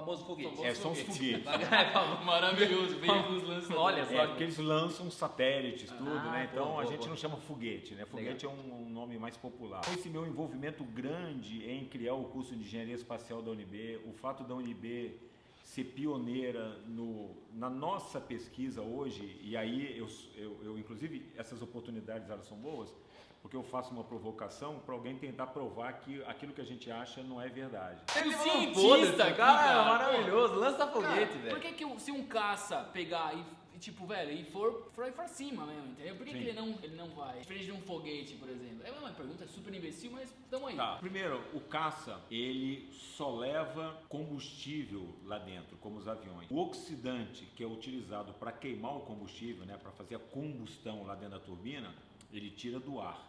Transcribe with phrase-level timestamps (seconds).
[0.00, 0.50] Famoso foguete.
[0.50, 1.42] Famoso É, são os foguete.
[1.42, 1.68] foguetes.
[1.72, 2.24] É.
[2.24, 3.76] Maravilhoso, veículos lançadores.
[3.76, 4.12] Olha só.
[4.22, 6.48] É, porque eles lançam satélites, tudo, Ah, né?
[6.50, 7.10] Então boa, a boa, gente boa.
[7.10, 8.04] não chama foguete, né?
[8.06, 9.80] Foguete é um, um nome mais popular.
[9.92, 14.44] Esse meu envolvimento grande em criar o curso de engenharia espacial da UNB, o fato
[14.44, 15.18] da UNB
[15.62, 22.30] ser pioneira no, na nossa pesquisa hoje, e aí eu, eu, eu, inclusive, essas oportunidades
[22.30, 22.94] elas são boas,
[23.42, 27.22] porque eu faço uma provocação para alguém tentar provar que aquilo que a gente acha
[27.22, 28.00] não é verdade.
[28.12, 29.84] Teve um cientista aqui, cara, cara.
[29.84, 30.54] maravilhoso.
[30.54, 31.60] Lança Cara, foguete, por velho.
[31.60, 35.28] que, que o- se um caça pegar e, tipo, velho, e for, for aí pra
[35.28, 36.16] cima mesmo, entendeu?
[36.16, 37.38] Por que, que ele não, ele não vai?
[37.38, 38.82] Diferente de um foguete, por exemplo.
[38.84, 40.74] É uma pergunta super imbecil, mas tamo aí.
[40.76, 40.96] Tá.
[40.96, 46.50] Primeiro, o caça, ele só leva combustível lá dentro, como os aviões.
[46.50, 51.14] O oxidante, que é utilizado para queimar o combustível, né, para fazer a combustão lá
[51.14, 51.94] dentro da turbina,
[52.32, 53.26] ele tira do ar.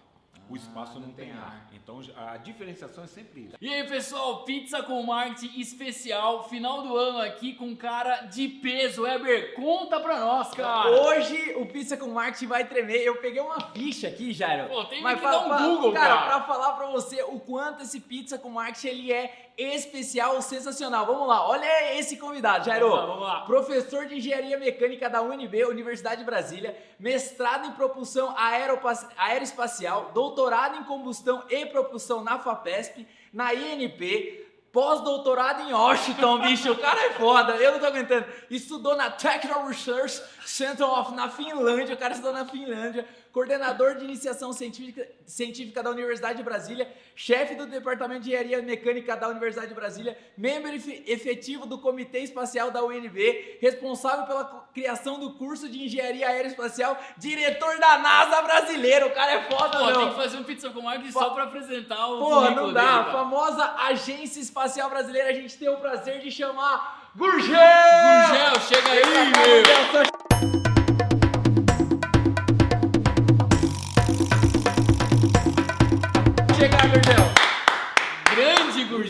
[0.50, 1.44] O espaço não não, tem tem ar.
[1.44, 1.70] ar.
[1.74, 3.56] Então a diferenciação é sempre isso.
[3.62, 9.04] E aí, pessoal, pizza com marketing especial, final do ano aqui com cara de peso.
[9.04, 10.90] Weber, conta pra nós, cara.
[10.90, 13.04] Hoje o Pizza com Marketing vai tremer.
[13.04, 14.70] Eu peguei uma ficha aqui, Jairo.
[14.70, 16.08] Pô, tem Mas que dar um pra- Google, cara.
[16.08, 16.26] cara.
[16.28, 21.06] pra falar pra você o quanto esse Pizza com Marketing ele é especial, sensacional.
[21.06, 22.90] Vamos lá, olha esse convidado, Jairo.
[22.90, 23.42] Vamos lá, vamos lá.
[23.42, 30.84] Professor de Engenharia Mecânica da UNB, Universidade de Brasília, mestrado em propulsão aeroespacial, doutorado em
[30.84, 37.54] combustão e propulsão na FAPESP, na INP, pós-doutorado em Washington, bicho, o cara é foda,
[37.54, 38.26] eu não tô aguentando.
[38.50, 44.04] Estudou na Technical Research Center of na Finlândia, o cara estudou na Finlândia, coordenador de
[44.04, 49.68] iniciação científica, científica da Universidade de Brasília, chefe do Departamento de Engenharia Mecânica da Universidade
[49.68, 55.70] de Brasília, membro efe- efetivo do Comitê Espacial da UNB, responsável pela criação do curso
[55.70, 60.00] de Engenharia Aeroespacial, diretor da NASA brasileira, o cara é foda, Pô, não.
[60.00, 62.82] tem que fazer um pizza com marketing só pra apresentar o currículo não dá.
[62.82, 67.54] dele, A famosa Agência Espacial Brasileira, a gente tem o prazer de chamar Gurgel!
[67.54, 70.19] Gurgel, chega aí, meu.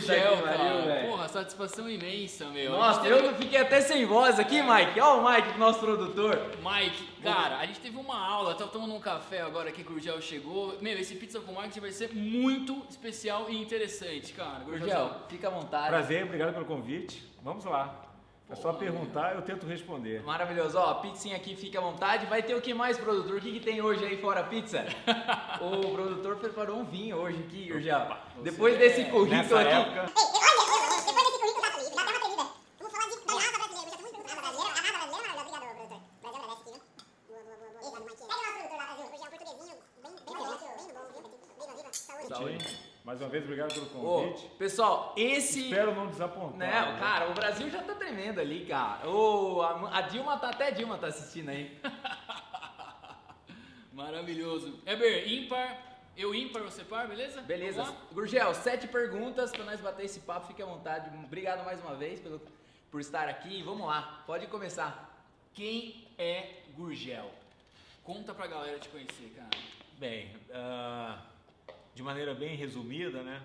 [0.06, 1.06] Gurgel, pariu, cara.
[1.08, 2.72] Porra, satisfação imensa, meu.
[2.72, 4.98] Nossa, eu teve- não fiquei até sem voz aqui, Mike.
[5.00, 6.38] Ó o Mike, nosso produtor.
[6.62, 10.20] Mike, cara, a gente teve uma aula, tava tomando um café agora que o Gurgel
[10.20, 10.76] chegou.
[10.80, 14.60] Meu, esse pizza com marketing vai ser muito especial e interessante, cara.
[14.64, 15.88] Gurgel, fica à vontade.
[15.88, 17.22] Prazer, obrigado pelo convite.
[17.42, 18.02] Vamos lá.
[18.50, 20.24] É só perguntar, eu tento responder.
[20.24, 20.76] Maravilhoso.
[20.76, 22.26] Ó, a pizzinha aqui fica à vontade.
[22.26, 23.36] Vai ter o que mais, produtor?
[23.36, 24.84] O que, que tem hoje aí fora pizza?
[25.62, 28.08] o produtor preparou um vinho hoje aqui, Gurgel.
[28.42, 29.68] Depois desse currículo Nessa aqui.
[29.70, 32.42] época, Ei, olha, depois desse currículo da Felipe, dá até uma tremida.
[32.80, 33.86] Vamos falar de, da NASA brasileira.
[33.86, 34.70] Eu já tô muito da NASA brasileira.
[34.70, 35.40] A NASA brasileira é maravilhosa.
[35.40, 36.00] Obrigado, produtor.
[36.20, 36.80] Brasil merece aqui, viu?
[37.80, 38.10] Boa, boa, boa.
[38.10, 38.10] boa.
[38.10, 38.20] Exato, Mike.
[38.20, 39.06] Pega o nosso produtor lá, Brasil.
[39.06, 41.30] Hoje é um portuguesinho bem, bem forte, bem bom, viu?
[41.54, 41.90] Viva, viva.
[42.30, 42.78] Saúde.
[43.04, 44.46] mais uma vez, obrigado pelo Ô, convite.
[44.58, 45.64] pessoal, esse.
[45.64, 46.58] Espero não desapontar.
[46.58, 46.96] Né, né?
[46.98, 49.08] cara, o Brasil já tá tremendo ali, cara.
[49.08, 51.80] Ô, a, a Dilma tá até a Dilma tá assistindo aí.
[53.92, 54.80] Maravilhoso.
[54.86, 55.78] Eber, ímpar,
[56.16, 57.40] eu ímpar, você par, beleza?
[57.42, 57.84] Beleza.
[58.12, 61.10] Gurgel, sete perguntas pra nós bater esse papo, fique à vontade.
[61.24, 62.40] Obrigado mais uma vez pelo,
[62.90, 63.62] por estar aqui.
[63.62, 65.08] Vamos lá, pode começar.
[65.54, 67.30] Quem é Gurgel?
[68.02, 69.50] Conta pra galera te conhecer, cara.
[69.98, 71.18] Bem, ah,
[71.94, 73.42] de maneira bem resumida, né?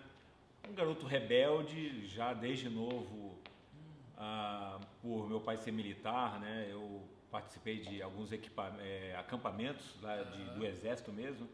[0.69, 3.38] Um garoto rebelde, já desde novo,
[4.17, 6.67] ah, por meu pai ser militar, né?
[6.69, 7.01] Eu
[7.31, 11.47] participei de alguns eh, acampamentos lá de- do exército mesmo.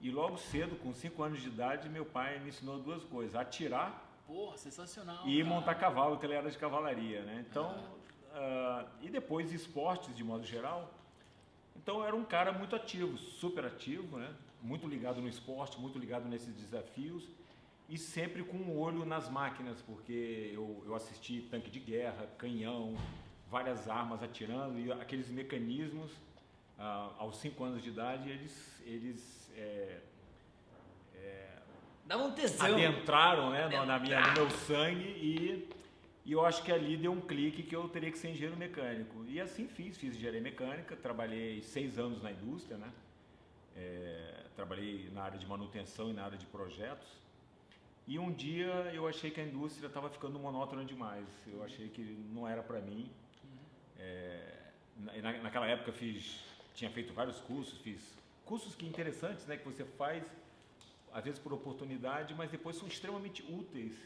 [0.00, 4.02] E logo cedo, com 5 anos de idade, meu pai me ensinou duas coisas: atirar
[4.26, 5.26] Porra, sensacional.
[5.26, 5.48] e cara.
[5.48, 7.44] montar cavalo, que ele era de cavalaria, né?
[7.48, 7.82] Então,
[8.32, 10.92] ah, e depois esportes de modo geral.
[11.76, 14.30] Então era um cara muito ativo, super ativo, né?
[14.64, 17.22] Muito ligado no esporte, muito ligado nesses desafios
[17.88, 22.96] e sempre com um olho nas máquinas, porque eu, eu assisti tanque de guerra, canhão,
[23.50, 26.10] várias armas atirando e aqueles mecanismos
[26.78, 30.00] ah, aos 5 anos de idade eles eles é,
[32.06, 32.66] Dá um tesão.
[32.66, 35.68] adentraram né, no- na minha, no meu sangue e,
[36.26, 39.24] e eu acho que ali deu um clique que eu teria que ser engenheiro mecânico.
[39.26, 42.90] E assim fiz, fiz engenharia mecânica, trabalhei seis anos na indústria, né?
[43.74, 47.08] É, trabalhei na área de manutenção e na área de projetos.
[48.06, 51.26] E um dia eu achei que a indústria estava ficando monótona demais.
[51.46, 52.02] Eu achei que
[52.32, 53.10] não era para mim.
[53.98, 58.00] É, na, naquela época fiz, tinha feito vários cursos, fiz
[58.44, 60.22] cursos que interessantes, né, que você faz
[61.12, 63.96] às vezes por oportunidade, mas depois são extremamente úteis.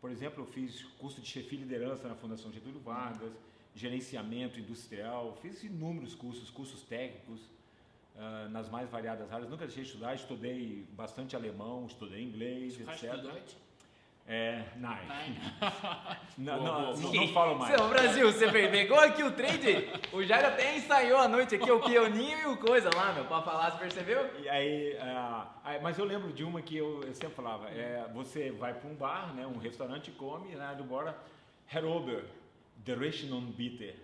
[0.00, 3.32] Por exemplo, eu fiz curso de chefia e liderança na Fundação Getúlio Vargas,
[3.74, 7.40] gerenciamento industrial, fiz inúmeros cursos, cursos técnicos
[8.18, 9.48] ah, nas mais variadas áreas.
[9.48, 13.20] Nunca deixei de estudar, estudei bastante alemão, estudei inglês, Hast etc.
[13.20, 13.56] Deutsch?
[14.26, 15.00] É, nine.
[15.08, 15.40] Nine.
[16.38, 17.76] Não, Boa, não, boa, não, não falo mais.
[17.76, 19.90] Seu Brasil, você pegou aqui o trade?
[20.12, 23.42] O Jairo até ensaiou a noite aqui, o peoninho e o coisa lá, meu, pra
[23.42, 24.30] falar, você percebeu?
[24.40, 25.46] E aí, ah,
[25.82, 28.94] mas eu lembro de uma que eu, eu sempre falava, é, você vai para um
[28.94, 31.14] bar, né, um restaurante e come, né, do bora,
[31.70, 32.24] Herr Ober,
[32.84, 33.94] the Rechnung bitte.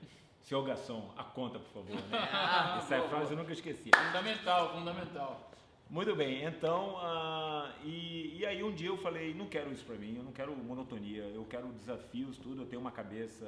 [0.42, 1.94] Seu garçom, a conta, por favor.
[2.08, 2.18] Né?
[2.32, 3.34] Ah, Essa boa, frase boa.
[3.34, 3.90] eu nunca esqueci.
[3.94, 5.50] Fundamental, fundamental.
[5.90, 9.96] Muito bem, então, ah, e, e aí um dia eu falei, não quero isso pra
[9.96, 13.46] mim, eu não quero monotonia, eu quero desafios, tudo, eu tenho uma cabeça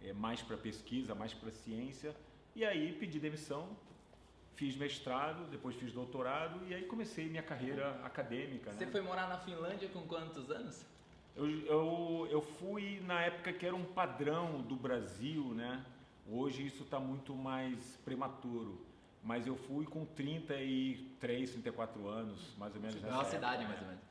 [0.00, 2.14] eh, mais para pesquisa, mais para ciência,
[2.54, 3.70] e aí pedi demissão,
[4.54, 8.92] fiz mestrado, depois fiz doutorado, e aí comecei minha carreira acadêmica, Você né?
[8.92, 10.86] foi morar na Finlândia com quantos anos?
[11.34, 15.84] Eu, eu, eu fui na época que era um padrão do Brasil, né?
[16.30, 18.86] Hoje isso está muito mais prematuro.
[19.22, 23.68] Mas eu fui com 33, 34 anos, mais ou menos Nossa época, idade, né?
[23.68, 24.02] mais ou menos.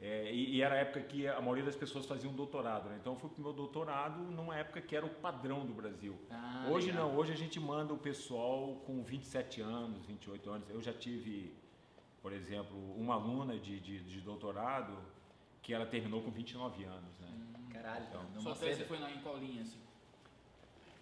[0.00, 2.98] É, e, e era a época que a maioria das pessoas faziam doutorado, né?
[3.00, 6.18] Então eu fui pro meu doutorado numa época que era o padrão do Brasil.
[6.30, 7.08] Ah, hoje legal.
[7.08, 10.68] não, hoje a gente manda o pessoal com 27 anos, 28 anos.
[10.68, 11.54] Eu já tive,
[12.20, 14.98] por exemplo, uma aluna de, de, de doutorado
[15.62, 17.28] que ela terminou com 29 anos, né?
[17.72, 19.78] Caralho, Então, não Sua sei tese foi na, em qual linha, assim?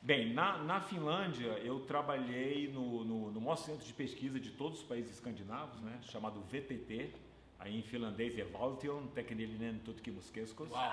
[0.04, 4.80] Bem, na, na Finlândia eu trabalhei no, no, no maior centro de pesquisa de todos
[4.80, 7.12] os países escandinavos, né, chamado VTT,
[7.56, 10.68] aí em finlandês é Valtion Teknillinen Tutkimuskeskos.
[10.68, 10.90] Uau.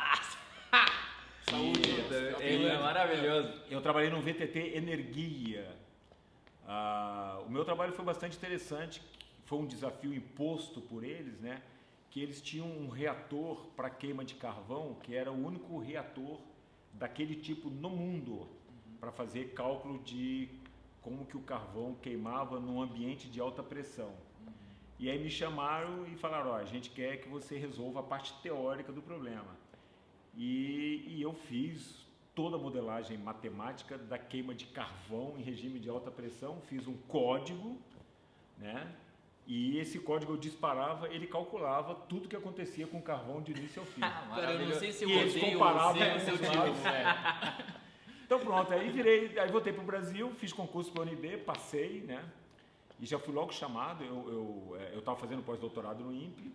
[1.50, 2.44] Saúde, Saúde.
[2.44, 3.64] ele é maravilhoso.
[3.68, 5.76] Eu trabalhei no VTT Energia.
[6.68, 9.02] Ah, o meu trabalho foi bastante interessante,
[9.46, 11.64] foi um desafio imposto por eles, né,
[12.12, 16.40] que eles tinham um reator para queima de carvão, que era o único reator
[16.94, 18.48] daquele tipo no mundo,
[19.00, 20.50] para fazer cálculo de
[21.02, 24.14] como que o carvão queimava num ambiente de alta pressão.
[25.00, 28.34] E aí me chamaram e falaram, ó, a gente quer que você resolva a parte
[28.44, 29.58] teórica do problema.
[30.36, 32.06] E, e eu fiz
[32.36, 36.96] toda a modelagem matemática da queima de carvão em regime de alta pressão, fiz um
[37.08, 37.78] código,
[38.58, 38.94] né?
[39.48, 43.82] E esse código eu disparava, ele calculava tudo que acontecia com o carvão de início
[43.82, 44.02] ao fim.
[44.36, 46.80] Cara, eu não sei se eu E eles comparavam ou seu time, lados.
[46.80, 47.79] velho.
[48.30, 52.02] Então pronto, aí virei, aí voltei para o Brasil, fiz concurso para a UNB, passei,
[52.02, 52.24] né?
[53.00, 56.54] E já fui logo chamado, eu eu estava fazendo pós-doutorado no INPE,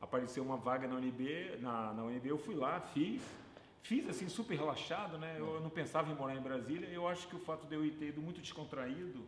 [0.00, 3.20] apareceu uma vaga na UNB, na, na UNB eu fui lá, fiz,
[3.82, 5.34] fiz assim super relaxado, né?
[5.36, 8.10] Eu não pensava em morar em Brasília, eu acho que o fato de eu ter
[8.10, 9.24] ido muito descontraído,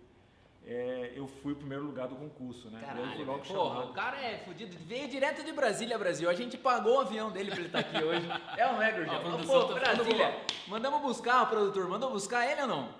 [0.71, 2.81] é, eu fui o primeiro lugar do concurso, né?
[2.83, 3.91] Aí eu fui Caralho, logo porra, chamado.
[3.91, 4.77] o cara é fudido.
[4.85, 6.29] Veio direto de Brasília, Brasil.
[6.29, 8.29] A gente pagou o avião dele pra ele estar aqui hoje.
[8.55, 9.15] É ou não é, Gurgel?
[9.15, 10.43] A Ô, produção Pô, tá Brasília.
[10.67, 11.89] Mandamos buscar o produtor.
[11.89, 12.95] Mandou buscar ele ou não?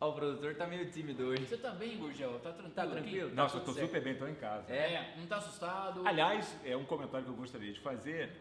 [0.00, 1.44] Ó, o produtor tá meio tímido hoje.
[1.44, 2.38] Você tá bem, Gurgel?
[2.38, 2.74] Tá tranquilo?
[2.74, 3.34] Tá tranquilo?
[3.34, 3.86] Nossa, eu tô certo.
[3.86, 4.72] super bem, tô em casa.
[4.72, 6.00] É, não tá assustado?
[6.06, 8.32] Aliás, é um comentário que eu gostaria de fazer.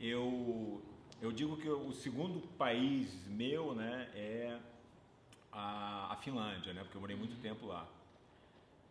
[0.00, 0.80] Eu,
[1.20, 4.56] eu digo que o segundo país meu, né, é
[5.58, 7.86] a, a Finlândia, né, porque eu morei muito tempo lá.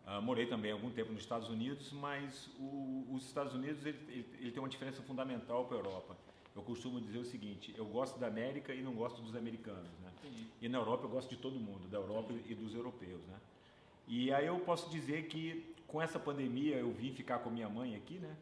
[0.06, 4.28] Ah, morei também algum tempo nos Estados Unidos, mas o- os Estados Unidos ele, ele-
[4.40, 6.16] ele tem uma diferença fundamental para a Europa.
[6.56, 10.10] Eu costumo dizer o seguinte: eu gosto da América e não gosto dos americanos, né?
[10.24, 10.46] Entendi.
[10.62, 13.36] E na Europa eu gosto de todo mundo, da Europa e dos europeus, né?
[14.06, 17.94] E aí eu posso dizer que com essa pandemia eu vim ficar com minha mãe
[17.94, 18.34] aqui, né?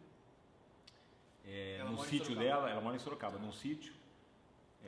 [1.45, 3.93] É, no sítio dela, ela mora em Sorocaba, num sítio.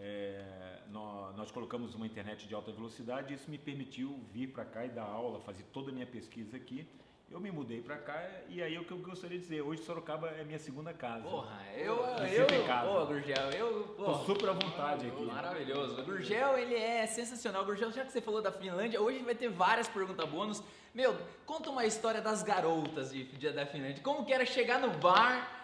[0.01, 4.85] É, nó- nós, colocamos uma internet de alta velocidade isso me permitiu vir para cá
[4.85, 6.89] e dar aula, fazer toda a minha pesquisa aqui.
[7.31, 9.61] Eu me mudei para cá e aí é o que eu gostaria de dizer.
[9.61, 11.25] Hoje Sorocaba é minha segunda casa.
[11.29, 12.47] Porra, eu, eu,
[12.87, 15.25] pô, Gurgel, eu, Tô pô, super à vontade aqui.
[15.25, 16.03] Maravilhoso.
[16.05, 17.67] Gurgel, ele é sensacional.
[17.67, 20.63] Gurgel, já que você falou da Finlândia, hoje vai ter várias perguntas bônus.
[20.95, 21.15] Meu,
[21.45, 24.03] conta uma história das garotas de, de- da Finlândia.
[24.03, 25.58] Como que era chegar no bar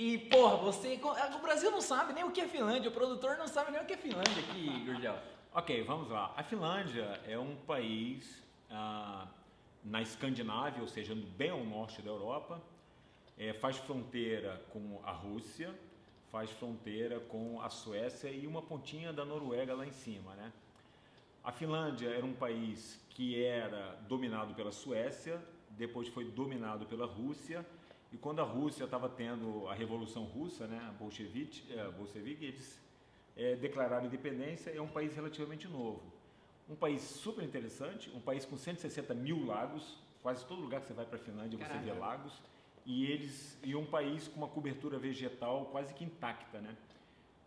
[0.00, 0.98] e, porra, você...
[1.36, 3.84] O Brasil não sabe nem o que é Finlândia, o produtor não sabe nem o
[3.84, 5.18] que é Finlândia aqui, Gurgel.
[5.52, 6.32] Ok, vamos lá.
[6.38, 9.28] A Finlândia é um país ah,
[9.84, 12.62] na Escandinávia, ou seja, bem ao norte da Europa.
[13.36, 15.78] É, faz fronteira com a Rússia,
[16.32, 20.50] faz fronteira com a Suécia e uma pontinha da Noruega lá em cima, né?
[21.44, 25.38] A Finlândia era um país que era dominado pela Suécia,
[25.72, 27.66] depois foi dominado pela Rússia,
[28.12, 32.80] e quando a Rússia estava tendo a Revolução Russa, né, a bolchevique, eh, bolchevique eles
[33.36, 36.02] eh, declararam independência, é um país relativamente novo.
[36.68, 40.94] Um país super interessante, um país com 160 mil lagos, quase todo lugar que você
[40.94, 42.32] vai para a Finlândia você vê lagos,
[42.84, 46.76] e eles e um país com uma cobertura vegetal quase que intacta, né?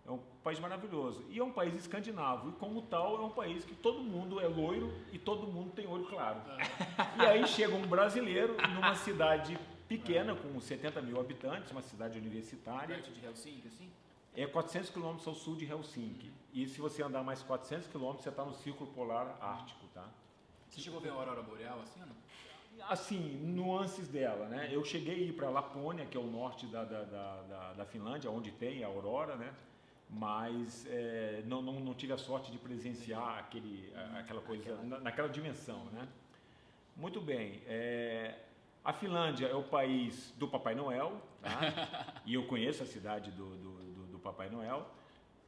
[0.06, 1.24] É um país maravilhoso.
[1.30, 2.50] E é um país escandinavo.
[2.50, 5.88] E como tal, é um país que todo mundo é loiro e todo mundo tem
[5.88, 6.42] olho claro.
[7.18, 9.58] E aí chega um brasileiro numa cidade
[9.98, 12.96] pequena, com 70 mil habitantes, uma cidade universitária.
[12.96, 13.90] Perto de Helsinki, assim?
[14.36, 16.32] É 400 quilômetros ao sul de Helsinki.
[16.54, 20.08] E se você andar mais 400 quilômetros, você está no Círculo Polar Ártico, tá?
[20.70, 22.16] Você chegou a ver a aurora boreal assim ou não?
[22.90, 24.70] Assim, nuances dela, né?
[24.72, 28.32] Eu cheguei a ir para Lapônia, que é o norte da, da, da, da, Finlândia,
[28.32, 29.54] onde tem a aurora, né?
[30.10, 35.30] Mas é, não, não, não tive a sorte de presenciar aquele, aquela coisa, na- naquela
[35.30, 36.08] dimensão, né?
[36.98, 37.62] Muito bem.
[37.68, 38.36] é,
[38.84, 42.22] a Finlândia é o país do Papai Noel, tá?
[42.26, 44.88] e eu conheço a cidade do, do, do- do Papai Noel.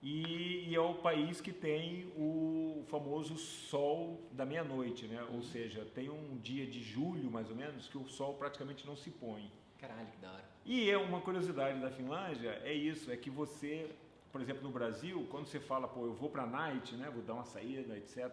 [0.02, 5.26] E, e é o país que tem o famoso sol da meia-noite, né?
[5.34, 8.96] Ou seja, tem um dia de julho, mais ou menos, que o sol praticamente não
[8.96, 9.52] se põe.
[9.80, 10.46] Caralho, que da hora.
[10.64, 13.90] E é uma curiosidade da Finlândia, é isso, é que você,
[14.32, 17.34] por exemplo, no Brasil, quando você fala, pô, eu vou pra night, né, vou dar
[17.34, 18.32] uma saída, etc.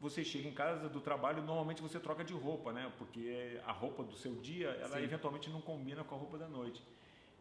[0.00, 2.92] Você chega em casa do trabalho, normalmente você troca de roupa, né?
[2.98, 5.04] Porque a roupa do seu dia, ela Sim.
[5.04, 6.82] eventualmente não combina com a roupa da noite.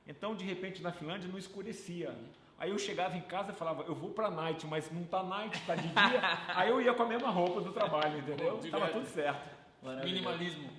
[0.08, 2.16] Então, de repente, na Finlândia não escurecia.
[2.58, 5.60] Aí eu chegava em casa e falava, eu vou pra night, mas não tá night,
[5.66, 6.22] tá de dia.
[6.56, 8.58] Aí eu ia com a mesma roupa do trabalho, entendeu?
[8.58, 9.50] Pô, Tava tudo certo.
[10.04, 10.70] Minimalismo.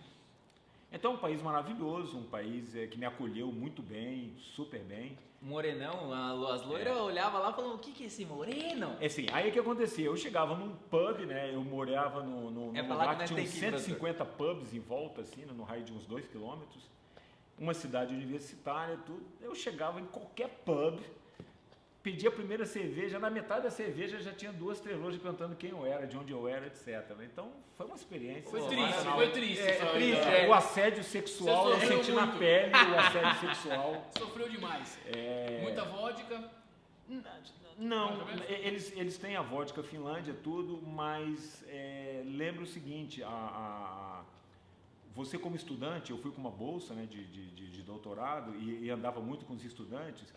[0.97, 5.19] Então, um país maravilhoso, um país eh, que me acolheu muito bem, super bem.
[5.43, 8.97] Morenão, a- as loiras olhavam lá e falavam, o que que é esse moreno?
[8.99, 10.07] É assim, aí o que acontecia?
[10.07, 11.55] Eu chegava num pub, né?
[11.55, 14.25] Eu morava no, no, É num lugar que que nós tinha uns que ir, 150
[14.25, 16.83] pubs em volta, assim, né, no raio de uns 2 quilômetros.
[17.59, 19.23] Uma cidade universitária, tudo.
[19.43, 20.99] Eu chegava em qualquer pub,
[22.07, 25.71] pedia a primeira cerveja, na metade da cerveja já tinha duas, três lojas perguntando quem
[25.71, 26.87] eu era, de onde eu era, etc.
[27.25, 28.49] Então, foi uma experiência.
[28.49, 29.13] Foi triste, maravilha.
[29.17, 29.61] foi triste.
[29.63, 30.49] É, essa triste, é.
[30.49, 32.39] O assédio sexual, eu senti na muito.
[32.39, 34.09] pele o assédio sexual.
[34.17, 34.97] Sofreu demais.
[35.07, 36.49] É, Muita vodka.
[37.77, 38.43] Não, menos?
[38.49, 44.25] eles, eles têm a vodka Finlândia, tudo, mas é, lembra o seguinte, a- a-
[45.15, 48.85] você como estudante, eu fui com uma bolsa né, de, de, de- de doutorado e,
[48.85, 50.33] e andava muito com os estudantes,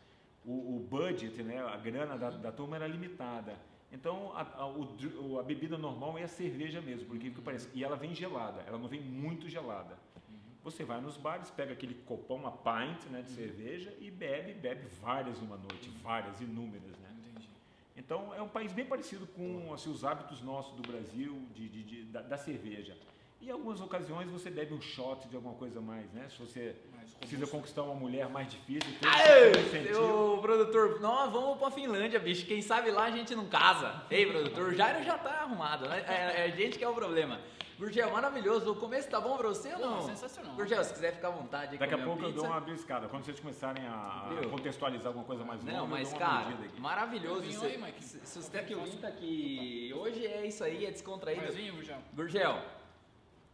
[0.46, 3.56] o, o budget, né, a grana da, da turma era limitada.
[3.92, 7.70] Então a, a, o a bebida normal é a cerveja mesmo, por incrível que pareça.
[7.74, 9.98] E ela vem gelada, ela não vem muito gelada.
[10.64, 14.88] Você vai nos bares, pega aquele copão, uma pint né, de cerveja e bebe, bebe
[15.02, 16.98] várias numa noite, várias, inúmeras.
[17.00, 17.10] Né?
[17.32, 17.48] Entendi.
[17.96, 21.84] Então é um país bem parecido com assim, os hábitos nossos do Brasil, de, de-
[21.84, 22.96] de- da, da cerveja.
[23.42, 26.28] E em algumas ocasiões você bebe um shot de alguma coisa mais, né?
[26.30, 26.76] Se você
[27.20, 29.94] precisa conquistar uma mulher mais difícil, tem Aê, incentivo.
[29.96, 32.46] seu produtor, nós vamos pra Finlândia, bicho.
[32.46, 34.04] Quem sabe lá a gente não casa.
[34.10, 36.04] Ei, produtor, o Jairo já tá arrumado, né?
[36.08, 37.40] É, é a gente que é o problema.
[37.80, 38.74] Gurgel, maravilhoso.
[38.74, 40.02] O começo tá bom pra você ou Pô, não?
[40.02, 40.54] sensacional.
[40.54, 43.08] Gurgel, se quiser ficar à vontade Daqui a pouco eu dou uma beliscada.
[43.08, 44.50] Quando vocês começarem a, Viu?
[44.50, 47.42] contextualizar alguma coisa mais longa, Não, eu mas dou uma cara, maravilhoso.
[47.42, 48.04] Vinho Você, aí, Mike.
[48.04, 51.54] você que o vinho tá aqui hoje, é isso aí, é descontraído.
[51.54, 51.98] Vinho, já.
[52.14, 52.60] Gurgel,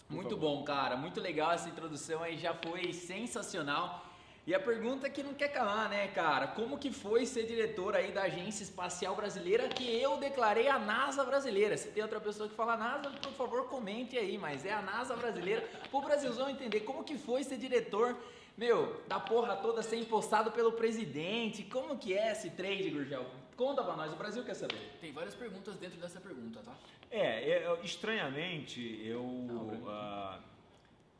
[0.09, 0.95] muito bom, cara.
[0.95, 4.05] Muito legal essa introdução aí, já foi sensacional.
[4.47, 6.45] E a pergunta que não quer calar, né, cara?
[6.45, 11.23] Como que foi ser diretor aí da Agência Espacial Brasileira que eu declarei a NASA
[11.23, 11.75] brasileira?
[11.75, 15.15] Se tem outra pessoa que fala NASA, por favor, comente aí, mas é a NASA
[15.15, 15.67] brasileira.
[15.89, 18.15] Pro Brasilzão entender como que foi ser diretor,
[18.55, 21.63] meu, da porra toda ser impostado pelo presidente.
[21.63, 23.25] Como que é esse trade, Gurgel?
[23.55, 24.97] Conta pra nós, o Brasil quer saber.
[24.99, 26.73] Tem várias perguntas dentro dessa pergunta, tá?
[27.09, 30.39] É, é, estranhamente, eu, Não, ah,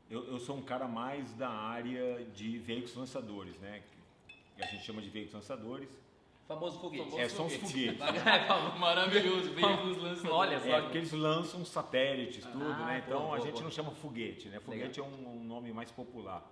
[0.10, 3.82] eu, eu sou um cara mais da área de veículos lançadores, né?
[4.58, 5.90] Que a gente chama de veículos lançadores.
[6.48, 7.06] Famoso foguete.
[7.06, 7.98] Famoso É, são os foguetes.
[8.80, 10.26] Maravilhoso, veículos lançadores.
[10.32, 10.68] Olha só.
[10.68, 13.04] É, porque eles lançam satélites, tudo, Ah, né?
[13.06, 13.64] Então boa, a gente boa.
[13.64, 14.60] não chama foguete, né?
[14.60, 16.44] Foguete é um, um nome mais popular.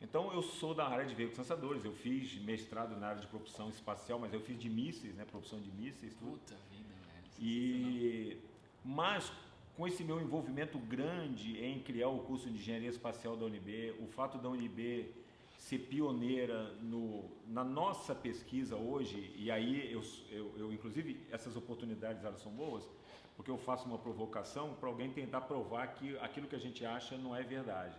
[0.00, 1.84] Então eu sou da área de veículos lançadores.
[1.84, 5.24] Eu fiz mestrado na área de propulsão espacial, mas eu fiz de mísseis, né?
[5.24, 6.32] Propulsão de mísseis, tudo.
[6.32, 7.26] Puta vida, velho.
[7.38, 8.38] E
[8.84, 9.32] mas
[9.76, 14.06] com esse meu envolvimento grande em criar o curso de engenharia espacial da UNB, o
[14.06, 15.12] fato da UNB
[15.56, 22.22] ser pioneira no, na nossa pesquisa hoje, e aí eu, eu, eu, inclusive essas oportunidades
[22.22, 22.88] elas são boas,
[23.36, 27.16] porque eu faço uma provocação para alguém tentar provar que aquilo que a gente acha
[27.18, 27.96] não é verdade.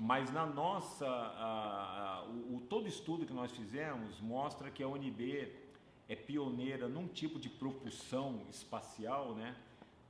[0.00, 4.88] Mas na nossa, a- a- o, o- todo estudo que nós fizemos mostra que a
[4.88, 5.52] UNB
[6.08, 9.54] é pioneira num tipo de propulsão espacial, né?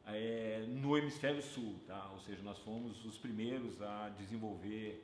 [0.06, 2.10] é, no hemisfério sul, tá?
[2.12, 5.02] Ou seja, nós fomos os primeiros a desenvolver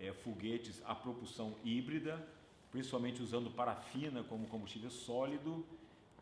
[0.00, 2.26] é, foguetes a propulsão híbrida,
[2.72, 5.64] principalmente usando parafina como combustível sólido,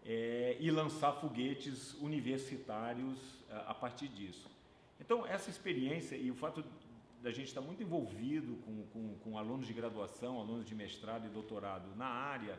[0.04, 3.18] é, e lançar foguetes universitários
[3.50, 4.48] a, a partir disso.
[5.00, 6.64] Então, essa experiência e o fato
[7.22, 11.28] da gente estar muito envolvido com, com, com alunos de graduação, alunos de mestrado e
[11.28, 12.58] doutorado na área,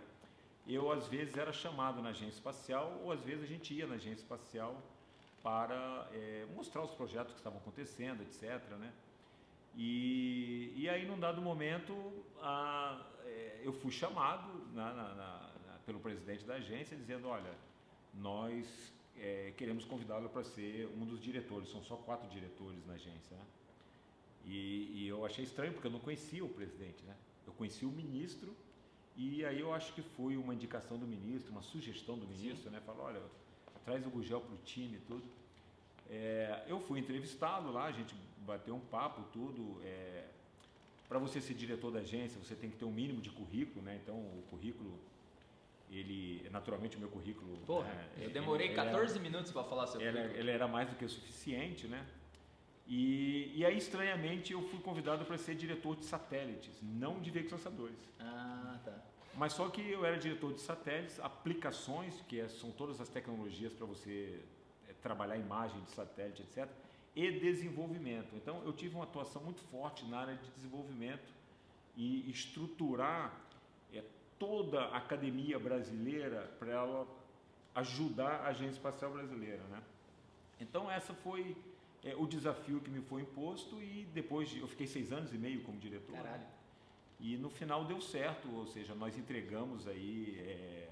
[0.67, 3.95] eu às vezes era chamado na agência espacial ou às vezes a gente ia na
[3.95, 4.79] agência espacial
[5.41, 8.61] para eh, mostrar os projetos que estavam acontecendo, etc.
[8.77, 8.93] Né?
[9.75, 11.95] E, e aí, num dado momento,
[12.41, 15.50] a, é, eu fui chamado na, na, na,
[15.85, 17.53] pelo presidente da agência dizendo: olha,
[18.13, 23.35] nós é, queremos convidá-lo para ser um dos diretores, são só quatro diretores na agência.
[23.35, 23.43] Né?
[24.45, 27.15] E, e, eu achei estranho porque eu não conhecia o presidente, né?
[27.45, 28.55] eu conhecia o ministro.
[29.17, 32.69] E aí eu acho que foi uma indicação do ministro, uma sugestão do ministro, Sim.
[32.69, 32.81] né?
[32.85, 33.21] Falou, olha,
[33.83, 35.23] traz o Gugel para o time e tudo.
[36.09, 39.81] É, eu fui entrevistá-lo lá, a gente bateu um papo, tudo.
[39.83, 40.27] É,
[41.07, 43.99] para você ser diretor da agência, você tem que ter um mínimo de currículo, né?
[44.01, 44.97] Então, o currículo,
[45.91, 47.57] ele, naturalmente, o meu currículo.
[47.65, 50.39] Porra, né, eu demorei ele, 14 era, minutos para falar seu ele, currículo.
[50.39, 52.05] Ele era mais do que o suficiente, né?
[52.87, 57.63] E, e aí, estranhamente, eu fui convidado para ser diretor de satélites, não de veículos
[57.63, 57.97] lançadores.
[58.19, 58.97] Ah, tá.
[59.35, 63.73] Mas só que eu era diretor de satélites, aplicações, que é, são todas as tecnologias
[63.73, 64.41] para você
[64.89, 66.67] é, trabalhar imagem de satélite, etc
[67.15, 68.35] e desenvolvimento.
[68.35, 71.33] Então, eu tive uma atuação muito forte na área de desenvolvimento
[71.95, 73.37] e estruturar
[74.41, 77.07] toda a academia brasileira para ela
[77.75, 79.61] ajudar a Agência Espacial Brasileira.
[79.69, 79.79] Né?
[80.59, 81.55] Então, essa foi
[82.03, 85.37] é, o desafio que me foi imposto e depois de, eu fiquei seis anos e
[85.37, 86.15] meio como diretor.
[86.15, 86.39] Caralho.
[86.39, 86.49] Né?
[87.19, 90.89] E no final deu certo, ou seja, nós entregamos aí, é,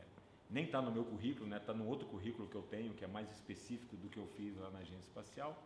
[0.48, 3.04] nem está no meu currículo, está né, tá no outro currículo que eu tenho, que
[3.04, 5.58] é mais específico do que eu fiz lá na Agência Espacial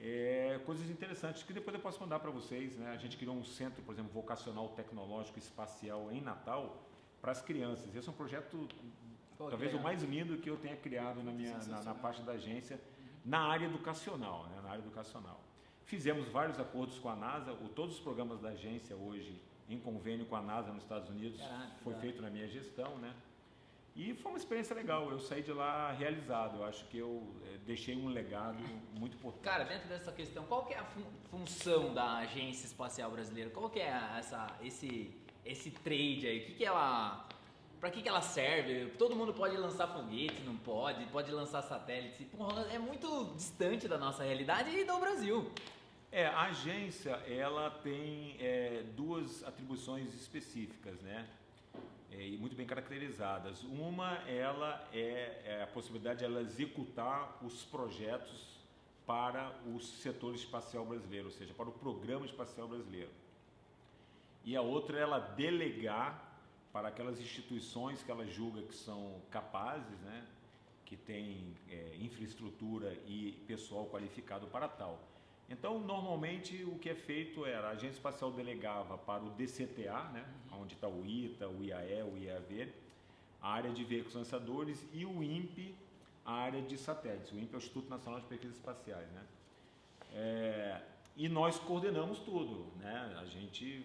[0.00, 2.76] é, coisas interessantes que depois eu posso mandar para vocês.
[2.76, 2.90] Né?
[2.90, 6.82] A gente criou um centro, por exemplo, vocacional tecnológico espacial em Natal
[7.22, 7.94] para as crianças.
[7.94, 8.68] Esse é um projeto
[9.38, 12.32] Pô, talvez o mais lindo que eu tenha criado na minha na, na parte da
[12.32, 12.78] agência
[13.24, 14.60] na área educacional, né?
[14.62, 15.40] na área educacional.
[15.84, 20.26] Fizemos vários acordos com a NASA, o, todos os programas da agência hoje em convênio
[20.26, 23.14] com a NASA nos Estados Unidos Caraca, foi feito na minha gestão, né?
[23.94, 26.56] E foi uma experiência legal, eu saí de lá realizado.
[26.58, 28.58] Eu acho que eu é, deixei um legado
[28.98, 29.44] muito importante.
[29.44, 33.50] Cara, dentro dessa questão, qual que é a fun função da Agência Espacial Brasileira?
[33.50, 35.14] Qual que é essa, esse,
[35.44, 36.38] esse trade aí?
[36.40, 37.28] O que, que ela.
[37.80, 38.90] Para que, que ela serve?
[38.96, 41.04] Todo mundo pode lançar foguete, não pode?
[41.06, 42.24] Pode lançar satélite.
[42.26, 45.50] Porra, é muito distante da nossa realidade e do Brasil.
[46.12, 51.26] É, a agência ela tem é, duas atribuições específicas, né?
[52.12, 53.62] é, e muito bem caracterizadas.
[53.64, 58.60] Uma, ela é, é, a possibilidade de ela executar os projetos
[59.06, 63.10] para o setor espacial brasileiro, ou seja, para o programa espacial brasileiro.
[64.44, 66.30] E a outra, ela delegar
[66.72, 70.26] para aquelas instituições que ela julga que são capazes, né,
[70.84, 74.98] que têm é, infraestrutura e pessoal qualificado para tal.
[75.48, 80.24] Então, normalmente, o que é feito era a Agência Espacial delegava para o DCTA, né,
[80.50, 80.62] uhum.
[80.62, 82.72] onde está o ITA, o IAE, o IAV,
[83.40, 85.74] a área de veículos lançadores e o INPE,
[86.24, 87.32] a área de satélites.
[87.32, 89.10] O INPE é o Instituto Nacional de Pesquisas Espaciais.
[89.10, 89.22] Né?
[90.14, 90.80] É,
[91.16, 92.72] e nós coordenamos tudo.
[92.78, 93.18] Né?
[93.20, 93.84] A gente,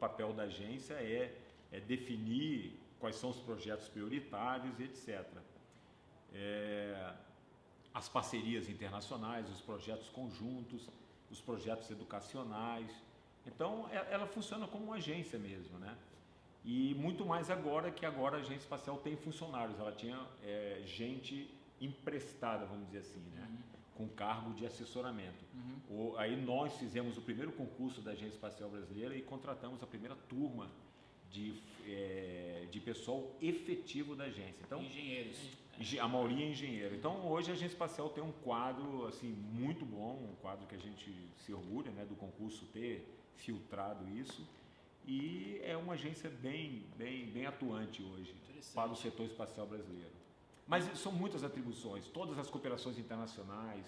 [0.00, 1.36] papel da agência é,
[1.70, 5.24] é, definir quais são os projetos prioritários, etc.
[6.32, 7.12] É,
[7.92, 10.88] as parcerias internacionais, os projetos conjuntos,
[11.30, 12.90] os projetos educacionais.
[13.46, 15.96] Então, é, ela funciona como uma agência mesmo, né?
[16.64, 19.78] E muito mais agora que agora a agência espacial tem funcionários.
[19.78, 23.46] Ela tinha é, gente emprestada, vamos dizer assim, né?
[23.48, 23.69] Uhum.
[23.94, 25.44] Com cargo de assessoramento.
[25.54, 26.12] Uhum.
[26.12, 30.16] O, aí nós fizemos o primeiro concurso da Agência Espacial Brasileira e contratamos a primeira
[30.28, 30.70] turma
[31.30, 31.54] de,
[31.86, 34.62] é, de pessoal efetivo da agência.
[34.66, 35.36] Então, engenheiros.
[35.98, 36.94] A maioria é engenheiro.
[36.94, 40.78] Então hoje a agência espacial tem um quadro assim muito bom, um quadro que a
[40.78, 44.46] gente se orgulha, né, do concurso ter filtrado isso.
[45.06, 48.34] E é uma agência bem, bem, bem atuante hoje
[48.74, 50.19] para o setor espacial brasileiro.
[50.70, 53.84] Mas são muitas atribuições, todas as cooperações internacionais,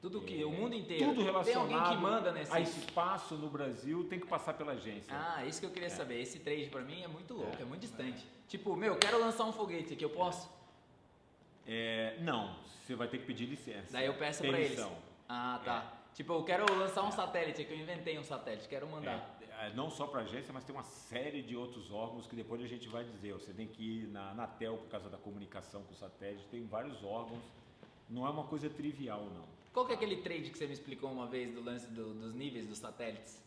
[0.00, 1.04] tudo que é, o mundo inteiro.
[1.04, 4.72] Tudo relacionado tem alguém que manda nesse a espaço no Brasil tem que passar pela
[4.72, 5.14] agência.
[5.14, 5.90] Ah, isso que eu queria é.
[5.90, 6.22] saber.
[6.22, 8.24] Esse trade para mim é muito louco, é, é muito distante.
[8.48, 10.50] Tipo, meu, quero lançar um foguete aqui, eu posso?
[11.66, 13.92] É, não, você vai ter que pedir licença.
[13.92, 14.80] Daí eu peço para eles.
[15.28, 15.92] Ah, tá.
[16.00, 16.14] É.
[16.14, 19.33] Tipo, eu quero lançar um satélite aqui, eu inventei um satélite, quero mandar.
[19.64, 22.60] É, não só para a agência, mas tem uma série de outros órgãos que depois
[22.62, 23.32] a gente vai dizer.
[23.32, 27.02] Você tem que ir na Anatel por causa da comunicação com o satélite, tem vários
[27.02, 27.42] órgãos.
[28.10, 29.44] Não é uma coisa trivial, não.
[29.72, 32.34] Qual que é aquele trade que você me explicou uma vez do lance do, dos
[32.34, 33.42] níveis dos satélites?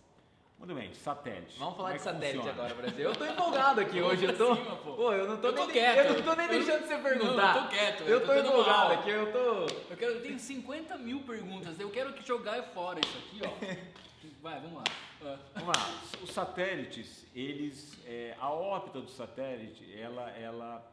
[0.57, 1.59] Muito bem, satélite.
[1.59, 2.63] Vamos falar Como de é satélite funciona?
[2.63, 3.09] agora, Brasil.
[3.09, 4.55] Eu tô empolgado aqui hoje, eu tô.
[4.55, 4.93] Cima, pô.
[4.93, 5.13] pô.
[5.13, 5.97] eu não tô, eu tô nem, quieto.
[5.97, 7.35] Eu não tô nem deixando você perguntar.
[7.35, 8.01] Não, eu tô quieto.
[8.01, 9.91] Eu, eu tô, tô empolgado aqui, eu tô.
[9.91, 13.97] Eu, quero, eu tenho 50 mil perguntas, eu quero jogar fora isso aqui, ó.
[14.41, 14.83] Vai, vamos lá.
[15.21, 15.39] Ah.
[15.55, 16.21] Vamos lá.
[16.23, 17.97] Os satélites, eles.
[18.05, 20.91] É, a órbita do satélite, ela, ela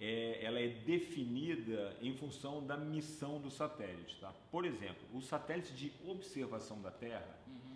[0.00, 4.16] é, ela é definida em função da missão do satélite.
[4.20, 4.32] Tá?
[4.50, 7.70] Por exemplo, os satélites de observação da Terra, uhum.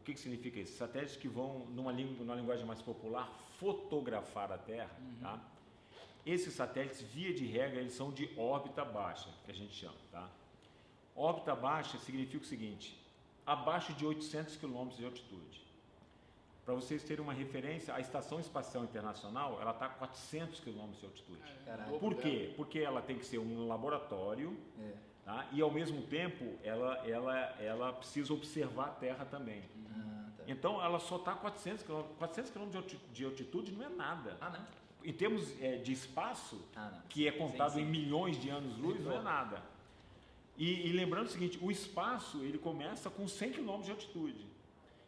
[0.00, 0.78] O que, que significa isso?
[0.78, 4.90] Satélites que vão, numa, língua, numa linguagem mais popular, fotografar a Terra.
[5.20, 5.38] Tá?
[6.24, 9.96] Esses satélites, via de regra, eles são de órbita baixa, que a gente chama.
[10.10, 10.26] Tá?
[11.14, 12.98] Órbita baixa significa o seguinte:
[13.46, 15.60] abaixo de 800 km de altitude.
[16.64, 21.06] Para vocês terem uma referência, a Estação Espacial Internacional ela está a 400 km de
[21.06, 21.40] altitude.
[21.64, 21.98] Caralho.
[21.98, 22.52] Por quê?
[22.56, 24.92] Porque ela tem que ser um laboratório É.
[25.24, 25.46] tá?
[25.52, 29.62] e, ao mesmo tempo, ela, ela, ela precisa observar a Terra também.
[29.96, 30.44] Ah, tá.
[30.46, 32.02] Então, ela só está a 400 km.
[32.18, 34.36] 400 km de alti- de altitude não é nada.
[34.40, 34.80] Ah, não?
[35.02, 37.86] Em termos eh, de espaço, Ah, que é contado Sim, sim.
[37.86, 39.62] em milhões de anos-luz, não é nada.
[40.60, 44.46] E, e lembrando o seguinte, o espaço ele começa com 100 km de altitude.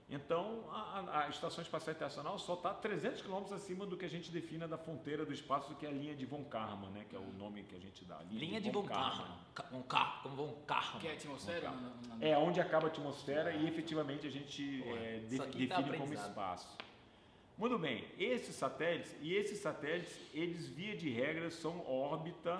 [0.08, 4.08] Então, a, a- a Estação Espacial Internacional só está 300 km acima do que a
[4.08, 7.04] gente define da fronteira do espaço, que é a linha de von Karman, né?
[7.08, 8.18] que é o nome que a gente dá.
[8.30, 9.26] Linha de Von Karman.
[9.54, 10.22] Ca- Von Karman.
[10.22, 11.00] Como Von Karman.
[11.00, 11.70] Que é a atmosfera?
[11.70, 12.26] Não, não, não.
[12.26, 16.28] É onde acaba a atmosfera e efetivamente a gente é, de- tá define como aprendizado.
[16.30, 16.68] espaço.
[17.58, 22.58] Muito bem, esses satélites, e esses satélites, eles via de regra são órbita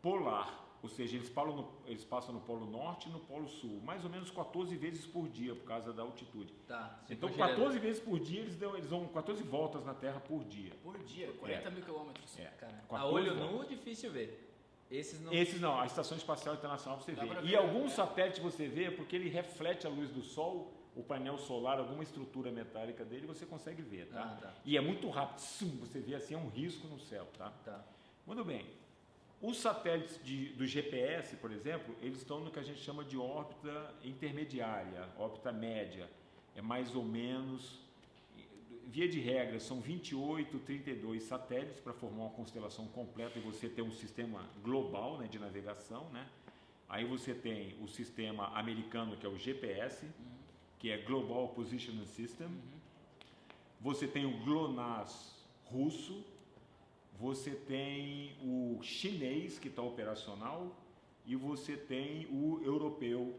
[0.00, 4.04] polar, ou seja, eles, no- eles passam no Polo Norte e no Polo Sul, mais
[4.04, 6.52] ou menos 14 vezes por dia por causa da altitude.
[6.66, 7.00] Tá.
[7.08, 7.50] Então, for girando.
[7.56, 10.72] 14 vezes por dia, eles dão, eles dão 14 voltas na Terra por dia.
[10.82, 12.38] Por dia, 40 mil quilômetros.
[12.38, 12.46] É.
[12.48, 12.50] A
[12.88, 13.52] 14 olho voltas.
[13.60, 14.48] nu, difícil ver.
[14.90, 15.32] Esses não.
[15.32, 17.28] Esses não, a Estação Espacial Internacional você Dá vê.
[17.28, 17.88] pra E ver, alguns né?
[17.96, 22.50] satélites você vê porque ele reflete a luz do Sol, o painel solar, alguma estrutura
[22.50, 24.20] metálica dele, você consegue ver, tá?
[24.22, 24.54] Ah, tá.
[24.64, 25.40] E é muito rápido,
[25.80, 27.50] você vê assim, é um risco no céu, tá?
[27.64, 27.82] Tá.
[28.26, 28.66] Muito bem.
[29.42, 33.18] Os satélites de- do GPS, por exemplo, eles estão no que a gente chama de
[33.18, 36.08] órbita intermediária, órbita média.
[36.54, 37.80] É mais ou menos,
[38.86, 43.82] via de regra, são 28, 32 satélites para formar uma constelação completa e você ter
[43.82, 46.08] um sistema global né, de navegação.
[46.10, 46.24] Né?
[46.88, 50.06] Aí você tem o sistema americano, que é o GPS,
[50.78, 52.48] que é Global Positioning System.
[53.80, 56.24] Você tem o GLONASS russo,
[57.22, 60.60] você tem o chinês que está operacional
[61.24, 63.38] e você tem o europeu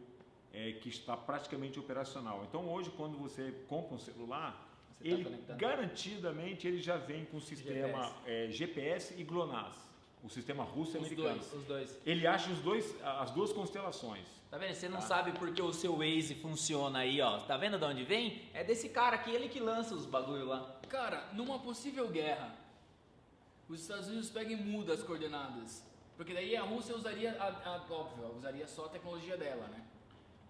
[0.54, 2.46] eh, que está praticamente operacional.
[2.48, 4.52] Então hoje quando você compra um celular,
[4.98, 5.58] Você tá ele conectado.
[5.58, 9.78] garantidamente ele já vem com o sistema eh, GPS, e GLONASS,
[10.24, 11.36] o sistema russo e Os americano.
[11.40, 11.54] dois.
[11.54, 12.00] Os dois.
[12.06, 14.26] Ele acha os dois, as duas constelações.
[14.50, 14.76] Tá vendo?
[14.76, 15.08] Você não Tá.
[15.08, 17.40] sabe porque o seu Waze funciona aí, ó.
[17.40, 18.44] Tá vendo de onde vem?
[18.54, 20.80] É desse cara aqui, ele que lança os bagulho lá.
[20.88, 22.56] Cara, numa possível guerra,
[23.70, 25.84] os Estados Unidos pegam e mudam as coordenadas.
[26.18, 29.84] Porque daí a Rússia usaria, a, a, óbvio, usaria só a tecnologia dela, né?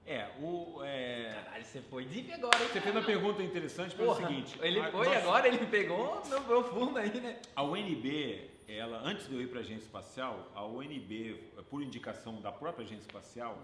[0.06, 2.70] É, o, é, Caralho, você foi deep agora, hein?
[2.74, 4.60] você fez uma pergunta interessante pelo Porra, seguinte.
[4.62, 7.40] ele a- foi nós- agora, ele pegou no profundo aí, né?
[7.56, 11.36] A UNB, ela, antes de eu ir para a agência espacial, a UNB,
[11.70, 13.58] por indicação da própria agência espacial,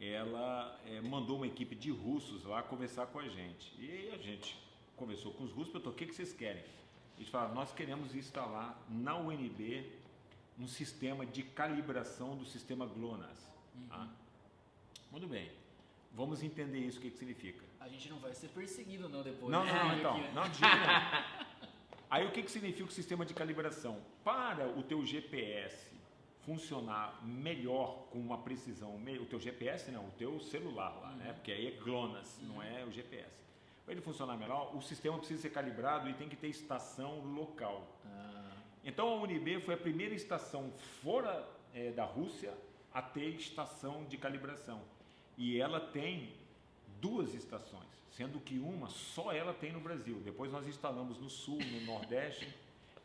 [0.00, 3.72] ela eh, mandou uma equipe de russos lá conversar com a gente.
[3.78, 4.58] E a gente
[4.96, 6.64] conversou com os russos, perguntou, o que, que vocês querem?
[7.22, 9.88] Eles falaram, nós queremos instalar na UNB
[10.58, 13.48] um sistema de calibração do sistema GLONASS.
[13.88, 14.08] tá?
[15.08, 15.48] Muito bem.
[16.12, 17.64] Vamos entender isso, o que, que significa.
[17.78, 19.52] A gente não vai ser perseguido não depois.
[19.52, 19.72] Não, né?
[19.72, 20.32] não, Aqui, então, né?
[20.34, 21.62] não, de nenhum.
[22.10, 24.02] Aí o que, que significa o sistema de calibração?
[24.24, 25.92] Para o teu GPS
[26.40, 31.32] funcionar melhor, com uma precisão, o teu GPS não, o teu celular lá, né?
[31.34, 33.30] Porque aí é GLONASS, não é o GPS.
[33.92, 37.86] Para ele funcionar melhor, o sistema precisa ser calibrado e tem que ter estação local.
[38.82, 42.54] Então a UNB foi a primeira estação fora eh, da Rússia
[42.90, 44.80] a ter estação de calibração.
[45.36, 46.32] E ela tem
[47.02, 50.22] duas estações, sendo que uma só ela tem no Brasil.
[50.24, 52.48] Depois nós instalamos no sul, no nordeste.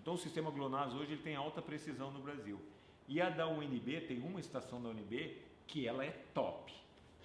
[0.02, 2.62] Então o sistema GLONASS hoje ele tem alta precisão no Brasil.
[3.10, 5.36] E a da UNB tem uma estação da UNB
[5.68, 6.74] que ela é top,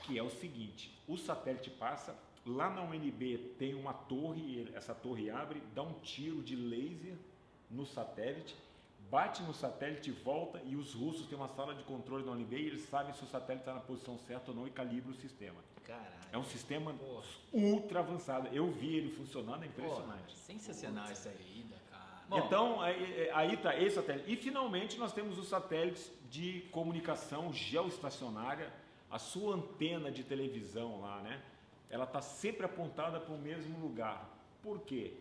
[0.02, 5.30] que é o seguinte: o satélite passa lá na UNB tem uma torre, essa torre
[5.30, 7.14] abre, dá um tiro de laser
[7.70, 8.56] no satélite,
[9.10, 12.66] bate no satélite, volta e os russos têm uma sala de controle na UNB e
[12.66, 15.58] eles sabem se o satélite está na posição certa ou não e calibram o sistema.
[15.84, 16.06] Caralho.
[16.32, 17.24] É um sistema Porra.
[17.52, 18.48] ultra avançado.
[18.52, 20.36] Eu vi ele funcionando, é Porra, impressionante.
[20.36, 21.66] sensacional Putz, isso aí.
[21.90, 22.02] cara.
[22.28, 22.38] Bom.
[22.38, 24.32] Então, aí, aí tá esse satélite.
[24.32, 28.72] E finalmente nós temos os satélites de comunicação geoestacionária,
[29.10, 31.42] a sua antena de televisão lá, né?
[31.92, 34.28] Ela está sempre apontada para o mesmo lugar.
[34.62, 35.12] Por quê?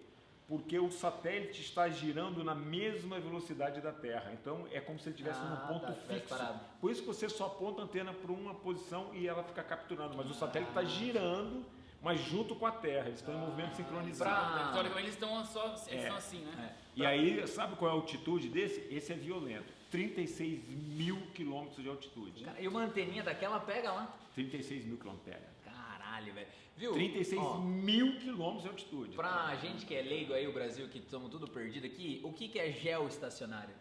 [0.48, 4.32] Porque o satélite está girando na mesma velocidade da Terra.
[4.34, 6.36] Então é como se ele estivesse Ah, num ponto tá, fixo.
[6.80, 10.16] Por isso que você só aponta a antena para uma posição e ela fica capturando.
[10.16, 10.82] Mas o satélite Ah.
[10.82, 11.66] está girando,
[12.02, 13.08] mas junto com a Terra.
[13.08, 14.78] Eles estão em movimento sincronizado.
[14.90, 15.98] Pra, eles estão só eles É.
[16.04, 16.76] estão assim, né?
[16.96, 18.82] E aí, sabe qual é a altitude desse?
[18.94, 19.72] Esse é violento.
[19.90, 22.44] 36 mil quilômetros de altitude.
[22.46, 24.14] Cara, E uma anteninha daquela pega lá.
[24.36, 25.50] 36 mil quilômetros pega.
[25.64, 26.48] Caralho, velho.
[26.82, 26.94] Viu?
[26.94, 29.16] 36 Ó, mil quilômetros de altitude.
[29.16, 32.48] Pra gente que é leigo aí, o Brasil, que estamos tudo perdido aqui, o que,
[32.48, 33.76] que é geoestacionário?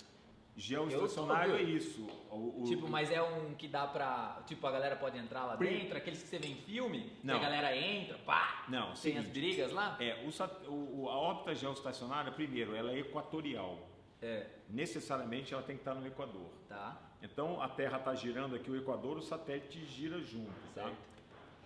[0.55, 2.07] Geoestacionário é isso.
[2.31, 4.43] O- o- tipo, mas é um que dá pra.
[4.47, 7.27] Tipo, a galera pode entrar lá Pri- dentro, aqueles que você vê em filme, que
[7.27, 7.37] Não.
[7.37, 9.97] a galera entra, pá, Não, tem as brigas lá?
[9.99, 10.23] É,
[10.69, 13.79] o a órbita geoestacionária, primeiro, ela é equatorial.
[14.21, 16.51] É, Necessariamente ela tem que estar no Equador.
[16.69, 17.01] tá.
[17.23, 20.51] Então a Terra está girando aqui o Equador, o satélite gira junto.
[20.75, 20.91] Tá?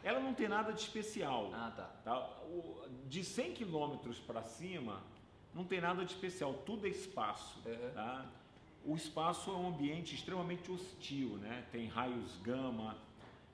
[0.05, 1.51] Ela não tem nada de especial.
[1.55, 1.91] Ah, tá.
[2.05, 2.31] tá?
[3.07, 5.03] De 100 quilômetros para cima,
[5.55, 7.59] não tem nada de especial, tudo é espaço.
[7.67, 7.91] Uhum.
[7.95, 8.27] tá?
[8.85, 11.65] O espaço é um ambiente extremamente hostil, né?
[11.73, 12.99] tem raios gama,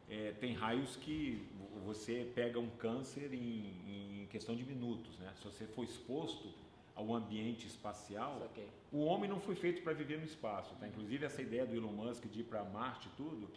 [0.08, 1.46] é, tem raios que
[1.86, 5.16] você pega um câncer em, em questão de minutos.
[5.20, 5.32] Né?
[5.36, 6.52] Se você for exposto
[6.96, 8.50] ao ambiente espacial,
[8.90, 10.74] o homem não foi feito para viver no espaço.
[10.80, 10.88] Tá?
[10.88, 13.48] Inclusive essa ideia do Elon Musk de ir para Marte e tudo,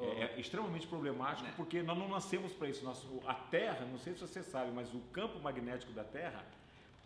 [0.00, 0.04] Oh.
[0.04, 1.54] é, é extremamente problemático Né.
[1.56, 2.84] porque nós não nascemos para isso.
[2.84, 6.44] Nós- a Terra, não sei se você sabe, mas o campo magnético da Terra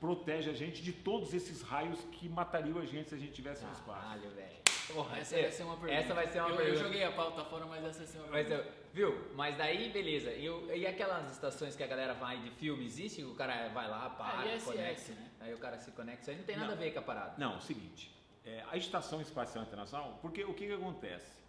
[0.01, 3.65] protege a gente de todos esses raios que matariam a gente se a gente tivesse
[3.65, 4.01] no espaço.
[4.01, 4.65] Caralho, velho.
[4.93, 5.95] Porra, Essa é- vai ser uma pergunta.
[5.95, 6.79] Essa vai ser uma eu, pergunta.
[6.79, 8.69] Eu joguei a pauta fora, mas essa vai ser uma Mas, pergunta.
[8.69, 9.31] eu- viu?
[9.35, 10.31] Mas daí, beleza.
[10.33, 10.45] E,
[10.79, 13.25] e aquelas estações que a galera vai de filme, existe?
[13.25, 15.13] O cara vai lá, para, Ah, ISS, conecta.
[15.15, 15.31] né?
[15.41, 16.21] Aí o cara se conecta.
[16.23, 16.75] Isso aí não tem nada Não.
[16.75, 17.35] a ver com a parada.
[17.39, 21.43] Não, é o seguinte, é, a Estação Espacial Internacional, porque o que, que acontece?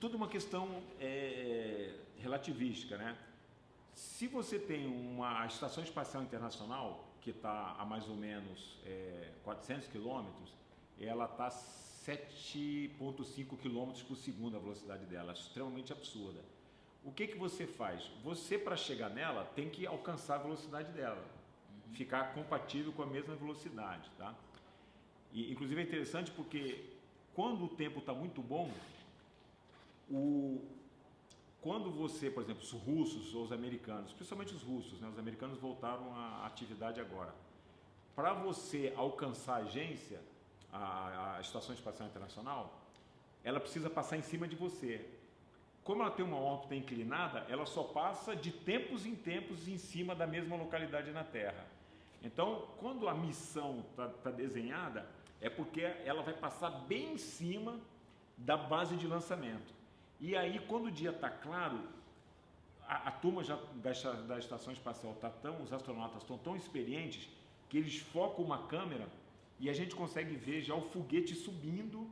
[0.00, 3.18] Tudo uma questão é, relativística, né?
[3.94, 9.32] Se você tem uma a Estação Espacial Internacional, que está a mais ou menos é,
[9.42, 10.54] 400 quilômetros,
[11.00, 16.44] ela está 7,5 quilômetros por segundo a velocidade dela, extremamente absurda.
[17.04, 18.08] O que, que você faz?
[18.22, 21.24] Você, para chegar nela, tem que alcançar a velocidade dela,
[21.92, 24.32] ficar compatível com a mesma velocidade, tá?
[25.32, 26.84] E, inclusive é interessante porque
[27.34, 28.70] quando o tempo está muito bom,
[30.10, 30.60] o,
[31.60, 35.58] quando você, por exemplo, os russos ou os americanos, principalmente os russos, né, os americanos
[35.58, 37.34] voltaram à atividade agora.
[38.14, 40.20] Para você alcançar a agência,
[40.72, 42.80] a, a Estação Espacial Internacional,
[43.44, 45.04] ela precisa passar em cima de você.
[45.84, 50.14] Como ela tem uma órbita inclinada, ela só passa de tempos em tempos em cima
[50.14, 51.66] da mesma localidade na Terra.
[52.22, 55.08] Então, quando a missão está desenhada,
[55.40, 57.78] é porque ela vai passar bem em cima
[58.36, 59.77] da base de lançamento.
[60.20, 61.80] E aí, quando o dia está claro,
[62.86, 67.28] a, a turma já, da, da estação espacial está tão, os astronautas estão tão experientes
[67.68, 69.08] que eles focam uma câmera
[69.60, 72.08] e a gente consegue ver já o foguete subindo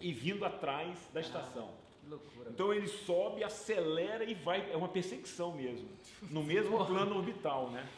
[0.00, 1.70] e vindo atrás da estação.
[2.02, 2.50] Que loucura.
[2.50, 5.88] Então ele sobe, acelera e vai, é uma perseguição mesmo,
[6.30, 7.88] no mesmo plano orbital, né?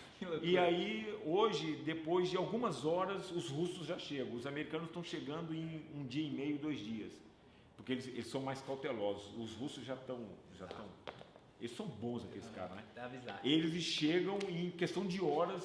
[0.43, 4.35] E aí, hoje, depois de algumas horas, os russos já chegam.
[4.35, 7.13] Os americanos estão chegando em um dia e meio, dois dias.
[7.87, 9.33] Porque eles, eles são mais cautelosos.
[9.39, 10.19] Os russos já estão.
[10.59, 10.85] Já estão
[11.61, 12.85] eles são bons, aqueles caras, né?
[13.45, 15.63] Eles chegam e, em questão de horas,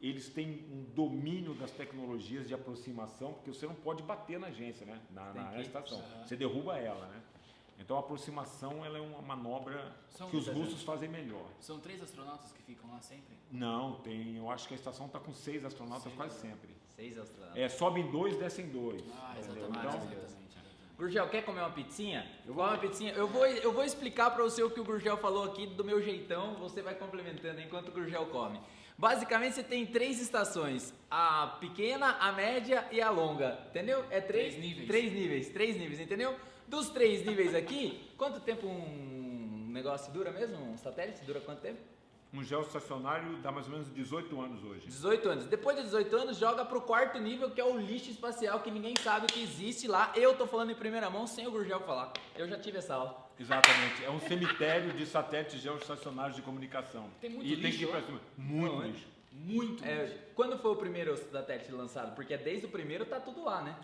[0.00, 4.84] eles têm um domínio das tecnologias de aproximação, porque você não pode bater na agência,
[4.86, 5.00] né?
[5.10, 6.02] Na, na estação.
[6.24, 7.22] Você derruba ela, né?
[7.78, 11.46] Então a aproximação ela é uma manobra São que os russos fazem melhor.
[11.60, 13.36] São três astronautas que ficam lá sempre?
[13.50, 14.36] Não, tem.
[14.36, 16.70] Eu acho que a estação está com seis astronautas Seis, quase sempre.
[16.96, 17.58] Seis astronautas.
[17.58, 19.02] É, sobem dois, descem dois.
[19.12, 20.41] Ah, exatamente, Então, exatamente.
[21.02, 22.24] Gurgel, quer comer uma pizzinha?
[22.46, 23.12] Eu vou- uma pizzinha?
[23.14, 26.00] Eu vou, eu vou explicar para você o que o Gurgel falou aqui do meu
[26.00, 28.60] jeitão, você vai complementando enquanto o Gurgel come.
[28.96, 34.04] Basicamente você tem três estações, a pequena, a média e a longa, entendeu?
[34.10, 34.86] É três, Três níveis.
[34.86, 36.36] Três níveis, três níveis, entendeu?
[36.68, 40.56] Dos três níveis aqui, quanto tempo um negócio dura mesmo?
[40.56, 41.80] Um satélite dura quanto tempo?
[42.32, 44.86] Um geoestacionário dá mais ou menos 18 anos hoje.
[44.86, 45.44] 18 anos.
[45.46, 48.94] Depois de 18 anos, joga pro quarto nível, que é o lixo espacial, que ninguém
[49.02, 50.10] sabe que existe lá.
[50.16, 52.12] Eu tô falando em primeira mão sem o Gurgel falar.
[52.34, 53.30] Eu já tive essa aula.
[53.38, 54.02] Exatamente.
[54.04, 57.10] É um cemitério de satélites geoestacionários de comunicação.
[57.20, 58.20] Tem muito e tem lixo que ir pra cima.
[58.38, 58.86] Muito Não, é?
[58.88, 59.06] lixo.
[59.32, 60.18] Muito É, lixo.
[60.34, 62.14] quando foi o primeiro satélite lançado?
[62.14, 63.76] Porque desde o primeiro tá tudo lá, né?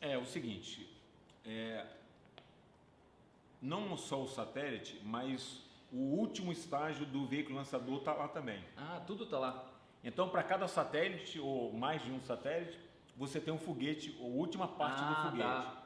[0.00, 0.88] É o seguinte,
[1.44, 1.84] é,
[3.60, 5.60] não só o satélite, mas
[5.92, 8.62] o último estágio do veículo lançador está lá também.
[8.76, 9.64] Ah, tudo tá lá.
[10.04, 12.78] Então, para cada satélite, ou mais de um satélite,
[13.16, 15.42] você tem um foguete, ou última parte Ah, do foguete.
[15.48, 15.82] tá.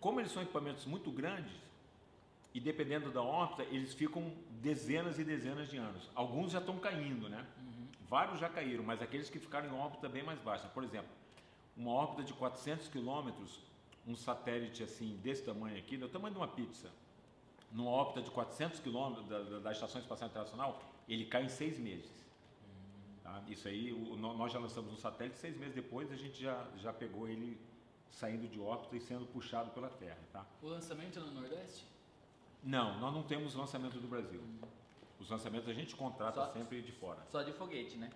[0.00, 1.52] Como eles são equipamentos muito grandes,
[2.52, 6.10] e dependendo da órbita, eles ficam dezenas e dezenas de anos.
[6.14, 7.46] Alguns já estão caindo, né?
[8.08, 10.66] Vários já caíram, mas aqueles que ficaram em órbita bem mais baixa.
[10.68, 11.10] Por exemplo,
[11.76, 13.60] uma órbita de 400 quilômetros,
[14.04, 16.90] um satélite assim, desse tamanho aqui, do tamanho de uma pizza,
[17.70, 21.78] numa órbita de 400 quilômetros da, da- da Estação Espacial Internacional, ele cai em seis
[21.78, 22.10] meses.
[23.22, 23.42] Tá?
[23.48, 26.66] Isso aí, o- nó- nós já lançamos um satélite, seis meses depois a gente já,
[26.78, 27.60] já pegou ele
[28.10, 30.18] saindo de órbita e sendo puxado pela Terra.
[30.32, 30.44] Tá?
[30.62, 31.86] O lançamento é no Nordeste?
[32.62, 34.42] Não, nós não temos lançamento do Brasil.
[35.18, 37.24] Os lançamentos a gente contrata Só- sempre de fora.
[37.30, 38.10] Só de foguete, né?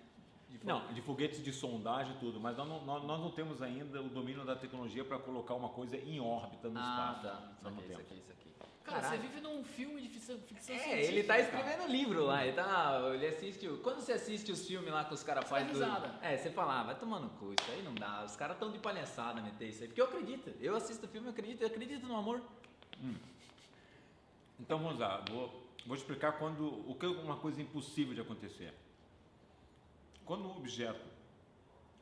[0.49, 0.65] De foguete.
[0.65, 4.01] Não, de foguetes de sondagem e tudo, mas nós não, nós, nós não temos ainda
[4.01, 6.81] o domínio da tecnologia para colocar uma coisa em órbita no Ah,
[7.17, 7.21] espaço.
[7.23, 7.53] tá.
[7.63, 8.45] Nós Isso aqui, isso aqui, isso aqui.
[8.85, 9.19] Cara, Caralho.
[9.21, 11.11] você vive num filme de ficção, ficção É, científica.
[11.11, 11.41] ele tá cara.
[11.41, 13.01] escrevendo livro lá, ele tá.
[13.15, 13.67] Ele assiste.
[13.67, 15.69] o- Quando você assiste os filmes lá que os caras fazem.
[15.69, 16.19] risada.
[16.21, 18.23] É, você fala, ah, vai tomar no cu, isso aí não dá.
[18.23, 19.87] Os caras tão de palhaçada meter isso aí.
[19.87, 20.53] Porque eu acredito.
[20.61, 22.41] Eu assisto o filme, eu acredito, eu acredito no amor.
[24.59, 28.71] Então vamos lá, vou, vou explicar quando o que é uma coisa impossível de acontecer.
[30.23, 31.05] Quando um objeto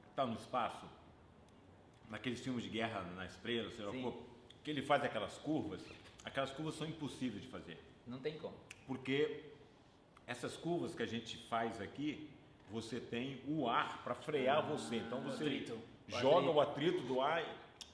[0.09, 0.85] está no espaço,
[2.09, 3.91] naqueles filmes de guerra na estrela, sei lá,
[4.63, 5.81] que ele faz aquelas curvas,
[6.23, 7.77] aquelas curvas são impossíveis de fazer.
[8.07, 8.55] Não tem como.
[8.87, 9.43] Porque
[10.27, 12.29] essas curvas que a gente faz aqui,
[12.69, 14.97] você tem o ar para frear você.
[14.97, 15.79] Então você atrito.
[16.07, 17.43] joga o atrito do ar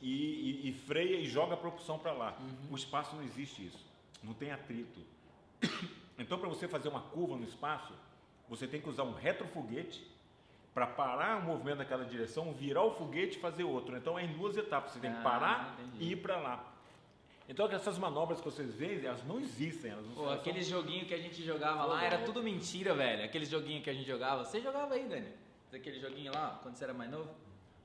[0.01, 0.07] e,
[0.63, 2.37] e- e freia e joga a propulsão para lá.
[2.39, 2.73] Uhum.
[2.73, 3.85] O espaço não existe isso.
[4.23, 4.99] Não tem atrito.
[6.21, 7.93] Então, para você fazer uma curva no espaço,
[8.49, 10.05] você tem que usar um retrofoguete
[10.73, 13.95] para parar o movimento naquela direção, virar o foguete e fazer outro.
[13.95, 14.91] Então, é em duas etapas.
[14.91, 16.68] Você tem que Ah, parar e ir para lá.
[17.49, 19.89] Então, essas manobras que vocês veem, elas não existem.
[19.89, 23.25] Elas não Pô, são- aqueles joguinhos que a gente jogava lá era tudo mentira, velho.
[23.25, 24.45] Aqueles joguinhos que a gente jogava.
[24.45, 25.27] Você jogava aí, Dani?
[25.73, 27.27] Aquele joguinho lá, quando você era mais novo?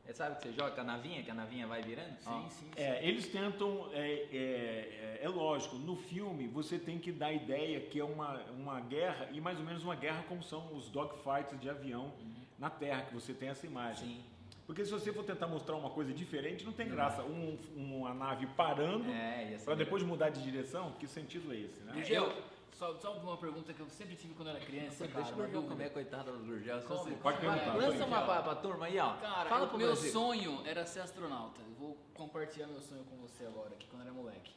[0.06, 2.14] É, sabe que você joga com a navinha, que a navinha vai virando?
[2.26, 2.42] Ó.
[2.42, 2.70] Sim, sim.
[2.76, 7.32] É, eles tentam, é, é, é, é lógico, no filme você tem que dar a
[7.32, 10.90] ideia que é uma, uma guerra, e mais ou menos uma guerra como são os
[10.90, 12.12] dogfights de avião
[12.58, 14.08] na Terra, que você tem essa imagem.
[14.08, 14.24] Sim.
[14.66, 17.22] Porque se você for tentar mostrar uma coisa diferente, não tem graça.
[17.22, 21.80] Um, uma nave parando É, ser para depois mudar de direção, que sentido é esse,
[21.82, 21.92] né?
[21.92, 22.32] Gurgel,
[22.72, 25.22] só, só uma pergunta que eu sempre tive quando eu era criança, cara.
[25.22, 26.80] Deixa o Gurgel comer, coitada do Gurgel.
[27.22, 29.12] Pode perguntar, Lança uma pra, pra turma aí, ó.
[29.16, 30.10] Cara, Fala o pro meu Brasil.
[30.10, 31.60] sonho era ser astronauta.
[31.60, 34.52] Eu vou compartilhar meu sonho com você agora, aqui quando eu era moleque.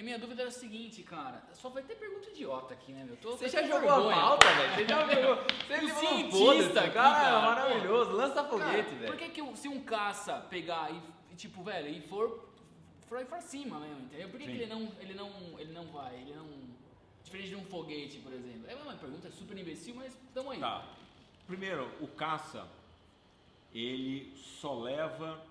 [0.00, 1.42] E minha dúvida era a seguinte, cara.
[1.52, 3.18] Só vai ter pergunta idiota aqui, né, meu?
[3.18, 4.16] Tô, Você já jogou a vergonha.
[4.16, 4.74] pauta, velho?
[4.74, 5.44] Você já jogou.
[5.68, 8.12] Você falou, cientista aqui, cara, cara, maravilhoso.
[8.12, 9.06] Lança foguete, velho.
[9.08, 12.48] Por que, que se um caça pegar e, e, tipo, velho, e for,
[13.10, 14.30] for pra cima mesmo, entendeu?
[14.30, 16.48] Por que, que ele não, ele não, ele não vai, ele não...
[17.22, 18.70] Diferente de um foguete, por exemplo.
[18.70, 20.60] É uma pergunta super imbecil, mas tamo aí.
[20.60, 20.82] Tá.
[21.46, 22.66] Primeiro, o caça,
[23.74, 25.44] ele só leva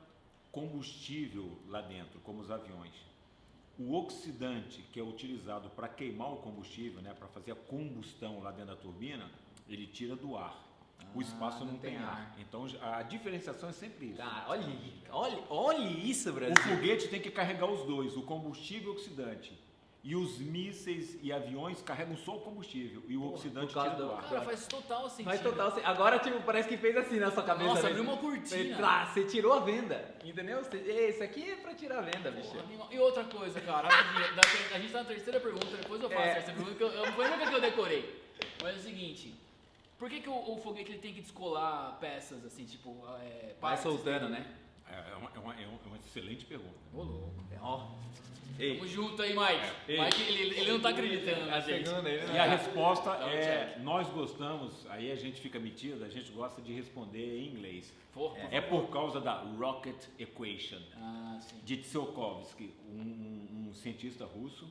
[0.52, 3.09] combustível lá dentro, como os aviões.
[3.80, 8.52] O oxidante que é utilizado para queimar o combustível, né, para fazer a combustão lá
[8.52, 9.32] dentro da turbina,
[9.70, 10.68] ele tira do ar.
[11.16, 12.10] o Ah, espaço não, não tem tem ar.
[12.10, 12.36] ar.
[12.40, 14.18] Então a diferenciação é sempre isso.
[14.18, 14.64] Cara, olha,
[15.12, 16.56] olha, olha isso, Brasil.
[16.58, 19.58] O foguete tem que carregar os dois, o combustível e o oxidante.
[20.02, 24.02] E os mísseis e aviões carregam só o combustível e o oxidante por causa tira
[24.08, 24.30] do ar.
[24.30, 25.26] Cara, faz total sentido.
[25.26, 27.68] Faz total sen- Agora, tipo, parece que fez assim na sua cabeça.
[27.70, 28.76] Nossa, abriu uma cortina.
[28.78, 30.64] Você, ah, você tirou a venda, entendeu?
[30.64, 32.50] Você, "Ei, isso aqui é pra tirar a venda, bicho.
[32.50, 32.88] Porra.
[32.94, 36.38] E outra coisa, cara, a gente tá na terceira pergunta, depois eu faço É.
[36.38, 38.24] essa pergunta, que eu, eu, foi a única que eu decorei.
[38.64, 39.36] Mas é o seguinte,
[39.98, 43.76] por que, que o, o foguete ele tem que descolar peças, assim, tipo, é, Vai
[43.76, 44.48] soltando, né?
[44.90, 46.74] É uma, é uma- é uma- é uma excelente pergunta.
[46.94, 47.34] Ô, louco.
[47.62, 47.90] Ó.
[48.58, 48.76] Ei.
[48.78, 49.72] Tamo junto aí, Mike.
[49.88, 50.00] Ei.
[50.02, 51.88] Mike, ele, ele não tá acreditando na A gente.
[51.88, 52.56] segunda, ele não E a tá.
[52.56, 53.42] resposta Dá um é:
[53.74, 53.80] check.
[53.84, 57.94] nós gostamos, aí a gente fica metido, a gente gosta de responder em inglês.
[58.14, 58.82] Por É favor.
[58.86, 61.56] por causa da Rocket Equation Ah, sim.
[61.64, 64.68] de Tsiolkovsky, um, um cientista russo,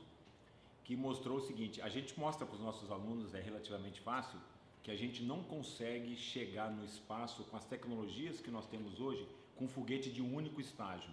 [0.85, 4.38] que mostrou o seguinte: a gente mostra para os nossos alunos, é relativamente fácil,
[4.83, 9.27] que a gente não consegue chegar no espaço com as tecnologias que nós temos hoje
[9.57, 11.11] com um foguete de um único estágio.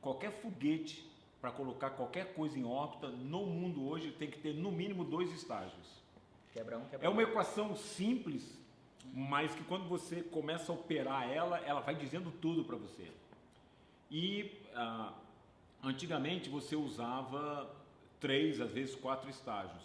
[0.00, 1.04] Qualquer foguete
[1.44, 5.30] para colocar qualquer coisa em órbita no mundo hoje tem que ter no mínimo dois
[5.30, 6.02] estágios.
[6.54, 8.58] Quebra um, quebra É uma equação simples,
[9.12, 13.12] mas que quando você começa a operar ela, ela vai dizendo tudo para você.
[14.10, 15.12] E ah,
[15.82, 17.70] antigamente você usava
[18.18, 19.82] três, às vezes quatro estágios.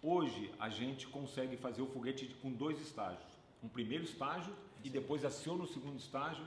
[0.00, 3.26] Hoje a gente consegue fazer o foguete com dois estágios.
[3.60, 6.46] Um primeiro estágio e depois aciona o segundo estágio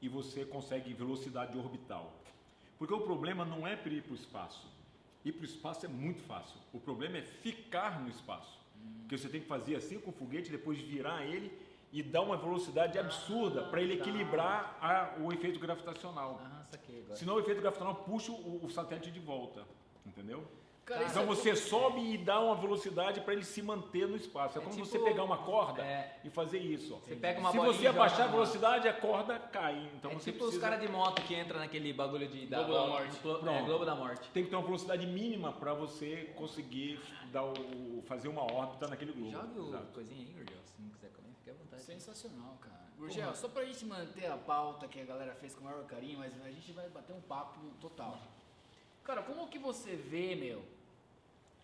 [0.00, 2.12] e você consegue velocidade orbital.
[2.82, 4.66] Porque o problema não é ir para o espaço.
[5.24, 6.56] Ir para o espaço é muito fácil.
[6.72, 8.58] O problema é ficar no espaço.
[9.02, 11.56] Porque você tem que fazer assim com o foguete, depois virar ele
[11.92, 14.02] e dar uma velocidade absurda para ele tá.
[14.02, 16.40] equilibrar a- o efeito gravitacional.
[16.44, 17.14] Ah, saquei agora.
[17.14, 19.64] Senão o efeito gravitacional puxa o, o satélite de volta.
[20.04, 20.42] Entendeu?
[20.84, 24.58] Cara, Então é você sobe e dá uma velocidade para ele se manter no espaço.
[24.58, 26.18] É, É como tipo- você pegar uma corda é.
[26.24, 26.96] e fazer isso.
[26.96, 29.88] Você pega uma Se você abaixar a velocidade, a corda cai.
[29.94, 30.60] Então é você tipo os precisa...
[30.60, 32.46] caras de moto que entram naquele bagulho de...
[32.46, 33.18] Globo da Morte.
[33.22, 33.62] Glo- É.
[33.62, 34.28] Globo da Morte.
[34.30, 39.12] Tem que ter uma velocidade mínima para você conseguir dar o, fazer uma órbita naquele
[39.12, 39.30] globo.
[39.30, 39.86] Joga o Exato.
[39.94, 41.82] coisinha aí, Gurgel, se não quiser comer, fica à vontade.
[41.84, 42.82] Sensacional, cara.
[42.98, 46.18] Gurgel, só pra gente manter a pauta que a galera fez com o maior carinho,
[46.18, 48.18] mas a gente vai bater um papo total.
[49.04, 50.62] Cara, como que você vê, meu,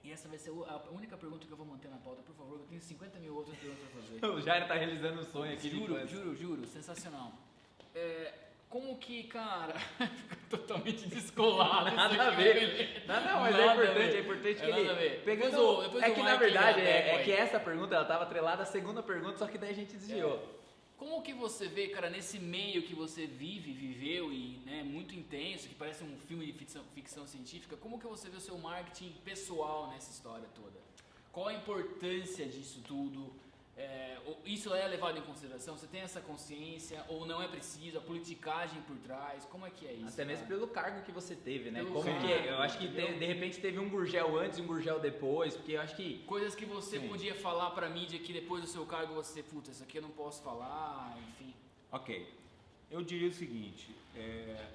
[0.04, 2.58] E essa vai ser a única pergunta que eu vou manter na pauta, por favor.
[2.60, 4.24] Eu tenho 50 mil outras perguntas pra fazer.
[4.26, 7.32] O Jair tá realizando um sonho aqui Juro, juro, juro, sensacional.
[7.94, 8.32] É,
[8.68, 11.94] como que, cara, fica totalmente descolado.
[11.94, 13.04] Nada a ver.
[13.06, 15.16] não, mas Nada é importante, é importante que É nada ele.
[15.24, 18.24] Pegando, Depois o- depois é que na verdade é, é que essa pergunta ela tava
[18.24, 20.57] atrelada à segunda pergunta, só que daí a gente desviou.
[20.98, 25.68] Como que você vê, cara, nesse meio que você vive, viveu e é muito intenso,
[25.68, 29.12] que parece um filme de ficção, ficção científica, como que você vê o seu marketing
[29.24, 30.76] pessoal nessa história toda?
[31.30, 33.32] Qual a importância disso tudo?
[33.80, 35.76] É, isso é levado em consideração?
[35.78, 37.98] Você tem essa consciência ou não é preciso?
[37.98, 39.44] A politicagem por trás?
[39.44, 40.08] Como é que é isso?
[40.08, 40.58] Até mesmo cara?
[40.58, 41.78] pelo cargo que você teve, né?
[41.84, 44.62] Pelo Como cargo, que eu acho que te- de repente teve um Gurgel antes e
[44.62, 47.08] um Gurgel depois, porque eu acho que Coisas que você Sim.
[47.08, 50.10] podia falar pra mídia que depois do seu cargo você, puta, isso aqui eu não
[50.10, 51.54] posso falar, enfim.
[51.92, 52.28] Ok.
[52.90, 54.66] Eu diria o seguinte: é,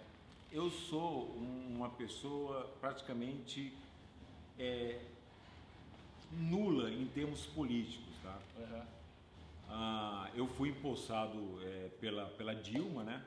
[0.49, 3.74] eu sou uma pessoa praticamente
[4.58, 4.97] é,
[6.32, 8.39] nula em termos políticos, tá?
[9.69, 13.24] Ah, eu fui impulsado é, pela, pela Dilma, né?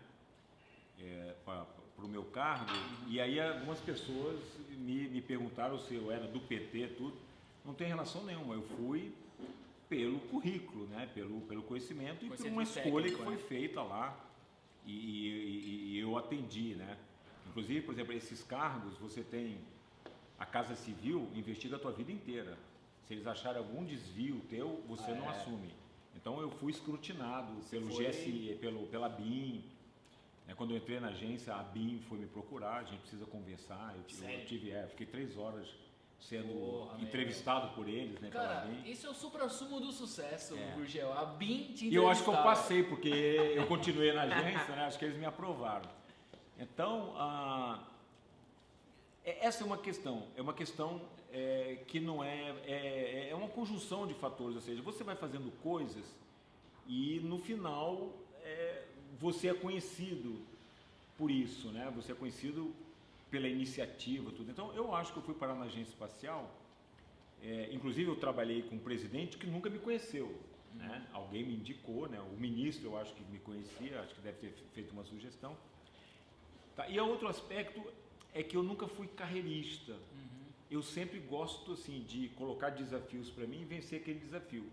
[1.44, 2.70] para o meu cargo,
[3.06, 4.38] e aí algumas pessoas
[4.70, 7.16] me, me perguntaram se eu era do PT, tudo.
[7.64, 9.12] Não tem relação nenhuma, eu fui
[9.88, 11.08] pelo currículo, né?
[11.14, 13.42] pelo, pelo conhecimento e por uma escolha técnico, que foi né?
[13.48, 14.18] feita lá
[14.84, 16.74] e, e- e eu atendi.
[16.74, 16.96] Né?
[17.48, 19.58] Inclusive, por exemplo, esses cargos, você tem
[20.38, 22.58] a Casa Civil investiga a tua vida inteira.
[23.06, 25.72] Se eles acharem algum desvio teu, você não assume.
[26.14, 29.62] Então eu fui escrutinado pelo Foi- GSE, pelo, pela BIM.
[30.46, 30.54] né?
[30.56, 33.94] quando eu entrei na agência, a BIM foi me procurar, a gente precisa conversar.
[33.96, 35.68] Eu, tive- eu tive, é, fiquei três horas
[36.18, 40.72] sendo Porra, entrevistado por eles, né, Cara, isso é o supra-sumo do sucesso, É.
[40.72, 41.12] Gurgel.
[41.12, 44.86] A BIM te E eu acho que eu passei, porque eu continuei na agência, né?
[44.86, 45.88] acho que eles me aprovaram.
[46.58, 47.84] Então, ah,
[49.24, 51.02] é- essa é uma questão, é uma questão
[51.36, 55.50] é, que não é, é, é uma conjunção de fatores, ou seja, você vai fazendo
[55.62, 56.04] coisas
[56.86, 58.12] e no final
[58.42, 58.84] é,
[59.20, 60.40] você é conhecido
[61.18, 61.92] por isso, né?
[61.96, 62.74] Você é conhecido
[63.30, 64.50] pela iniciativa, tudo.
[64.50, 66.42] Então, eu acho que eu fui parar na agência espacial
[67.42, 70.34] é, inclusive eu trabalhei com um presidente que nunca me conheceu.
[70.74, 71.06] Né?
[71.12, 72.20] Alguém me indicou, né?
[72.20, 75.56] o ministro eu acho que me conhecia, acho que deve ter feito uma sugestão.
[76.74, 76.88] Tá?
[76.88, 77.82] E o outro aspecto
[78.34, 79.96] é que eu nunca fui carreirista.
[80.70, 84.64] Eu sempre gosto assim de colocar desafios para mim e vencer aquele desafio.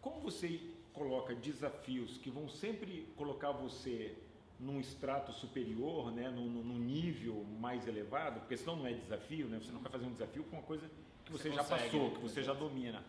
[0.00, 0.60] Como você
[0.92, 4.16] coloca desafios que vão sempre colocar você
[4.58, 9.58] num extrato superior, né, num, nível mais elevado, porque senão não é desafio, né?
[9.58, 10.90] Você não vai fazer um desafio com uma coisa
[11.24, 12.14] que você, Você já consegue, passou, né?
[12.14, 13.02] que você já domina.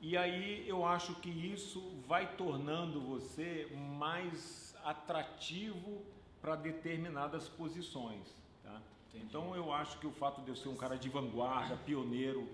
[0.00, 3.68] E aí eu acho que isso vai tornando você
[3.98, 6.02] mais atrativo
[6.40, 8.39] para determinadas posições.
[9.12, 9.18] Tá?
[9.18, 12.48] Então eu acho que o fato de eu ser um cara de vanguarda, pioneiro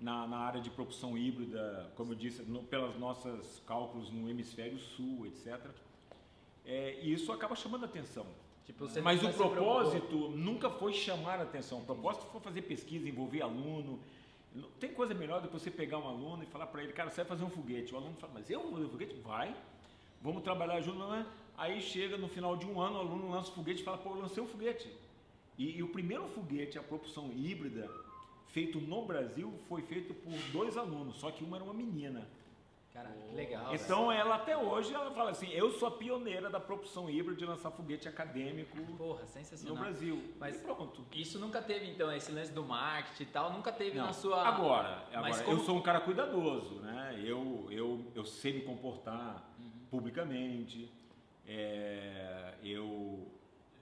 [0.00, 4.78] na, na área de propulsão híbrida, como eu disse, no, pelas nossas cálculos no hemisfério
[4.78, 5.60] sul, etc.
[6.64, 8.26] É, isso acaba chamando atenção.
[8.64, 11.78] Tipo, Mas o propósito nunca foi chamar a atenção.
[11.78, 13.98] O propósito foi fazer pesquisa, envolver aluno.
[14.54, 17.10] Não Tem coisa melhor do que você pegar um aluno e falar para ele, cara,
[17.10, 17.92] você vai fazer um foguete.
[17.92, 19.14] O aluno fala, mas eu vou fazer um foguete?
[19.16, 19.54] Vai.
[20.22, 21.26] Vamos trabalhar junto, não é?
[21.56, 24.10] Aí chega no final de um ano, o aluno lança o foguete e fala, pô,
[24.10, 24.88] eu lancei um foguete.
[25.60, 27.86] E, e o primeiro foguete, a propulsão híbrida,
[28.46, 32.26] feito no Brasil, foi feito por dois alunos, só que uma era uma menina.
[32.94, 33.74] Caralho, que legal.
[33.74, 37.44] Então ela até hoje ela fala assim, eu sou a pioneira da propulsão híbrida de
[37.44, 38.74] lançar foguete acadêmico.
[38.96, 39.76] Porra, no sensacional.
[39.84, 40.20] Brasil.
[40.40, 41.04] Mas- e pronto.
[41.14, 44.42] Isso nunca teve, então, esse lance do marketing e tal, nunca teve Não, na sua.
[44.48, 47.20] Agora, agora como- eu sou um cara cuidadoso, né?
[47.22, 49.70] Eu, eu, eu sei me comportar Uhum.
[49.90, 50.90] publicamente.
[51.46, 53.26] é, eu,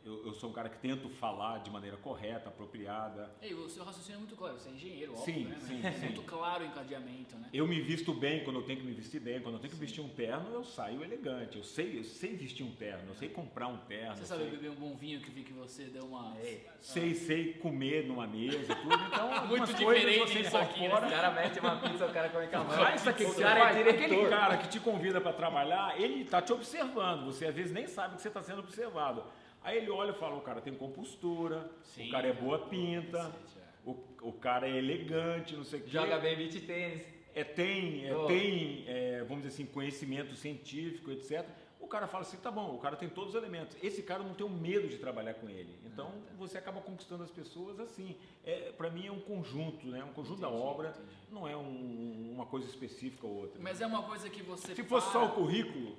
[0.04, 3.30] eu, eu sou um cara que tento falar de maneira correta, apropriada.
[3.42, 5.56] Ei, o seu raciocínio é muito claro, você é engenheiro, Sim, óbvio, né?
[5.60, 6.06] sim, Mas sim.
[6.06, 7.48] Muito claro o encadeamento, né?
[7.52, 9.40] Eu me visto bem quando eu tenho que me vestir bem.
[9.40, 11.56] Quando eu tenho que vestir um terno, eu saio elegante.
[11.58, 14.16] Eu sei, eu sei vestir um terno, eu sei comprar um terno.
[14.16, 16.36] Você sabe sei- beber um bom vinho que vi que você deu uma...
[16.42, 18.94] Ei, sei, sei comer numa mesa, tudo.
[18.94, 20.94] Então, Muito diferente você isso aqui, né?
[20.94, 22.82] o cara mete uma pizza, o cara come com a mão.
[22.82, 26.24] Ah, isso aqui o cara faz, é aquele cara que te convida para trabalhar, ele
[26.24, 27.26] tá te observando.
[27.26, 29.22] Você às vezes nem sabe que você está sendo observado.
[29.62, 33.32] Aí ele olha e fala: o cara tem compostura, Sim, o cara é boa pinta,
[33.56, 33.88] é.
[33.88, 35.90] o, o cara é elegante, não sei o quê.
[35.90, 37.02] Joga bem beat tênis.
[37.34, 38.26] É, tem, é, Oh.
[38.26, 41.44] tem é, vamos dizer assim, conhecimento científico, etc.
[41.80, 43.76] O cara fala assim, tá bom, o cara tem todos os elementos.
[43.82, 45.78] Esse cara não tem um medo de trabalhar com ele.
[45.86, 46.34] Então Ah, tá.
[46.36, 48.16] você acaba conquistando as pessoas assim.
[48.44, 50.02] É, para mim é um conjunto, né?
[50.04, 51.06] Um conjunto da Entendi, obra, entendi.
[51.30, 53.60] não é um- uma coisa específica ou outra.
[53.62, 55.96] Mas é uma coisa que você Se fosse só para- o currículo,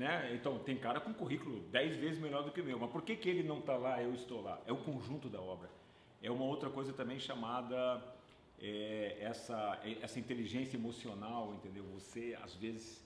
[0.00, 0.34] né?
[0.34, 2.78] Então tem cara com currículo 10 vezes melhor do que o meu.
[2.78, 4.58] Mas por que, que ele não está lá, eu estou lá?
[4.64, 5.68] É o conjunto da obra.
[6.22, 8.02] É uma outra coisa também chamada
[8.58, 11.84] é, essa, essa inteligência emocional, entendeu?
[11.92, 13.04] Você, às vezes,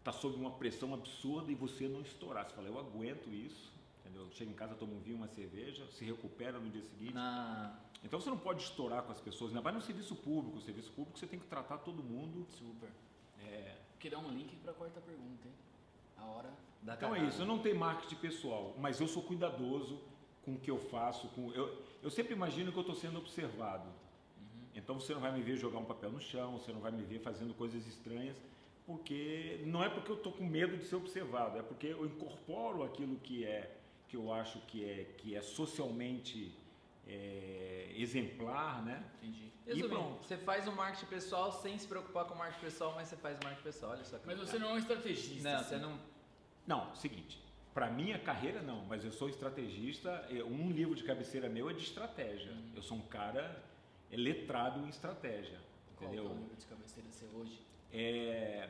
[0.00, 2.44] está sob uma pressão absurda e você não estourar.
[2.48, 4.28] Você fala, eu aguento isso, entendeu?
[4.32, 7.14] Chega em casa, toma um vinho, uma cerveja, se recupera no dia seguinte.
[7.14, 7.78] Na...
[8.02, 10.56] Então você não pode estourar com as pessoas, ainda mais no serviço público.
[10.56, 12.44] No serviço público você tem que tratar todo mundo.
[12.50, 12.90] Super.
[13.44, 15.54] É, Queria um link pra quarta pergunta, hein?
[16.16, 16.50] A hora.
[16.82, 20.00] Da Então é isso, eu não tenho marketing pessoal, mas eu sou cuidadoso
[20.44, 21.28] com o que eu faço.
[21.28, 23.88] Com, eu, eu sempre imagino que eu estou sendo observado.
[24.74, 27.02] Então você não vai me ver jogar um papel no chão, você não vai me
[27.02, 28.36] ver fazendo coisas estranhas,
[28.86, 32.84] porque não é porque eu estou com medo de ser observado, é porque eu incorporo
[32.84, 33.74] aquilo que é
[34.06, 36.54] que eu acho que é que é socialmente
[37.06, 39.04] é, exemplar, né?
[39.22, 39.52] Entendi.
[39.66, 40.24] E Resumindo, pronto.
[40.24, 43.36] você faz um marketing pessoal sem se preocupar com o marketing pessoal, mas você faz
[43.42, 45.42] marketing pessoal, olha só que Mas você não é um estrategista.
[45.50, 45.68] Não, assim.
[45.68, 45.98] você não...
[46.66, 47.42] Não, seguinte.
[47.74, 50.26] Para minha carreira não, mas eu sou estrategista.
[50.46, 52.52] Um livro de cabeceira meu é de estratégia.
[52.74, 53.62] Eu sou um cara
[54.10, 55.58] letrado em estratégia,
[55.96, 56.38] Qual que é o entendeu?
[56.38, 57.60] livro de cabeceira seu hoje?
[57.92, 58.68] É,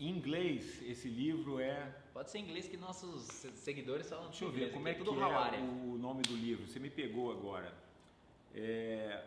[0.00, 1.94] em inglês esse livro é.
[2.12, 4.90] Pode ser em inglês que nossos se- seguidores falam Deixa eu inglês, ver como é
[4.92, 6.66] aqui que é o nome do livro.
[6.66, 7.72] Você me pegou agora.
[8.54, 9.22] É,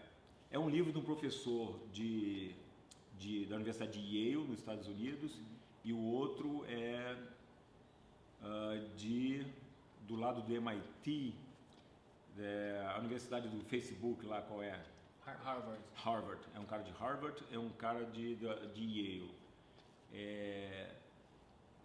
[0.52, 2.52] é um livro de um professor de,
[3.18, 5.32] de- da Universidade de Yale, nos Estados Unidos,
[5.86, 7.16] e o outro é
[8.42, 9.46] ah, de
[10.08, 11.34] do lado do MIT,
[12.38, 14.78] é, a Universidade do Facebook lá qual é?
[15.26, 15.82] Har- Harvard.
[15.96, 16.42] Harvard.
[16.54, 19.32] É um cara de Harvard, é um cara de, de Yale.
[20.14, 20.92] É,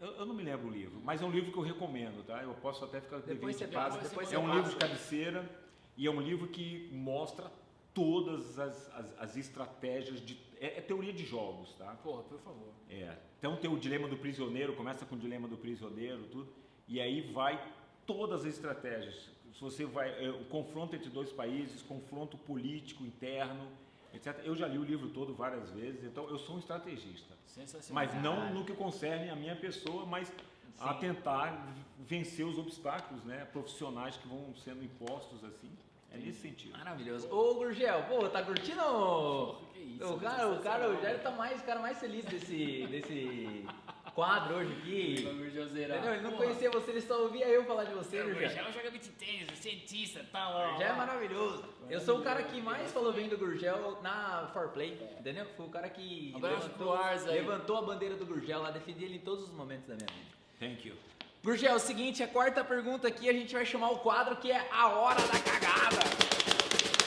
[0.01, 2.43] eu, eu não me lembro o livro, mas é um livro que eu recomendo, tá?
[2.43, 5.49] Eu posso até ficar Depois você de passa, depois é um livro de cabeceira
[5.97, 7.51] e é um livro que mostra
[7.93, 10.39] todas as, as, as estratégias de.
[10.61, 11.93] É, é teoria de jogos, tá?
[12.03, 12.73] Porra, por favor.
[12.89, 13.17] É.
[13.39, 16.49] Então tem o dilema do prisioneiro, começa com o dilema do prisioneiro, tudo,
[16.87, 17.61] e aí vai
[18.07, 19.31] todas as estratégias.
[19.53, 20.25] Se você vai.
[20.25, 23.69] é, o confronto entre dois países, confronto político interno,
[24.15, 24.41] etc.
[24.45, 27.35] Eu já li o livro todo várias vezes, então eu sou um estrategista.
[27.47, 28.05] Sensacional.
[28.05, 30.33] Mas não no que concerne a minha pessoa, mas
[30.79, 31.01] a Sim.
[31.01, 35.71] tentar vencer os obstáculos né, profissionais que vão sendo impostos assim.
[36.11, 36.73] É nesse sentido.
[36.79, 37.29] Maravilhoso.
[37.31, 39.57] Ô, Gurgel, pô, tá curtindo?
[39.75, 41.03] Que isso, o cara, o cara, o.
[41.03, 43.67] Jair tá mais, o cara mais feliz desse, desse
[44.19, 45.15] quadro hoje aqui.
[45.31, 46.13] Entendeu?
[46.13, 46.43] Ele não Porra.
[46.43, 48.49] conhecia você, ele só ouvia eu falar de você, É, o Gurgel.
[48.49, 50.53] Gurgel joga beat tênis, é cientista, tal.
[50.55, 51.63] ó, Já é maravilhoso.
[51.89, 55.47] Eu sou o cara que mais falou bem do Gurgel na Forplay, entendeu?
[55.57, 57.33] Foi o cara que aí.
[57.33, 60.37] levantou a bandeira do Gurgel lá, defendi ele em todos os momentos da minha vida.
[60.59, 60.97] Thank you.
[61.45, 64.51] Gurgel, é o seguinte, a quarta pergunta aqui, a gente vai chamar o quadro que
[64.51, 66.03] é a hora da cagada.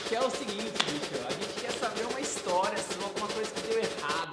[0.08, 2.78] Que é o seguinte, bicho, a gente quer saber uma história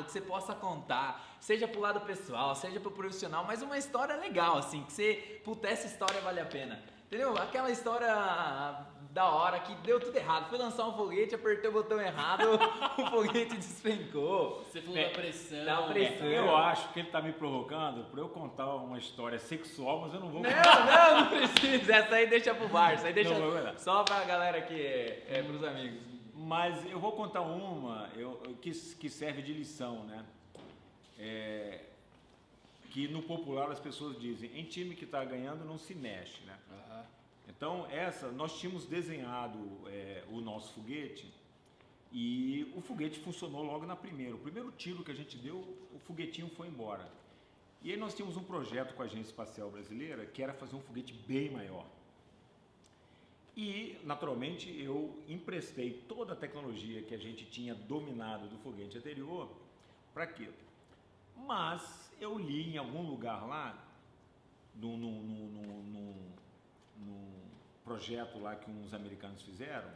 [0.08, 4.56] que você possa contar, seja pro lado pessoal, seja pro profissional, mas uma história legal,
[4.56, 6.82] assim, que você, puta, essa história vale a pena.
[7.06, 7.36] Entendeu?
[7.38, 8.06] Aquela história
[9.12, 10.48] da hora que deu tudo errado.
[10.50, 12.42] Fui lançar um foguete, apertei o botão errado,
[12.98, 14.62] o foguete despencou.
[14.64, 15.64] Você falou É, da pressão.
[15.64, 16.26] da pressão.
[16.26, 20.20] Eu acho que ele está me provocando para eu contar uma história sexual, mas eu
[20.20, 21.94] não vou Não, não, não precisa.
[21.94, 22.92] Essa aí deixa pro bar.
[22.92, 26.07] Essa aí deixa Não, só pra galera que é, é pros amigos.
[26.48, 30.24] Mas eu vou contar uma eu, que, que serve de lição, né?
[31.18, 31.84] É,
[32.90, 36.58] que no popular as pessoas dizem, em time que está ganhando não se mexe, né?
[36.72, 37.04] Aham.
[37.50, 41.30] Então essa, nós tínhamos desenhado é, o nosso foguete
[42.10, 44.34] e o foguete funcionou logo na primeira.
[44.34, 45.58] O primeiro tiro que a gente deu,
[45.94, 47.06] o foguetinho foi embora.
[47.82, 50.80] E aí nós tínhamos um projeto com a Agência Espacial Brasileira que era fazer um
[50.80, 51.84] foguete bem maior.
[53.60, 59.50] E, naturalmente, eu emprestei toda a tecnologia que a gente tinha dominado do foguete anterior
[60.14, 60.54] para aquilo.
[61.36, 63.84] Mas eu li em algum lugar lá,
[64.76, 65.58] num, num- num-
[67.84, 69.90] projeto lá que uns americanos fizeram,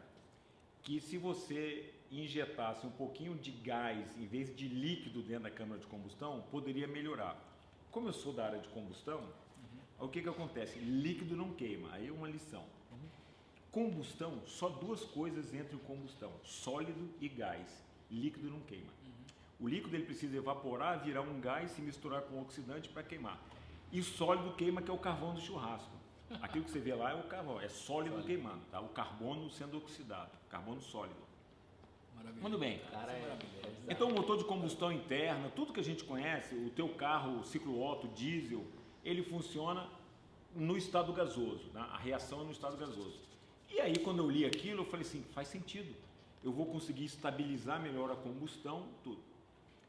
[0.82, 5.80] que se você injetasse um pouquinho de gás em vez de líquido dentro da câmara
[5.80, 7.36] de combustão, poderia melhorar.
[7.92, 9.22] Como eu sou da área de combustão,
[10.00, 10.80] o que, que acontece?
[10.80, 12.64] Líquido não queima, aí é uma lição.
[13.72, 17.82] Combustão, só duas coisas entram em combustão: sólido e gás.
[18.10, 18.92] Líquido não queima.
[19.58, 23.40] O líquido ele precisa evaporar, virar um gás, se misturar com oxidante para queimar.
[23.90, 25.90] E sólido queima, que é o carvão do churrasco.
[26.42, 28.80] Aquilo que você vê lá é o carvão, é sólido queimando, tá?
[28.80, 31.20] O carbono sendo oxidado, carbono sólido.
[32.14, 32.42] Maravilhoso.
[32.42, 32.78] Muito bem.
[32.90, 33.38] Cara, é,
[33.88, 37.44] Então, o motor de combustão interna, tudo que a gente conhece, o teu carro, o
[37.44, 38.64] ciclo Otto, diesel,
[39.04, 39.86] ele funciona
[40.54, 41.86] no estado gasoso, né?
[41.90, 43.31] a reação é no estado gasoso.
[43.72, 45.94] E aí, quando eu li aquilo, eu falei assim, faz sentido.
[46.44, 49.22] Eu vou conseguir estabilizar melhor a combustão, tudo.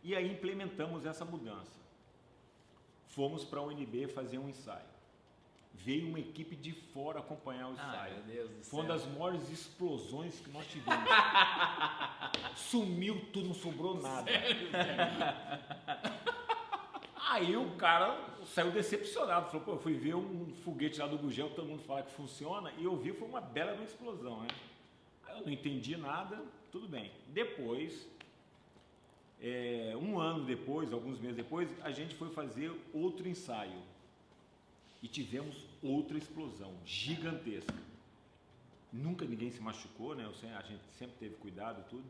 [0.03, 1.83] E aí implementamos essa mudança.
[3.07, 4.93] Fomos para a UNB fazer um ensaio.
[5.73, 8.13] Veio uma equipe de fora acompanhar o Ai, ensaio.
[8.25, 11.03] meu Deus do Foi uma das maiores explosões que nós tivemos.
[12.55, 14.31] sumiu tudo, não sobrou nada.
[17.33, 18.15] Aí o cara
[18.45, 22.03] saiu decepcionado, falou, pô, eu fui ver um foguete lá do Gugel, todo mundo fala
[22.03, 24.49] que funciona, e eu vi foi uma bela uma explosão, né?
[25.25, 26.39] Aí eu não entendi nada,
[26.71, 27.11] tudo bem.
[27.29, 28.07] Depois,
[29.41, 33.81] é, um ano depois, alguns meses depois, a gente foi fazer outro ensaio.
[35.01, 37.73] E tivemos outra explosão gigantesca.
[38.91, 40.31] Nunca ninguém se machucou, né?
[40.55, 42.05] A gente sempre teve cuidado tudo.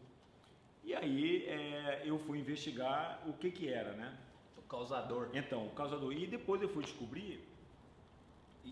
[0.84, 4.17] E aí é, eu fui investigar o que que era, né?
[4.66, 5.30] O causador.
[5.34, 6.14] Então, o causador.
[6.14, 7.43] E depois eu fui descobrir,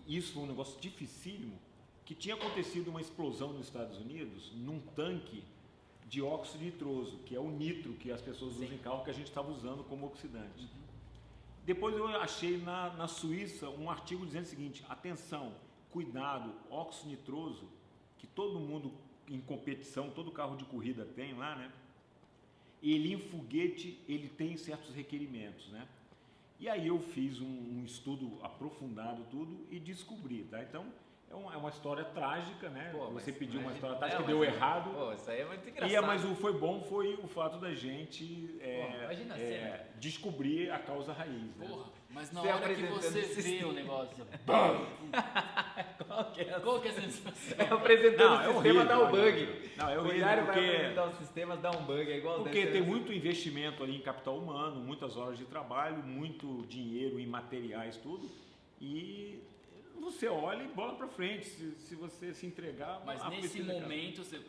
[0.06, 1.58] isso foi um negócio dificílimo,
[2.04, 5.44] que tinha acontecido uma explosão nos Estados Unidos num tanque
[6.06, 9.14] de óxido nitroso, que é o nitro que as pessoas usam em carro que a
[9.14, 10.68] gente estava usando como oxidante.
[11.64, 15.54] Depois eu achei na, na Suíça um artigo dizendo o seguinte: atenção,
[15.90, 17.68] cuidado, óxido nitroso,
[18.18, 18.92] que todo mundo
[19.28, 21.72] em competição, todo carro de corrida tem lá, né?
[22.82, 25.86] Ele em foguete, ele tem certos requerimentos, né?
[26.58, 27.46] E aí eu fiz um,
[27.80, 30.62] um estudo aprofundado tudo e descobri, tá?
[30.62, 30.86] Então
[31.30, 32.90] é uma, é uma história trágica, né?
[32.92, 34.90] Pô, mas Você pediu uma imagina- história é, trágica, mas- deu errado.
[34.92, 35.90] Pô, isso aí é muito engraçado.
[35.90, 39.38] E, é, mas o foi bom foi o fato da gente é, Pô, imagina a
[39.38, 41.56] é, descobrir a causa raiz.
[41.56, 41.66] Né?
[41.66, 43.68] Porra, mas na hora que apresentando você vê sistema.
[43.68, 44.16] o negócio,
[46.06, 47.32] Qual que é a- qual que é a sensação?
[47.58, 49.70] É apresentando Não, o é sistema, dá um bug.
[49.76, 52.42] Não, é o horrível Hilário vai porque- apresentar os sistemas, dá um bug, é igual
[52.42, 52.90] Porque tem assim.
[52.90, 58.30] muito investimento ali em capital humano, muitas horas de trabalho, muito dinheiro em materiais, tudo.
[58.80, 59.42] E
[60.00, 61.46] você olha e bola pra frente.
[61.46, 64.40] Se, se você se entregar, Mas nesse momento você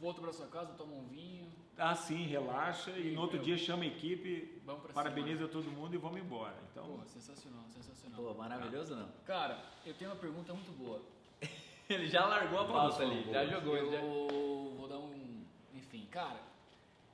[0.00, 1.45] volta pra sua casa, toma um vinho,
[1.78, 4.60] Ah, sim, relaxa e no outro dia chama a equipe,
[4.94, 6.56] parabeniza todo mundo e vamos embora.
[6.70, 6.84] Então.
[6.84, 8.22] Pô, sensacional, sensacional.
[8.22, 9.08] Pô, maravilhoso não.
[9.26, 11.02] Cara, eu tenho uma pergunta muito boa.
[11.88, 13.76] Ele já largou a pauta ali, foram já jogou.
[13.76, 14.00] Eu Já...
[14.00, 15.44] vou dar um.
[15.74, 16.40] Enfim, cara,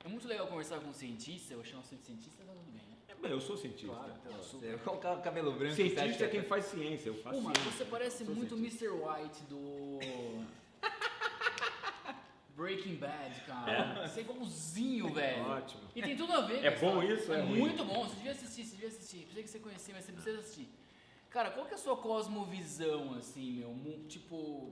[0.03, 2.81] é muito legal conversar com um cientista, eu chamo você de cientista, tá tudo bem,
[2.81, 2.97] né?
[3.07, 3.93] é bem, eu sou cientista.
[3.93, 4.79] Claro, então, Você super.
[4.79, 5.75] colocar o cabelo branco.
[5.75, 7.71] Cientista é que quem faz ciência, eu faço Pô, mas ciência.
[7.77, 8.85] você parece Sou muito cientista.
[8.85, 8.97] Mr.
[8.97, 9.99] White do.
[12.55, 14.07] Breaking Bad, cara.
[14.07, 15.43] Você é igualzinho, velho.
[15.49, 15.81] Ótimo.
[15.95, 17.59] E tem tudo a ver É a bom isso É é ruim?
[17.59, 19.25] muito bom, você devia assistir, você devia assistir.
[19.27, 20.69] Pensei que você conhecia, mas você precisa assistir.
[21.29, 24.05] Cara, qual que é a sua cosmovisão, assim, meu?
[24.07, 24.71] Tipo,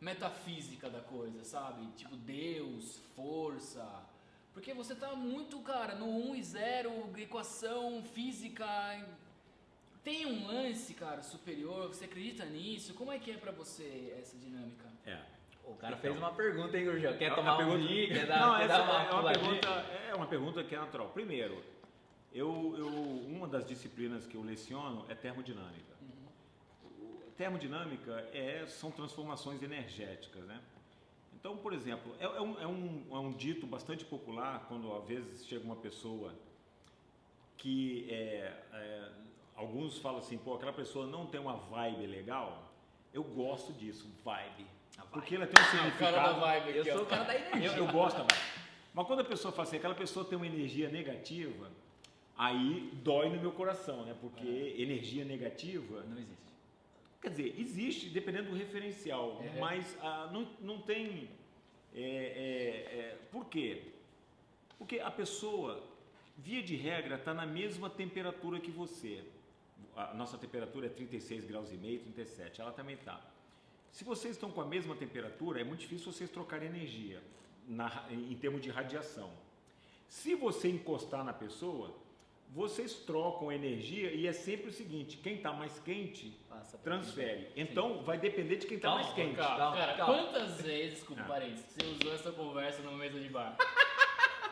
[0.00, 1.84] metafísica da coisa, sabe?
[1.96, 3.84] Tipo, Deus, força.
[4.54, 8.64] Porque você tá muito, cara, no 1 e 0, equação, física.
[10.04, 12.94] Tem um lance, cara, superior, você acredita nisso?
[12.94, 14.86] Como é que é pra você essa dinâmica?
[15.04, 15.20] É.
[15.66, 17.16] O cara fez uma pergunta, hein, Gurgel?
[17.18, 18.08] Quer A- tomar pergunta- um vinho?
[18.08, 19.68] Quer dar, Não, quer essa uma é uma pergunta,
[20.08, 21.08] é uma pergunta que é natural.
[21.08, 21.62] Primeiro,
[22.32, 25.96] eu, eu, uma das disciplinas que eu leciono é termodinâmica.
[26.84, 30.60] O- Termodinâmica é, são transformações energéticas, né?
[31.34, 35.04] Então, por exemplo, é, é um, é, um, é um dito bastante popular quando às
[35.06, 36.32] vezes chega uma pessoa
[37.56, 39.08] que é, é,
[39.56, 42.72] alguns falam assim, pô, aquela pessoa não tem uma vibe legal.
[43.12, 44.66] Eu gosto disso, vibe.
[45.16, 46.14] Porque ela tem um significado.
[46.14, 47.02] cara da vibe Eu aqui, sou ó.
[47.04, 47.68] o cara da energia.
[47.70, 48.36] Eu, eu gosto também.
[48.92, 51.70] Mas quando a pessoa fala assim, aquela pessoa tem uma energia negativa,
[52.36, 54.14] aí dói no meu coração, né?
[54.20, 56.52] Porque energia negativa, Não existe.
[57.22, 59.58] quer dizer, existe dependendo do referencial, É.
[59.58, 61.30] mas ah, não, não tem.
[61.94, 63.82] é, é, é, por quê?
[64.78, 65.82] Porque a pessoa,
[66.36, 69.24] via de regra, está na mesma temperatura que você.
[69.96, 73.18] A nossa temperatura é 36 graus e meio, 37, ela também está.
[73.96, 77.18] Se vocês estão com a mesma temperatura, é muito difícil vocês trocarem energia
[77.66, 79.30] na- em termos de radiação.
[80.06, 81.94] Se você encostar na pessoa,
[82.50, 86.38] vocês trocam energia e é sempre o seguinte: quem está mais quente
[86.84, 87.48] transfere.
[87.56, 89.34] Então vai depender de quem está Calma, mais quente.
[89.36, 90.14] Cara, Calma, cara, calma.
[90.14, 91.28] quantas vezes, desculpa, Ah.
[91.28, 93.56] parênteses, você usou essa conversa numa mesa de bar?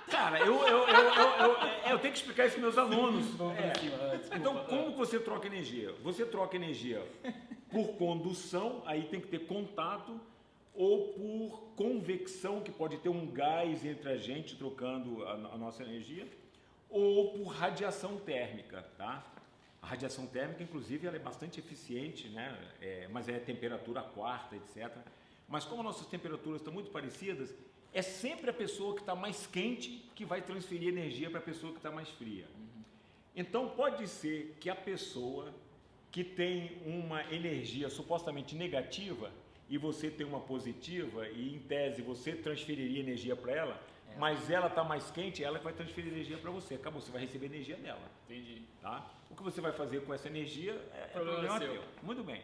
[0.09, 3.27] Cara, eu, eu, eu, eu, eu- é, eu tenho que explicar isso para meus alunos.
[3.59, 3.71] É.
[4.17, 4.37] desculpa.
[4.37, 5.93] Então, como que você troca energia?
[6.03, 7.03] Você troca energia
[7.75, 10.21] por condução, aí tem que ter contato,
[10.73, 15.83] ou por convecção, que pode ter um gás entre a gente trocando a, a nossa
[15.83, 16.25] energia,
[16.89, 19.27] ou por radiação térmica, tá?
[19.83, 22.57] A radiação térmica, inclusive, ela é bastante eficiente, né?
[22.81, 24.97] É, mas é temperatura quarta, etc.
[25.49, 27.53] Mas como nossas temperaturas estão muito parecidas,
[27.93, 31.73] é sempre a pessoa que está mais quente que vai transferir energia para a pessoa
[31.73, 32.47] que está mais fria.
[33.35, 35.53] Então pode ser que a pessoa
[36.15, 39.33] que tem uma energia supostamente negativa
[39.69, 43.83] e você tem uma positiva e em tese você transferiria energia para ela,
[44.17, 46.77] mas ela está mais quente, ela que vai transferir energia para você.
[46.77, 48.63] Acabou, você vai receber energia dela, Entendi.
[48.81, 49.11] tá?
[49.29, 51.73] O que você vai fazer com essa energia é, é Problema problema seu.
[51.73, 51.83] teu.
[52.05, 52.43] Muito bem.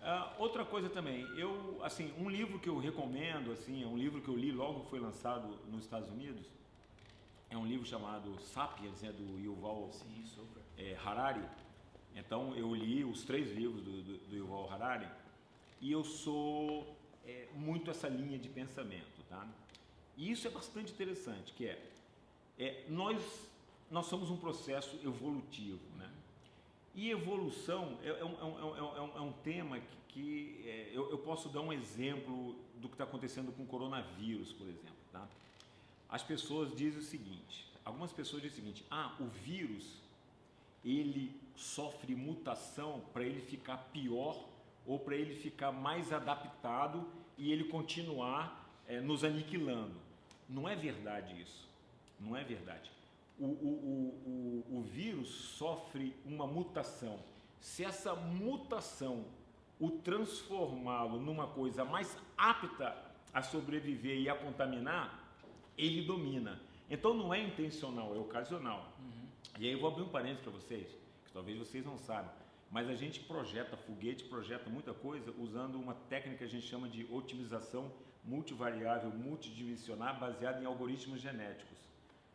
[0.00, 4.22] Ah, outra coisa também, eu, assim, um livro que eu recomendo, assim, é um livro
[4.22, 6.46] que eu li logo que foi lançado nos Estados Unidos,
[7.50, 10.62] é um livro chamado Sapiens, né, do Yuval Sim, super.
[10.78, 11.42] é, Harari.
[12.14, 15.08] Então eu li os três livros do, do, do Yuval Harari
[15.80, 16.96] e eu sou
[17.26, 19.46] é, muito essa linha de pensamento, tá?
[20.16, 21.82] E isso é bastante interessante, que é,
[22.58, 23.20] é nós
[23.90, 26.10] nós somos um processo evolutivo, né?
[26.94, 30.90] E evolução é, é um, é, um, é, um, é um tema que, que é,
[30.92, 34.96] eu, eu posso dar um exemplo do que está acontecendo com o coronavírus, por exemplo,
[35.12, 35.28] tá?
[36.08, 40.03] As pessoas dizem o seguinte, algumas pessoas dizem o seguinte, ah, o vírus
[40.84, 44.44] ele sofre mutação para ele ficar pior
[44.86, 47.08] ou para ele ficar mais adaptado
[47.38, 49.94] e ele continuar é, nos aniquilando.
[50.48, 51.68] Não é verdade isso.
[52.20, 52.90] Não é verdade.
[53.38, 57.18] O, o, o, o, vírus sofre uma mutação.
[57.60, 59.24] Se essa mutação
[59.80, 62.96] o transformá-lo numa coisa mais apta
[63.32, 65.32] a sobreviver e a contaminar,
[65.76, 66.60] ele domina.
[66.88, 68.92] Então não é intencional, é ocasional.
[69.00, 69.23] Uhum.
[69.58, 70.88] E aí eu vou abrir um parênteses para vocês,
[71.24, 72.32] que talvez vocês não saibam,
[72.70, 76.88] mas a gente projeta foguete, projeta muita coisa usando uma técnica que a gente chama
[76.88, 77.92] de otimização
[78.24, 81.78] multivariável, multidimensional, baseada em algoritmos genéticos.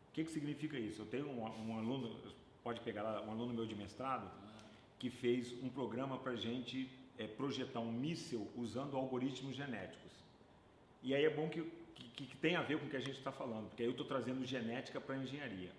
[0.09, 1.01] O que, que significa isso?
[1.01, 2.15] Eu tenho um, um aluno,
[2.63, 4.29] pode pegar lá, um aluno meu de mestrado,
[4.97, 10.11] que fez um programa para a gente é, projetar um míssil usando algoritmos genéticos.
[11.01, 11.61] E aí é bom que
[12.19, 13.91] que, que tem a ver com o que a gente está falando, porque aí eu
[13.91, 15.71] estou trazendo genética para engenharia.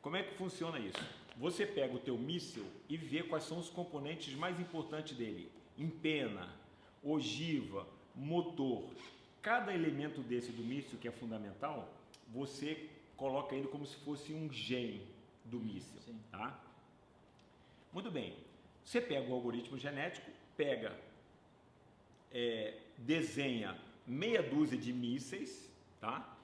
[0.00, 1.04] Como é que funciona isso?
[1.36, 5.50] Você pega o teu míssil e vê quais são os componentes mais importantes dele.
[5.76, 6.48] Empena,
[7.02, 8.84] ogiva, motor.
[9.42, 11.92] Cada elemento desse do míssil que é fundamental,
[12.28, 15.02] você coloca ele como se fosse um gene
[15.44, 16.00] do míssil.
[16.30, 16.58] Tá?
[17.92, 18.36] Muito bem.
[18.84, 20.98] Você pega o algoritmo genético, pega,
[22.32, 25.68] é, desenha meia dúzia de mísseis,
[26.00, 26.35] tá?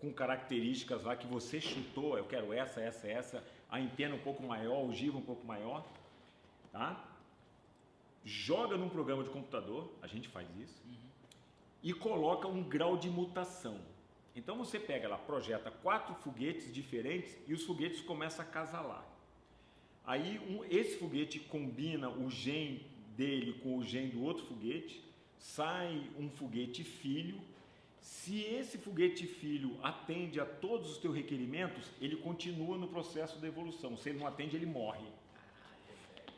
[0.00, 4.42] Com características lá que você chutou, eu quero essa, essa, essa, a antena um pouco
[4.42, 5.86] maior, o giva um pouco maior,
[6.70, 7.02] tá?
[8.24, 10.94] Joga num programa de computador, a gente faz isso, uhum.
[11.82, 13.80] e coloca um grau de mutação.
[14.34, 19.04] Então você pega lá, projeta quatro foguetes diferentes e os foguetes começam a casalar.
[20.04, 22.84] Aí um, esse foguete combina o gene
[23.16, 25.02] dele com o gene do outro foguete
[25.38, 27.40] sai um foguete filho.
[28.06, 33.48] Se esse foguete filho atende a todos os teus requerimentos, ele continua no processo da
[33.48, 33.96] evolução.
[33.96, 35.08] Se ele não atende, ele morre.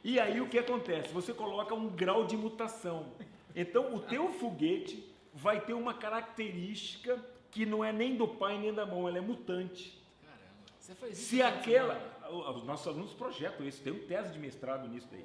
[0.02, 1.12] E aí o que acontece?
[1.12, 3.12] Você coloca um grau de mutação.
[3.54, 8.72] Então o teu foguete vai ter uma característica que não é nem do pai nem
[8.72, 10.02] da mão, ela é mutante.
[10.22, 10.42] Caramba,
[10.78, 11.28] você faz isso?
[11.28, 11.96] Se aquela.
[12.30, 15.24] Os nossos alunos projetam isso, tem um tese de mestrado nisso daí.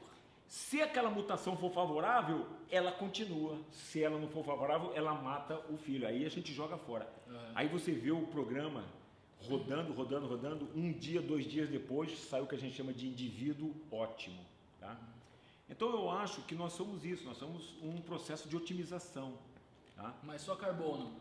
[0.53, 3.57] Se aquela mutação for favorável, ela continua.
[3.71, 6.07] Se ela não for favorável, ela mata o filho.
[6.07, 7.11] Aí a gente joga fora.
[7.27, 7.51] Uhum.
[7.55, 8.85] Aí você vê o programa
[9.49, 10.69] rodando, rodando, rodando.
[10.75, 14.45] Um dia, dois dias depois, sai o que a gente chama de indivíduo ótimo.
[14.79, 14.95] Tá?
[15.67, 17.25] Então eu acho que nós somos isso.
[17.25, 19.33] Nós somos um processo de otimização.
[19.95, 20.13] Tá?
[20.21, 21.15] Mas só carbono.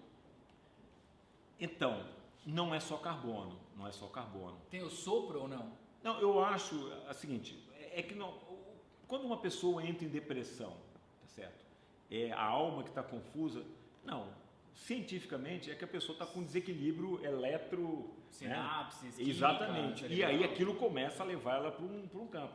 [1.58, 2.04] Então,
[2.44, 3.58] não é só carbono.
[3.78, 4.58] Não é só carbono.
[4.68, 5.72] Tem o sopro ou não?
[6.02, 7.58] Não, eu acho a seguinte.
[7.94, 8.51] É que não,
[9.12, 11.66] quando uma pessoa entra em depressão, tá certo?
[12.10, 13.62] É a alma que está confusa?
[14.02, 14.26] Não.
[14.74, 18.08] Cientificamente é que a pessoa está com desequilíbrio eletro.
[18.30, 19.24] Sinapses, né?
[19.24, 20.06] Exatamente.
[20.06, 22.54] e aí aquilo começa a levar ela para um, um campo.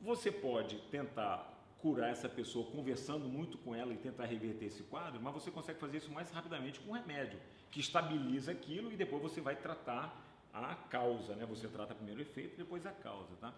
[0.00, 1.48] Você pode tentar
[1.80, 5.78] curar essa pessoa conversando muito com ela e tentar reverter esse quadro, mas você consegue
[5.78, 7.38] fazer isso mais rapidamente com um remédio
[7.70, 10.20] que estabiliza aquilo e depois você vai tratar
[10.52, 11.46] a causa, né?
[11.46, 13.54] Você trata primeiro o efeito, depois a causa, tá?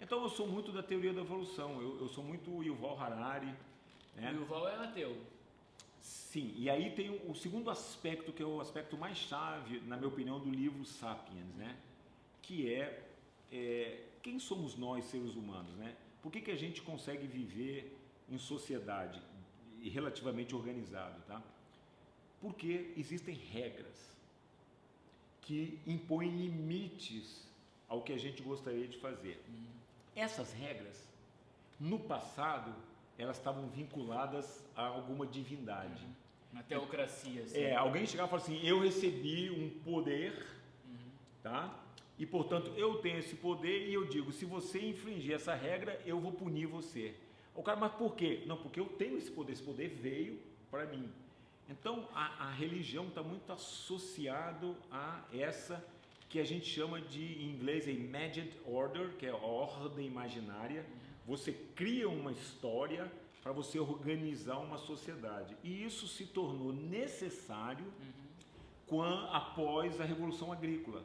[0.00, 3.54] Então eu sou muito da teoria da evolução, eu, eu sou muito Yuval Harari.
[4.16, 4.32] Né?
[4.32, 5.16] O Yuval é ateu.
[6.00, 9.96] Sim, e aí tem o, o segundo aspecto, que é o aspecto mais chave, na
[9.96, 11.76] minha opinião, do livro Sapiens, né?
[12.40, 13.06] que é,
[13.52, 15.74] é quem somos nós, seres humanos?
[15.76, 15.94] Né?
[16.22, 17.96] Por que, que a gente consegue viver
[18.28, 19.20] em sociedade
[19.80, 21.20] e relativamente organizado?
[21.26, 21.42] Tá?
[22.40, 24.10] Porque existem regras
[25.42, 27.46] que impõem limites
[27.88, 29.42] ao que a gente gostaria de fazer.
[29.48, 29.79] Uhum.
[30.14, 31.08] Essas regras,
[31.78, 32.74] no passado,
[33.16, 36.04] elas estavam vinculadas a alguma divindade.
[36.04, 36.14] Uhum.
[36.52, 37.42] Uma teocracia.
[37.42, 37.58] Assim.
[37.58, 40.46] É, alguém chegava e falava assim: eu recebi um poder,
[40.84, 41.10] uhum.
[41.42, 41.78] tá?
[42.18, 46.18] E portanto eu tenho esse poder e eu digo: se você infringir essa regra, eu
[46.18, 47.14] vou punir você.
[47.54, 48.42] O cara, mas por quê?
[48.46, 50.40] Não, porque eu tenho esse poder, esse poder veio
[50.70, 51.10] para mim.
[51.68, 55.84] Então a, a religião está muito associado a essa
[56.30, 60.86] que a gente chama de, em inglês, a imagined order, que é a ordem imaginária.
[61.26, 63.10] Você cria uma história
[63.42, 65.56] para você organizar uma sociedade.
[65.64, 67.84] E isso se tornou necessário
[68.86, 71.02] quan- após a Revolução Agrícola.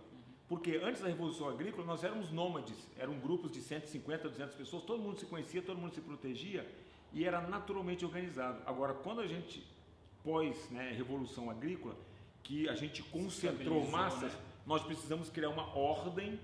[0.47, 5.01] Porque antes da Revolução Agrícola nós éramos nômades, eram grupos de 150, 200 pessoas, todo
[5.01, 6.69] mundo se conhecia, todo mundo se protegia
[7.11, 8.61] e era naturalmente organizado.
[8.65, 9.65] Agora, quando a gente
[10.23, 11.95] pós né, Revolução Agrícola,
[12.43, 14.39] que a gente concentrou massas, né?
[14.65, 16.39] Nós precisamos criar uma ordem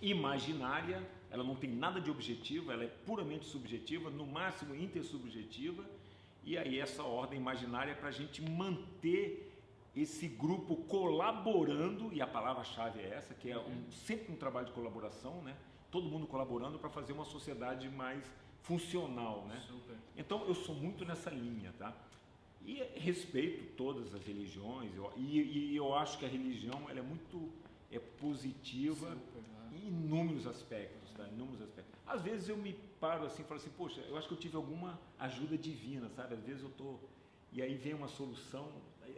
[0.00, 5.84] imaginária, ela não tem nada de objetivo, ela é puramente subjetiva, no máximo intersubjetiva,
[6.44, 9.52] e aí essa ordem imaginária é para a gente manter
[9.94, 14.72] esse grupo colaborando, e a palavra-chave é essa, que é um- sempre um trabalho de
[14.72, 15.56] colaboração, né?
[15.90, 18.22] todo mundo colaborando para fazer uma sociedade mais
[18.62, 19.46] funcional.
[19.48, 19.62] Né?
[19.66, 19.96] Super.
[20.16, 21.94] Então eu sou muito nessa linha, tá?
[22.64, 25.40] E respeito todas as religiões, eu- e,
[25.72, 27.50] e eu acho que a religião ela é muito
[27.90, 29.70] é positiva Super, né?
[29.72, 31.26] em inúmeros aspectos, tá?
[31.28, 31.94] Inúmeros aspectos.
[32.06, 34.56] Às vezes eu me paro assim e falo assim, poxa, eu acho que eu tive
[34.56, 36.34] alguma ajuda divina, sabe?
[36.34, 36.98] Às vezes eu tô
[37.52, 38.70] e aí vem uma solução,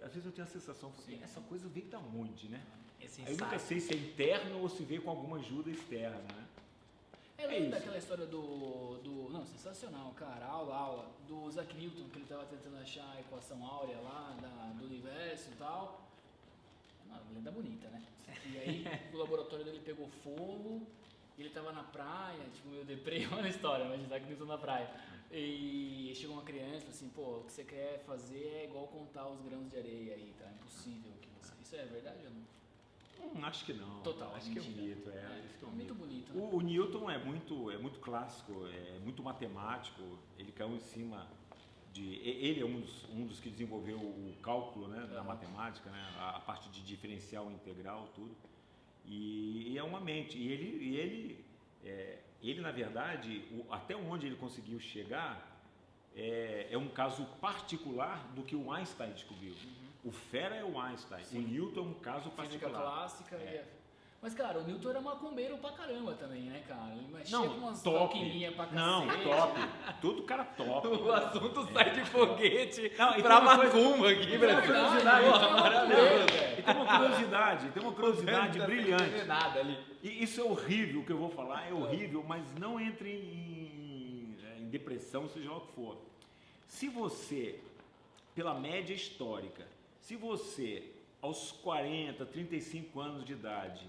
[0.03, 2.63] às vezes eu tenho a sensação, assim, essa coisa veio da onde, né?
[3.01, 6.19] Esse Aí eu nunca sei se é interno ou se veio com alguma ajuda externa,
[6.19, 6.48] né?
[7.39, 7.71] É, É lembra isso.
[7.71, 9.31] daquela história do, do.
[9.31, 10.45] Não, sensacional, cara.
[10.45, 11.11] Aula, aula.
[11.27, 15.51] Do Isaac Newton, que ele tava tentando achar a equação áurea lá da, do universo
[15.51, 16.09] e tal.
[17.09, 18.03] É Uma lenda bonita, né?
[18.47, 18.85] E aí
[19.15, 20.87] o laboratório dele pegou fogo,
[21.37, 24.59] e ele tava na praia, tipo, meio deprê, olha a história, mas Isaac Newton na
[24.59, 24.91] praia.
[25.31, 28.89] E chegou uma criança e falou assim, pô, o que você quer fazer é igual
[28.89, 30.51] contar os grãos de areia aí, tá?
[30.51, 31.53] Impossível que você.
[31.63, 32.43] Isso é verdade ou não?
[33.21, 34.01] Hum, acho que não.
[34.03, 34.87] Total, Acho que é um mentira.
[34.97, 35.13] mito, é.
[35.15, 35.95] É, é um muito mito.
[35.95, 36.41] bonito, né?
[36.53, 40.03] O, o Newton é muito, é muito clássico, é muito matemático.
[40.39, 41.27] Ele caiu em cima
[41.93, 42.15] de.
[42.17, 46.37] Ele é um dos, um dos que desenvolveu o cálculo né, da matemática, né, a,
[46.37, 48.35] a parte de diferencial integral, tudo.
[49.05, 50.39] E, e é uma mente.
[50.39, 51.45] E ele, e ele,
[51.85, 55.57] é, ele na verdade, o- até onde ele conseguiu chegar
[56.15, 59.55] é, é um caso particular do que o Einstein descobriu.
[60.09, 61.39] O fera é o Einstein, Sim.
[61.45, 62.81] o Newton é um caso Física particular.
[62.83, 63.55] clássica É.
[63.55, 63.79] e a-
[64.23, 66.93] Mas, cara, o Newton era macumbeiro pra caramba também, né, cara?
[66.93, 68.19] Ele mexia Não, com umas top.
[68.57, 68.75] pra cacete.
[68.75, 69.61] Não, top.
[70.01, 70.89] Tudo cara top.
[70.89, 75.87] O assunto sai de foguete Não, e pra coisa- macumba aqui, É Porra, tem uma
[76.27, 76.59] velho.
[76.59, 79.25] E tem uma curiosidade, tem uma curiosidade brilhante.
[79.25, 79.79] nada ali.
[80.03, 84.37] E isso é horrível, o que eu vou falar é horrível, mas não entre em,
[84.63, 85.97] em depressão, seja lá o que for.
[86.67, 87.61] Se você,
[88.35, 89.65] pela média histórica,
[90.09, 90.91] se você,
[91.21, 93.87] aos 40, 35 anos de idade,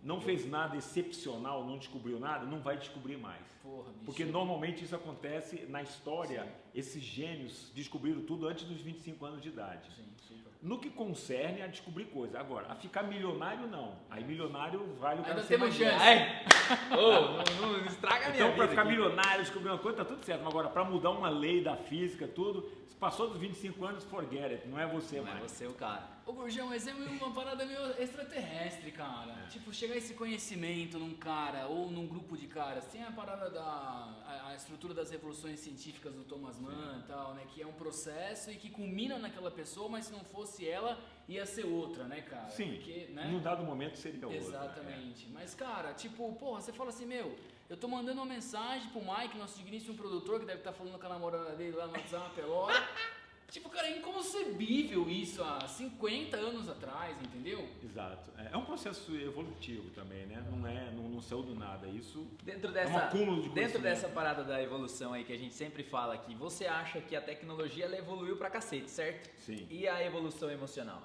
[0.00, 3.44] não fez nada excepcional, não descobriu nada, não vai descobrir mais.
[3.60, 3.90] Porra.
[4.04, 9.48] Porque normalmente isso acontece na história, esses gênios descobriram tudo antes dos 25 anos de
[9.48, 9.90] idade.
[9.96, 10.51] Sim, super.
[10.62, 12.38] No que concerne a descobrir coisa.
[12.38, 13.96] Agora, a ficar milionário, não.
[14.08, 16.04] Aí milionário vale o cara Ainda ser temos mais chance.
[16.04, 16.44] Ai,
[16.96, 18.90] ô, não, não estraga a minha Então, para ficar aqui.
[18.92, 20.40] milionário, descobrir uma coisa, tá tudo certo.
[20.44, 24.52] Mas agora, para mudar uma lei da física, tudo, se passou dos 25 anos, forget
[24.52, 24.68] it.
[24.68, 25.50] Não é você Não é mais.
[25.50, 26.12] você o cara.
[26.24, 29.32] Ô, Gurgel, mas é uma parada meio extraterrestre, cara.
[29.44, 29.48] É.
[29.48, 32.86] Tipo, chegar esse conhecimento num cara ou num grupo de caras.
[32.86, 33.60] Tem a parada da...
[33.60, 37.42] A, a estrutura das revoluções científicas do Thomas Mann e tal, né?
[37.52, 40.98] Que é um processo e que culmina naquela pessoa, mas se não fosse ela,
[41.28, 42.48] ia ser outra, né, cara?
[42.50, 43.28] Sim, Porque, né?
[43.30, 44.42] num dado momento seria outro.
[44.42, 45.28] Exatamente.
[45.30, 47.36] Mas, cara, tipo, porra, você fala assim, meu,
[47.70, 51.06] eu tô mandando uma mensagem pro Mike, nosso digníssimo produtor, que deve estar falando com
[51.06, 52.88] a namorada dele lá no WhatsApp agora.
[53.52, 57.68] Tipo, cara, é inconcebível isso há 50 anos atrás, entendeu?
[57.84, 58.30] Exato.
[58.38, 60.42] É, é um processo evolutivo também, né?
[60.50, 61.86] Não é, não, não saiu do nada.
[61.86, 65.38] Isso Dentro é um dessa, acúmulo de dentro dessa parada da evolução aí que a
[65.38, 69.30] gente sempre fala aqui, você acha que a tecnologia ela evoluiu pra cacete, certo?
[69.38, 69.66] Sim.
[69.70, 71.02] E a evolução emocional?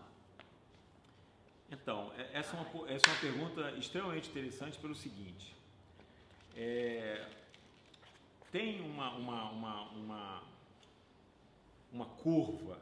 [1.70, 5.54] Então, é- essa é, uma, essa é uma pergunta extremamente interessante pelo seguinte.
[6.56, 7.28] É,
[8.54, 10.44] tem uma, uma, uma, uma,
[11.98, 12.80] uma curva,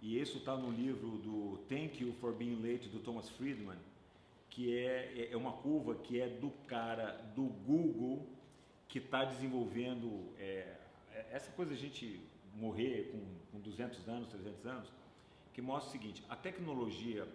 [0.00, 3.78] e isso está no livro do Thank You for Being Late, do Thomas Friedman,
[4.48, 8.24] que é, é uma curva que é do cara do Google
[8.88, 10.76] que está desenvolvendo é,
[11.12, 12.20] é- essa coisa de a gente
[12.54, 14.88] morrer com, com 200 anos, 300 anos,
[15.52, 17.26] que mostra o seguinte, a tecnologia,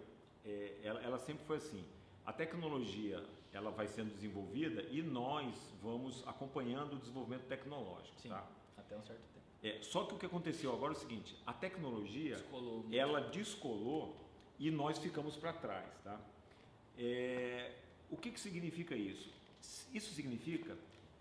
[0.44, 1.84] é, ela, ela sempre foi assim,
[2.24, 8.30] a tecnologia ela vai sendo desenvolvida e nós vamos acompanhando o desenvolvimento tecnológico, Sim.
[8.30, 8.46] tá?
[8.78, 9.41] Até um certo tempo.
[9.62, 14.16] É, só que o que aconteceu agora é o seguinte, a tecnologia, Descolou ela descolou
[14.58, 16.20] e nós ficamos para trás, tá?
[16.98, 17.70] É,
[18.10, 19.30] o que, que significa isso?
[19.94, 20.76] Isso significa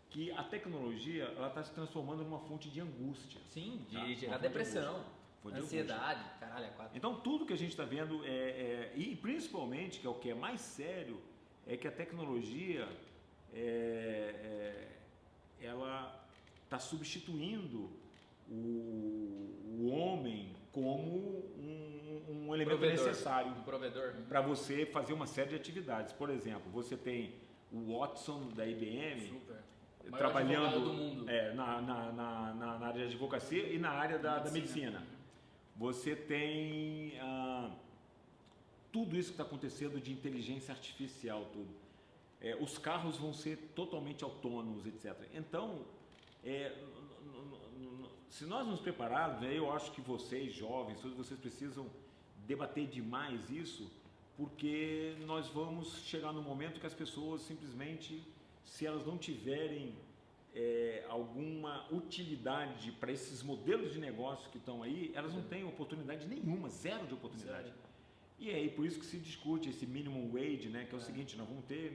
[0.10, 3.40] que a tecnologia ela está se transformando numa fonte de angústia.
[3.50, 5.06] Sim, de Tá, gerar de depressão,
[5.46, 6.98] de ansiedade, caralho, é quatro.
[6.98, 10.30] Então tudo que a gente está vendo é, é- e principalmente que é o que
[10.32, 11.22] é mais sério
[11.68, 12.88] é que a tecnologia
[13.54, 14.90] é,
[15.62, 16.28] é, ela
[16.64, 17.90] está substituindo
[18.50, 18.54] o,
[19.80, 23.06] o homem como um, um elemento Provedor.
[23.32, 24.14] Necessário Um provedor.
[24.28, 26.12] para você fazer uma série de atividades.
[26.14, 27.34] Por exemplo, você tem
[27.72, 29.62] o Watson da IBM Super.
[30.18, 35.06] Trabalhando é, na, na, na, na- área de advocacia e na área da, da medicina.
[35.76, 37.72] Você tem ah,
[38.92, 41.70] tudo isso que está acontecendo de inteligência artificial, tudo.
[42.42, 45.16] É, os carros vão ser totalmente autônomos, etc.
[45.36, 45.86] Então,
[46.44, 46.76] é,
[48.28, 51.86] se nós nos prepararmos, né, eu acho que vocês, jovens, todos vocês precisam
[52.52, 53.84] debater demais isso,
[54.40, 58.22] porque nós vamos chegar no momento que as pessoas simplesmente,
[58.72, 59.96] se elas não tiverem
[60.54, 66.28] é, alguma utilidade para esses modelos de negócio que estão aí, elas não têm oportunidade
[66.28, 67.70] nenhuma, zero de oportunidade.
[67.70, 67.92] Zero.
[68.38, 71.02] E é aí por isso que se discute esse minimum wage, né, que é o
[71.10, 71.86] seguinte, nós vamos ter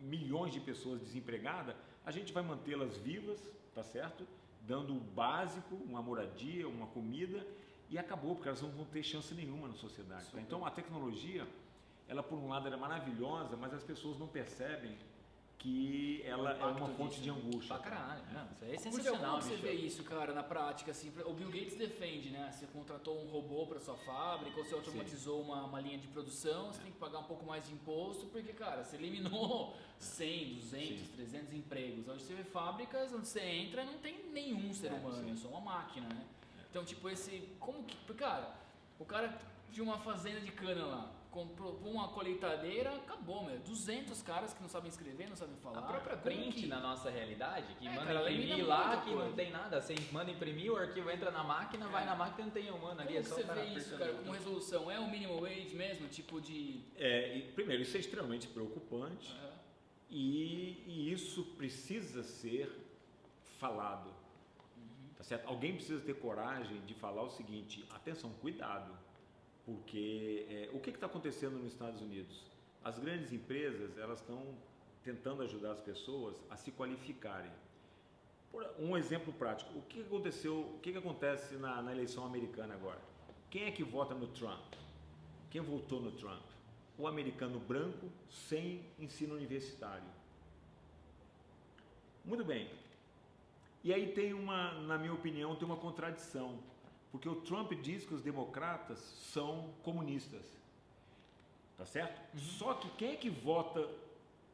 [0.00, 1.74] milhões de pessoas desempregadas,
[2.06, 3.40] a gente vai mantê-las vivas,
[3.74, 4.26] tá certo?
[4.72, 7.44] Dando o básico, uma moradia, uma comida,
[7.90, 10.26] e acabou, porque elas não vão ter chance nenhuma na sociedade.
[10.30, 10.40] tá?
[10.40, 11.46] Então a tecnologia,
[12.06, 14.96] ela por um lado era maravilhosa, mas as pessoas não percebem
[15.58, 17.36] que ela é uma fonte disso, de né?
[17.36, 17.74] angústia.
[17.78, 18.22] Pra caralho.
[18.32, 20.92] Não, isso é sensacional, como você vê isso, cara, na prática?
[20.92, 22.48] Assim, o Bill Gates defende, né?
[22.52, 26.72] Você contratou um robô para sua fábrica, ou você automatizou uma, uma linha de produção,
[26.72, 30.98] você tem que pagar um pouco mais de imposto, porque, cara, você eliminou 100, 200,
[31.00, 31.12] Sim.
[31.16, 32.08] 300 empregos.
[32.08, 35.32] Onde você vê fábricas, onde você entra, não tem nenhum ser É, humano, sim.
[35.32, 36.24] é só uma máquina, né?
[36.70, 37.48] Então, tipo, esse...
[37.58, 37.96] Como que...
[38.06, 38.54] porque, Cara,
[38.98, 39.38] o cara
[39.70, 43.58] de uma fazenda de cana lá, comprou uma colheitadeira, acabou, meu.
[43.60, 45.78] 200 caras que não sabem escrever, não sabem falar.
[45.80, 49.10] A própria print que- na nossa realidade, que É, manda cara, ela imprimir lá, que
[49.12, 49.26] coisa.
[49.28, 49.80] não tem nada.
[49.80, 52.06] Você manda imprimir, o arquivo entra na máquina, vai É.
[52.06, 53.08] na máquina e não tem humano ali.
[53.08, 54.32] Como é que só você vê isso, cara, botão.
[54.32, 54.90] resolução?
[54.90, 56.08] É o minimum wage mesmo?
[56.08, 56.80] Tipo de...
[56.96, 59.36] É, e, primeiro, isso é extremamente preocupante.
[60.10, 62.72] E, e isso precisa ser
[63.58, 64.10] falado.
[65.18, 65.48] Tá certo?
[65.48, 68.96] Alguém precisa ter coragem de falar o seguinte: atenção, cuidado,
[69.66, 72.46] porque é, o que está acontecendo nos Estados Unidos?
[72.84, 74.54] As grandes empresas elas estão
[75.02, 77.50] tentando ajudar as pessoas a se qualificarem.
[78.52, 80.60] Por um exemplo prático: o que aconteceu?
[80.60, 83.00] O que, que acontece na, na eleição americana agora?
[83.50, 84.72] Quem é que vota no Trump?
[85.50, 86.44] Quem votou no Trump?
[86.96, 90.08] O americano branco sem ensino universitário.
[92.24, 92.70] Muito bem.
[93.88, 96.58] E aí tem uma, na minha opinião, tem uma contradição.
[97.10, 98.98] Porque o Trump diz que os democratas
[99.32, 100.44] são comunistas.
[101.78, 102.20] Tá certo?
[102.38, 103.88] Só que quem é que vota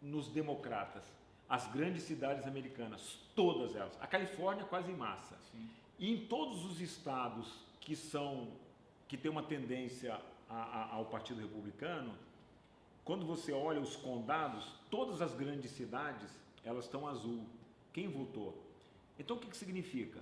[0.00, 1.02] nos democratas?
[1.48, 3.98] As grandes cidades americanas, todas elas.
[4.00, 5.36] A Califórnia quase em massa.
[5.50, 5.68] Sim.
[5.98, 8.46] E em todos os estados que são
[9.08, 10.14] que tem uma tendência
[10.48, 12.14] a- a- ao Partido Republicano,
[13.04, 16.30] quando você olha os condados, todas as grandes cidades
[16.62, 17.44] elas estão azul.
[17.92, 18.62] Quem votou?
[19.18, 20.20] Então o que, que significa?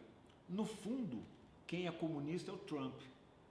[0.48, 1.22] No fundo,
[1.66, 2.94] quem é comunista é o Trump,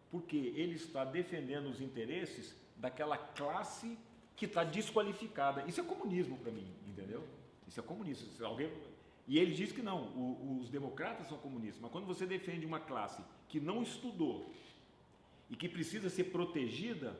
[0.09, 3.97] porque ele está defendendo os interesses daquela classe
[4.35, 5.63] que está desqualificada.
[5.67, 7.23] Isso é comunismo para mim, entendeu?
[7.67, 8.27] Isso é comunismo.
[8.45, 8.71] Alguém...
[9.27, 12.79] E ele diz que não, o- os democratas são comunistas, mas quando você defende uma
[12.79, 14.51] classe que não estudou
[15.49, 17.17] e que precisa ser protegida,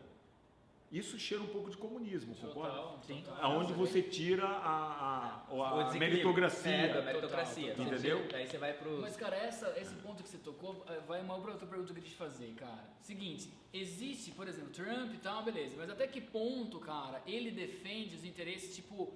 [0.92, 2.76] isso cheira um pouco de comunismo, concorda?
[2.76, 3.22] Total, Sim.
[3.22, 3.44] total.
[3.52, 6.00] Aonde você tira a, a, a desequilíbrio.
[6.00, 6.72] meritocracia.
[6.72, 7.74] É, da meritocracia.
[7.74, 8.00] Total, total.
[8.00, 8.48] Entendeu?
[8.48, 9.00] você vai pro.
[9.02, 11.96] Mas, cara, essa, esse ponto que você tocou eh, vai uma outra pergunta que eu
[11.96, 12.90] queria te fazer, cara.
[13.00, 18.16] Seguinte, existe, por exemplo, Trump e tal, beleza, mas até que ponto, cara, ele defende
[18.16, 19.14] os interesses, tipo,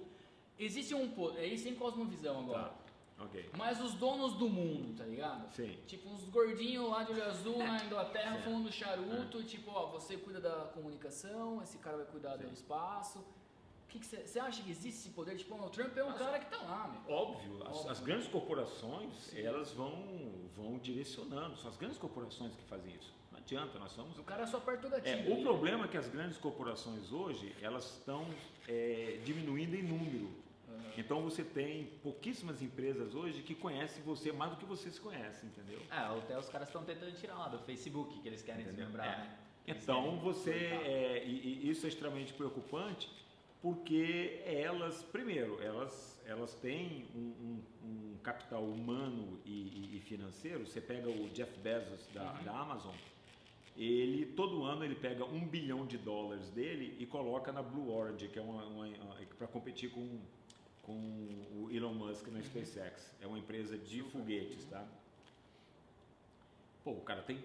[0.58, 2.74] existe um ponto, aí sem cosmovisão agora, Tá,
[3.18, 3.50] ok.
[3.56, 5.50] mas os donos do mundo, tá ligado?
[5.52, 5.76] Sim.
[5.86, 8.44] Tipo, uns gordinhos lá de olho azul na Inglaterra Certo.
[8.44, 12.52] fumando charuto, tipo, ó, você cuida da comunicação, esse cara vai cuidar do Sim.
[12.52, 13.18] espaço.
[13.18, 15.36] O que você acha que existe esse poder?
[15.36, 17.16] Tipo, o Trump é um cara que tá lá, meu.
[17.16, 17.90] Óbvio, as, Óbvio.
[17.92, 19.40] as grandes corporações, Sim.
[19.40, 19.94] elas vão,
[20.54, 21.56] vão direcionando.
[21.56, 23.14] São as grandes corporações que fazem isso.
[23.32, 24.18] Não adianta, nós somos...
[24.18, 25.30] O cara só aperta gatilho.
[25.30, 28.26] É, o problema é que as grandes corporações hoje, elas estão
[28.68, 30.28] é, diminuindo em número.
[30.96, 35.44] Então você tem pouquíssimas empresas hoje que conhecem você mais do que você se conhece,
[35.46, 35.80] entendeu?
[35.90, 38.86] É, até os caras estão tentando tirar lá do Facebook, que eles querem Entendeu?
[38.86, 39.16] desmembrar, É.
[39.18, 39.38] né?
[39.66, 43.10] Eles Então você, é, e, e isso é extremamente preocupante,
[43.60, 47.62] porque elas, primeiro, elas, elas têm um, um-
[48.14, 50.66] um capital humano e, e- financeiro.
[50.66, 52.44] Você pega o Jeff Bezos da, Uhum.
[52.44, 52.94] da Amazon,
[53.76, 58.28] ele todo ano ele pega um bilhão de dólares dele e coloca na Blue Origin,
[58.28, 58.64] que é uma,
[59.36, 60.20] para competir com,
[60.86, 62.34] com o Elon Musk Uhum.
[62.34, 63.12] na SpaceX.
[63.20, 64.86] É uma empresa de foguetes, tá?
[66.84, 67.42] Pô, o cara tem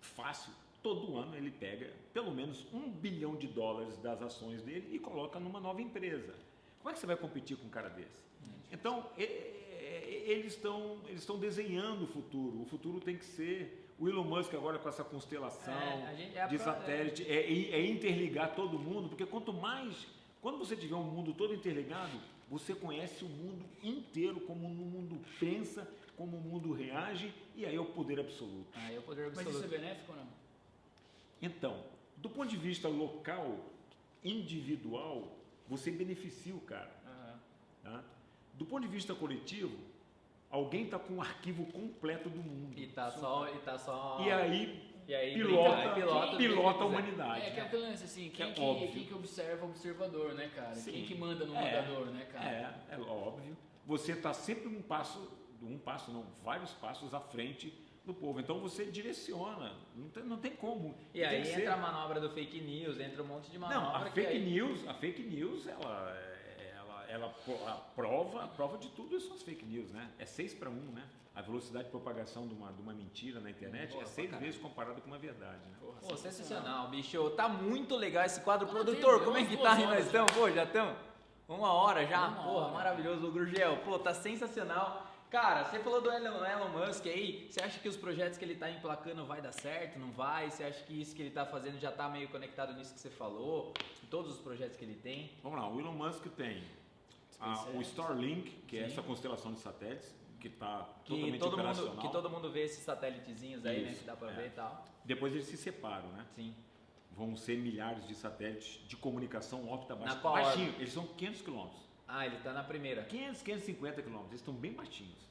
[0.00, 0.50] fácil.
[0.82, 5.38] Todo ano ele pega pelo menos um bilhão de dólares das ações dele e coloca
[5.38, 6.34] numa nova empresa.
[6.78, 8.24] Como é que você vai competir com um cara desse?
[8.72, 12.62] Então, é, é, eles estão eles estão desenhando o futuro.
[12.62, 16.46] O futuro tem que ser o Elon Musk agora com essa constelação É, gente- é
[16.46, 20.06] de satélite é, é interligar todo mundo, porque quanto mais
[20.40, 22.16] quando você tiver um mundo todo interligado,
[22.48, 27.74] você conhece o mundo inteiro como o mundo pensa, como o mundo reage e aí
[27.74, 28.68] é o poder absoluto.
[28.74, 29.64] Aí é o poder Mas absoluto.
[29.64, 30.28] isso é benéfico ou não?
[31.42, 31.84] Então,
[32.16, 33.58] do ponto de vista local,
[34.24, 35.36] individual,
[35.68, 36.94] você beneficia o cara.
[37.06, 37.38] Aham.
[37.82, 38.04] tá?
[38.54, 39.76] Do ponto de vista coletivo,
[40.50, 42.78] alguém está com um arquivo completo do mundo.
[42.78, 43.48] E tá só.
[43.54, 44.18] E tá só.
[44.24, 46.84] E aí E aí pilota, brinca, aí pilota, pilota, a quiser.
[46.84, 47.40] humanidade.
[47.46, 47.66] É, que é né?
[47.68, 48.88] aquele lance assim, quem É que, óbvio.
[48.92, 50.74] quem que observa o observador, né, cara?
[50.74, 50.92] Sim.
[50.92, 51.62] Quem que manda no É.
[51.62, 52.48] mandador, né, cara?
[52.90, 53.56] É, é óbvio.
[53.86, 55.30] Você está sempre um passo,
[55.62, 57.72] um passo não, vários passos à frente
[58.04, 58.40] do povo.
[58.40, 59.72] Então você direciona.
[59.94, 60.96] Não tem, não tem como.
[61.14, 63.58] E aí Tem que entra a ser- manobra do fake news, entra um monte de
[63.58, 64.08] Não, manobra.
[64.08, 66.35] a que fake aí- news, a fake news, ela, é-
[67.08, 67.34] ela,
[67.66, 70.10] a prova, a prova de tudo são as fake news, né?
[70.18, 71.04] É 6 para 1, né?
[71.34, 74.30] A velocidade de propagação de uma, de uma mentira na internet Porra, é pra seis
[74.30, 74.46] caralho.
[74.46, 75.76] vezes comparada com uma verdade, né?
[75.78, 77.28] Porra, Pô, sensacional, bicho.
[77.30, 78.66] Tá muito legal esse quadro.
[78.66, 79.84] Quanto Produtor, como é que tá aí?
[79.86, 80.32] Nós estamos?
[80.32, 80.96] Pô, já estamos?
[81.46, 82.28] Uma hora já?
[82.28, 82.72] Uma Porra, hora.
[82.72, 83.28] maravilhoso.
[83.28, 85.06] O Grugel, pô, tá sensacional.
[85.30, 87.48] Cara, você falou do Elon, Elon Musk aí.
[87.50, 89.98] Você acha que os projetos que ele tá emplacando vai dar certo?
[89.98, 90.50] Não vai?
[90.50, 93.10] Você acha que isso que ele tá fazendo já tá meio conectado nisso que você
[93.10, 93.74] falou?
[94.08, 95.32] Todos os projetos que ele tem?
[95.42, 96.64] Vamos lá, o Elon Musk tem
[97.40, 97.80] a- o.
[97.82, 98.92] Starlink, que é Sim.
[98.92, 101.94] essa constelação de satélites, que está totalmente todo, operacional.
[101.94, 103.90] mundo, que todo mundo vê esses satélitezinhos aí, né?
[103.92, 104.34] Isso, Que dá pra é.
[104.34, 104.84] ver e tal.
[105.04, 106.26] Depois eles se separam, né?
[106.34, 106.54] Sim.
[107.12, 110.14] Vão ser milhares de satélites de comunicação órbita baixa.
[110.14, 111.80] Na qual baixinho, eles são 500 quilômetros.
[112.06, 113.02] Ah, ele tá na primeira.
[113.04, 115.26] 500, 550 quilômetros, eles estão bem baixinhos.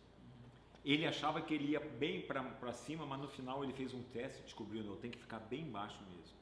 [0.84, 4.39] Ele achava que ele ia bem para cima, mas no final ele fez um teste
[4.41, 6.36] e descobriu, não, tem que ficar bem baixo mesmo.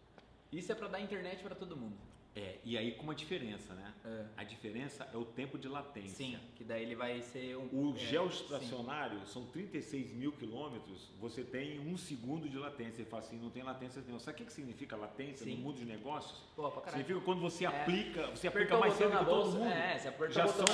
[0.51, 1.97] Isso é pra dar internet pra todo mundo.
[2.36, 3.93] É, e aí com uma diferença, né?
[4.03, 4.25] É.
[4.38, 6.15] A diferença é o tempo de latência.
[6.15, 7.69] Sim, que daí ele vai ser um.
[7.71, 13.01] O é, geoestacionário são 36 mil quilômetros, você tem um segundo de latência.
[13.01, 14.19] Ele fala assim, não tem latência nenhuma.
[14.19, 15.55] Sabe o que que significa latência Sim.
[15.57, 16.39] no mundo de negócios?
[16.39, 16.43] sim.
[16.55, 17.03] Pô, pra caralho.
[17.03, 17.67] Significa quando você É.
[17.67, 19.65] aplica, você aplica mais cedo que todo mundo.
[19.69, 20.65] é, você apertou Já são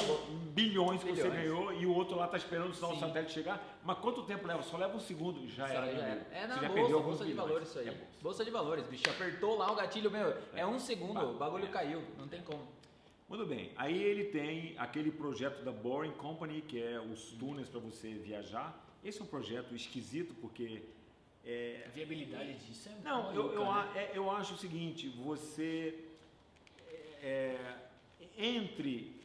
[0.53, 2.99] bilhões que você ganhou e o outro lá está esperando só o Sim.
[3.01, 3.79] satélite chegar.
[3.83, 4.63] Mas quanto tempo leva?
[4.63, 5.91] Só leva um segundo, já Só era.
[5.91, 6.27] já era.
[6.31, 7.97] É na você já bolsa, perdeu alguns de valores isso aí.
[8.19, 8.43] É bolsa.
[8.43, 9.09] de valores, bicho.
[9.09, 10.35] Apertou lá o gatilho, meu.
[10.53, 11.23] É um segundo, Pá.
[11.23, 11.69] o bagulho É.
[11.69, 12.03] caiu.
[12.17, 12.67] Não tem como.
[13.29, 13.71] Muito bem.
[13.77, 18.77] Aí ele tem aquele projeto da Boring Company, que é os túneis para você viajar.
[19.03, 20.81] Esse é um projeto esquisito porque
[21.45, 23.69] é, A viabilidade disso é Não, eu, eu, né?
[23.71, 25.97] a- é, eu acho o seguinte, você
[27.23, 27.57] é,
[28.37, 29.15] entre,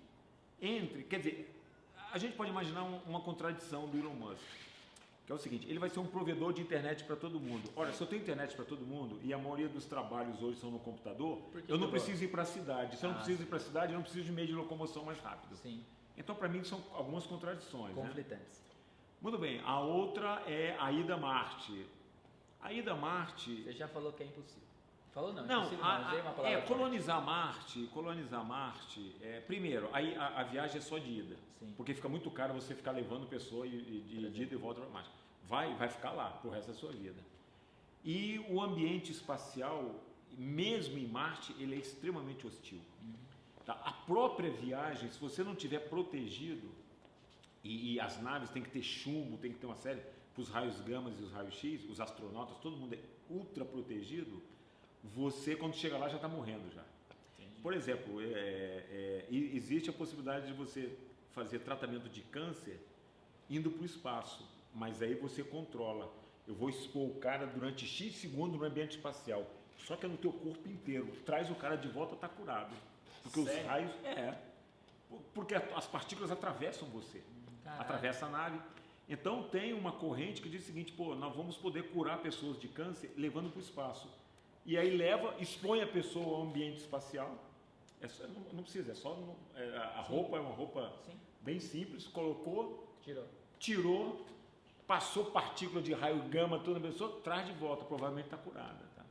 [0.63, 1.51] entre, quer dizer,
[2.13, 4.41] a gente pode imaginar um- uma contradição do Elon Musk,
[5.27, 7.71] que é o seguinte, ele vai ser um provedor de internet para todo mundo.
[7.75, 10.71] Olha, se eu tenho internet para todo mundo e a maioria dos trabalhos hoje são
[10.71, 12.97] no computador, eu não preciso ir para a cidade.
[12.97, 14.55] Se eu não Ah, preciso ir para a cidade, eu não preciso de meio de
[14.55, 15.57] locomoção mais rápido.
[15.57, 15.83] Sim,
[16.17, 17.97] Então, para mim, são algumas contradições.
[17.97, 18.03] Né?
[18.03, 18.63] conflitantes.
[19.21, 21.87] Muito bem, a outra é a ida a Marte.
[22.61, 24.69] A ida a Marte Você já falou que é impossível.
[25.15, 26.07] Falou não, não, impossível a- não.
[26.09, 26.59] Usei uma palavra.
[26.59, 31.37] é, colonizar Marte, colonizar Marte, é, primeiro, aí a, a viagem é só de ida,
[31.61, 31.73] Sim.
[31.77, 34.91] porque fica muito caro você ficar levando pessoa e, e- de, ida e volta para
[34.91, 35.11] Marte.
[35.47, 37.23] Vai, vai ficar lá pro resto da sua vida.
[38.05, 39.95] E o ambiente espacial,
[40.37, 42.81] mesmo em Marte, ele é extremamente hostil.
[43.65, 43.75] Tá?
[43.85, 46.69] A própria viagem, se você não tiver protegido,
[47.63, 50.01] e, e as naves têm que ter chumbo, tem que ter uma série
[50.35, 52.99] para os raios gamas e os raios X, os astronautas, todo mundo é
[53.31, 54.43] ultra protegido,
[55.15, 56.83] você quando chega lá já está morrendo já.
[57.63, 60.97] Por exemplo, é, é, e- existe a possibilidade de você
[61.33, 62.79] fazer tratamento de câncer
[63.49, 66.13] indo para o espaço, mas aí você controla.
[66.47, 69.47] Eu vou expor o cara durante X segundos no ambiente espacial,
[69.79, 71.07] só que é no teu corpo inteiro.
[71.25, 72.75] Traz o cara de volta, está curado.
[73.23, 73.67] Porque os Sério?
[73.67, 73.91] raios.
[74.05, 74.39] É.
[75.33, 77.23] Porque as partículas atravessam você
[77.63, 77.81] Caralho.
[77.83, 78.61] atravessa a nave.
[79.09, 82.69] Então tem uma corrente que diz o seguinte, pô, nós vamos poder curar pessoas de
[82.69, 84.09] câncer levando para o espaço.
[84.67, 87.37] E aí leva, expõe a pessoa ao ambiente espacial.
[88.01, 89.17] É só- não, não precisa, é só
[89.55, 93.25] é, a roupa é uma roupa Sim, bem simples, colocou, tirou.
[93.59, 94.27] tirou,
[94.87, 98.85] passou partícula de raio gama toda a pessoa, traz de volta, provavelmente está curada.
[98.97, 99.05] Tá?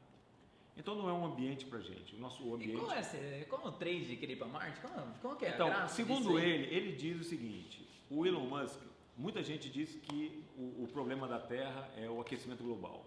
[0.77, 2.15] Então não é um ambiente para gente.
[2.15, 2.79] O nosso E ambiente.
[2.79, 4.79] como é, esse- como o trade de querer ir pra Marte?
[4.81, 5.49] Como, como que é?
[5.49, 8.79] Então, segundo ele, ele diz o seguinte: o Elon Musk,
[9.17, 13.05] muita gente diz que o, o problema da Terra é o aquecimento global.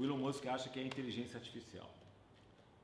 [0.00, 1.90] O Elon Musk acha que é a inteligência artificial,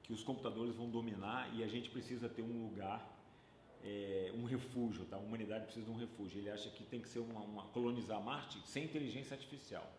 [0.03, 3.11] que os computadores vão dominar e a gente precisa ter um lugar,
[3.83, 5.17] é, um refúgio, tá?
[5.17, 6.39] A humanidade precisa de um refúgio.
[6.39, 9.91] Ele acha que tem que ser uma, uma colonizar Marte sem inteligência artificial.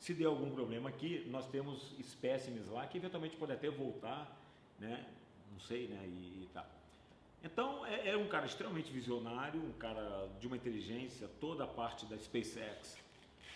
[0.00, 4.36] Se der algum problema aqui, nós temos espécimes lá que eventualmente pode até voltar,
[4.80, 5.06] né?
[5.52, 6.02] Não sei, né?
[6.04, 6.68] E, e tá.
[7.44, 12.06] Então, é, é um cara extremamente visionário, um cara de uma inteligência, toda a parte
[12.06, 12.98] da SpaceX,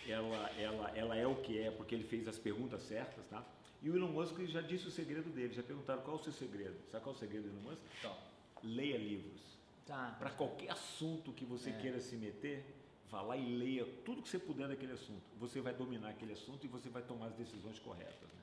[0.07, 3.43] ela, ela, ela é o que é, porque ele fez as perguntas certas, tá?
[3.81, 6.33] E o Elon Musk já disse o segredo dele, já perguntaram qual é o seu
[6.33, 6.75] segredo.
[6.91, 7.81] Sabe qual é o segredo do Elon Musk?
[7.99, 8.15] Então,
[8.63, 9.41] Leia livros.
[9.87, 10.15] tá.
[10.19, 11.73] Para qualquer assunto que você É.
[11.73, 12.63] queira se meter,
[13.09, 15.23] vá lá e leia tudo que você puder daquele assunto.
[15.39, 18.29] Você vai dominar aquele assunto e você vai tomar as decisões corretas.
[18.29, 18.41] né?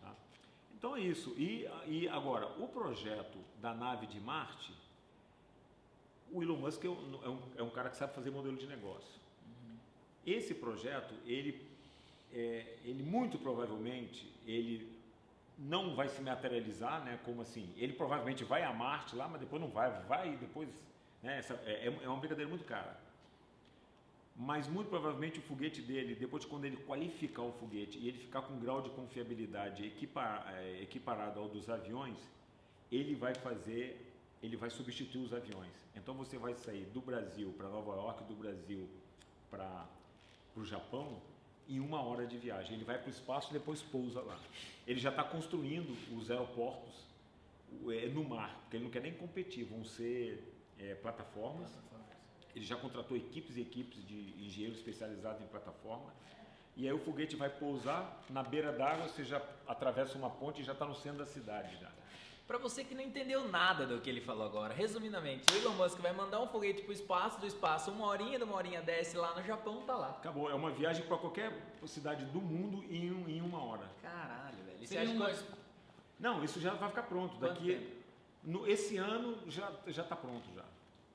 [0.00, 0.14] Tá?
[0.74, 1.34] Então é isso.
[1.36, 4.72] E, e agora, o projeto da nave de Marte,
[6.32, 8.66] o Elon Musk é um, é um, é um cara que sabe fazer modelo de
[8.66, 9.20] negócio.
[10.26, 11.60] Esse projeto, ele,
[12.32, 14.92] é, ele muito provavelmente, ele
[15.58, 17.18] não vai se materializar, né?
[17.24, 17.72] Como assim?
[17.76, 20.68] Ele provavelmente vai a Marte lá, mas depois não vai, vai e depois,
[21.22, 21.38] né?
[21.38, 23.00] Essa, é, é uma brincadeira muito cara.
[24.34, 28.18] Mas muito provavelmente o foguete dele, depois de quando ele qualificar o foguete e ele
[28.18, 32.18] ficar com um grau de confiabilidade equipar, é, equiparado ao dos aviões,
[32.90, 34.10] ele vai fazer,
[34.42, 35.72] ele vai substituir os aviões.
[35.94, 38.88] Então você vai sair do Brasil para Nova York, do Brasil
[39.50, 39.86] para
[40.56, 41.20] o Japão
[41.68, 42.74] em uma hora de viagem.
[42.74, 44.38] Ele vai para o espaço e depois pousa lá.
[44.86, 47.06] Ele já está construindo os aeroportos
[47.88, 50.42] é, no mar, porque ele não quer nem competir, vão ser
[50.78, 51.70] é, plataformas.
[52.54, 56.12] Ele já contratou equipes e equipes de engenheiros especializados em plataforma.
[56.76, 60.64] E aí o foguete vai pousar na beira d'água, você já atravessa uma ponte e
[60.64, 61.90] já está no centro da cidade já.
[62.46, 65.98] Pra você que não entendeu nada do que ele falou agora, resumidamente, o Elon Musk
[66.00, 69.34] vai mandar um foguete pro espaço, do espaço uma horinha, de uma horinha desce lá
[69.34, 70.10] no Japão, tá lá.
[70.10, 71.52] Acabou, é uma viagem para qualquer
[71.86, 73.88] cidade do mundo em, um- em uma hora.
[74.02, 74.86] Caralho, velho.
[74.86, 75.44] Você acha uma- que...
[76.18, 77.36] Não, isso já vai ficar pronto.
[77.38, 77.96] Quanto Daqui, tempo?
[78.44, 80.64] no, esse ano já já está pronto já.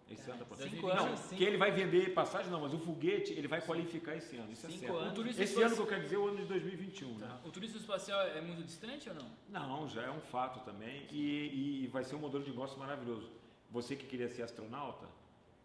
[0.10, 0.64] Esse ano tá pronto.
[0.64, 4.16] Cinco não, anos, que ele vai vender passagem não, mas o foguete ele vai qualificar
[4.16, 4.52] esse ano.
[4.54, 4.96] Isso é Cinco certo.
[4.98, 5.28] anos.
[5.32, 7.28] Esse espaci- ano que eu quero dizer é o ano de 2021, né?
[7.28, 7.42] Tá.
[7.46, 9.30] O turismo espacial é muito distante ou não?
[9.50, 13.30] Não, já é um fato também e, e vai ser um modelo de negócio maravilhoso.
[13.70, 15.08] Você que queria ser astronauta,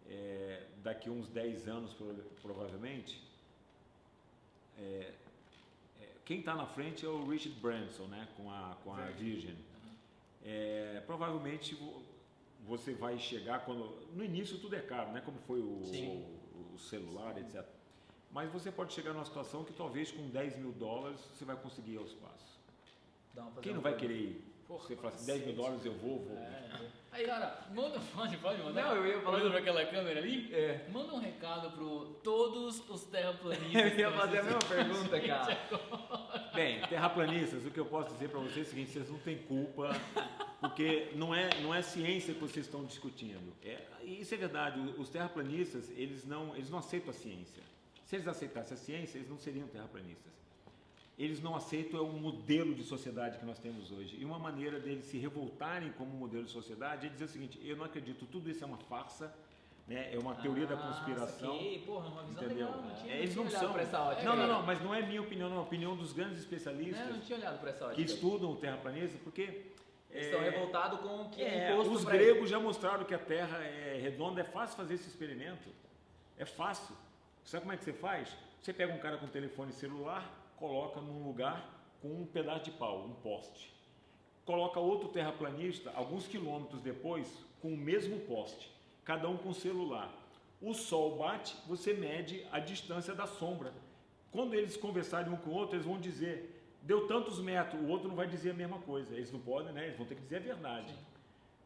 [0.09, 2.13] é, daqui uns 10 anos pro-
[2.43, 3.23] provavelmente,
[4.77, 5.13] é,
[6.01, 9.57] é, quem está na frente é o Richard Branson, né, com a, com a Virgin.
[10.45, 11.77] É, provavelmente
[12.63, 13.99] você vai chegar quando.
[14.15, 15.21] No início tudo é caro, né?
[15.25, 16.25] Como foi o, Sim.
[16.75, 17.65] o celular, etc.
[18.31, 21.93] Mas você pode chegar numa situação que talvez com 10 mil dólares você vai conseguir
[21.93, 22.61] ir ao espaço.
[23.35, 24.53] Dá uma fazer Quem não vai querer ir?
[24.67, 25.39] Porra, você fala assim, cacete.
[25.45, 26.39] 10 mil dólares eu vou, vou.
[27.13, 28.83] Aí, cara, manda, pode, pode mandar.
[28.85, 30.55] Não, eu ia falar- Olhando pra aquela câmera ali.
[30.55, 30.89] É.
[30.91, 33.71] Manda um recado pro todos os terraplanistas.
[33.93, 35.59] Eu ia fazer a mesma pergunta, cara.
[36.63, 39.37] Bem, terraplanistas, o que eu posso dizer para vocês é o seguinte, vocês não têm
[39.37, 39.91] culpa,
[40.61, 43.53] porque não é, não é ciência que vocês estão discutindo.
[43.65, 47.65] É, isso é verdade, os terraplanistas, eles não, eles não aceitam a ciência.
[48.07, 50.33] Se eles aceitassem a ciência, eles não seriam terraplanistas.
[51.19, 54.17] Eles não aceitam é o modelo de sociedade que nós temos hoje.
[54.17, 57.77] E uma maneira deles se revoltarem como modelo de sociedade é dizer o seguinte, eu
[57.77, 59.35] não acredito, tudo isso é uma farsa,
[59.87, 60.15] né?
[60.15, 61.53] é uma teoria da Ah, conspiração.
[61.53, 61.79] saquei.
[61.81, 62.67] Porra, uma visão Entendeu?
[62.69, 62.83] legal.
[62.83, 63.79] Não tinha, É, não eles tinha não olhado são.
[63.81, 64.23] essa ótica.
[64.29, 67.07] Não, não, não, mas não é minha opinião, não, é a opinião dos grandes especialistas
[67.07, 67.95] Não, não tinha olhado essa ótica.
[67.97, 69.43] que estudam o terraplanista, porque
[70.11, 73.59] Eles estão é, revoltados com o que é, os gregos já mostraram que a Terra
[73.59, 75.69] é redonda, é fácil fazer esse experimento.
[76.39, 76.95] É fácil.
[77.45, 78.37] Sabe como é que você faz?
[78.61, 81.69] Você pega um cara com telefone celular, coloca num lugar
[82.01, 83.73] com um pedaço de pau, um poste.
[84.45, 87.29] Coloca outro terraplanista, alguns quilômetros depois,
[87.61, 88.71] com o mesmo poste,
[89.05, 90.13] cada um com celular.
[90.61, 93.73] O sol bate, você mede a distância da sombra.
[94.31, 98.09] Quando eles conversarem um com o outro, eles vão dizer, deu tantos metros, o outro
[98.09, 99.15] não vai dizer a mesma coisa.
[99.15, 99.87] Eles não podem, né?
[99.87, 100.95] Eles vão ter que dizer a verdade.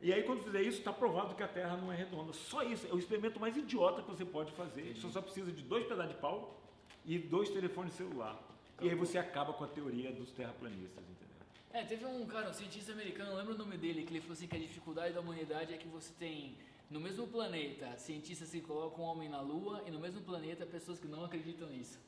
[0.01, 2.33] E aí, quando fizer isso, está provado que a Terra não é redonda.
[2.33, 2.87] Só isso.
[2.87, 4.95] É o experimento mais idiota que você pode fazer.
[4.95, 6.61] Você só precisa de dois pedaços de pau
[7.05, 8.39] e dois telefones celular.
[8.81, 11.37] E aí você acaba com a teoria dos terraplanistas, entendeu?
[11.73, 14.35] É, teve um cara, um cientista americano, não lembro o nome dele, que ele falou
[14.35, 16.57] assim que a dificuldade da humanidade é que você tem
[16.91, 20.99] no mesmo planeta cientistas que colocam um homem na lua e no mesmo planeta pessoas
[21.01, 21.99] que não acreditam nisso.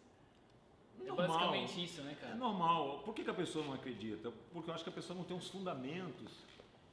[1.01, 1.29] É Normal.
[1.29, 2.35] basicamente isso, né, É cara?
[2.37, 3.01] normal.
[3.05, 4.33] Por que, que a pessoa não acredita?
[4.53, 6.33] Porque eu acho que a pessoa não tem uns fundamentos,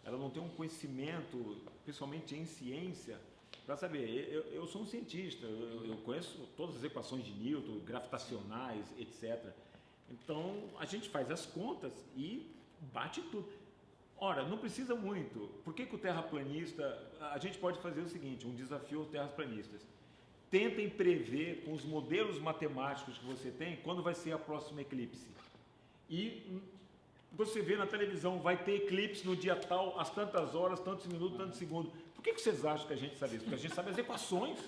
[0.03, 3.19] ela não tem um conhecimento, principalmente em ciência,
[3.65, 4.29] para saber.
[4.31, 9.51] Eu, eu sou um cientista, eu, eu conheço todas as equações de Newton, gravitacionais, etc.
[10.09, 12.47] Então a gente faz as contas e
[12.93, 13.47] bate tudo.
[14.17, 15.49] Ora, não precisa muito.
[15.63, 16.83] Por que, que o terraplanista.
[17.33, 19.81] A gente pode fazer o seguinte: um desafio aos terraplanistas.
[20.49, 25.27] Tentem prever com os modelos matemáticos que você tem quando vai ser a próxima eclipse.
[26.09, 26.61] E
[27.33, 31.35] você vê na televisão, vai ter eclipse no dia tal, às tantas horas, tantos minutos,
[31.37, 31.91] tantos segundos.
[32.13, 33.43] Por que, que vocês acham que a gente sabe isso?
[33.43, 34.59] Porque a gente sabe as equações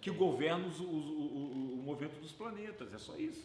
[0.00, 2.92] que governam os- o, o- o movimento dos planetas.
[2.94, 3.44] É só isso.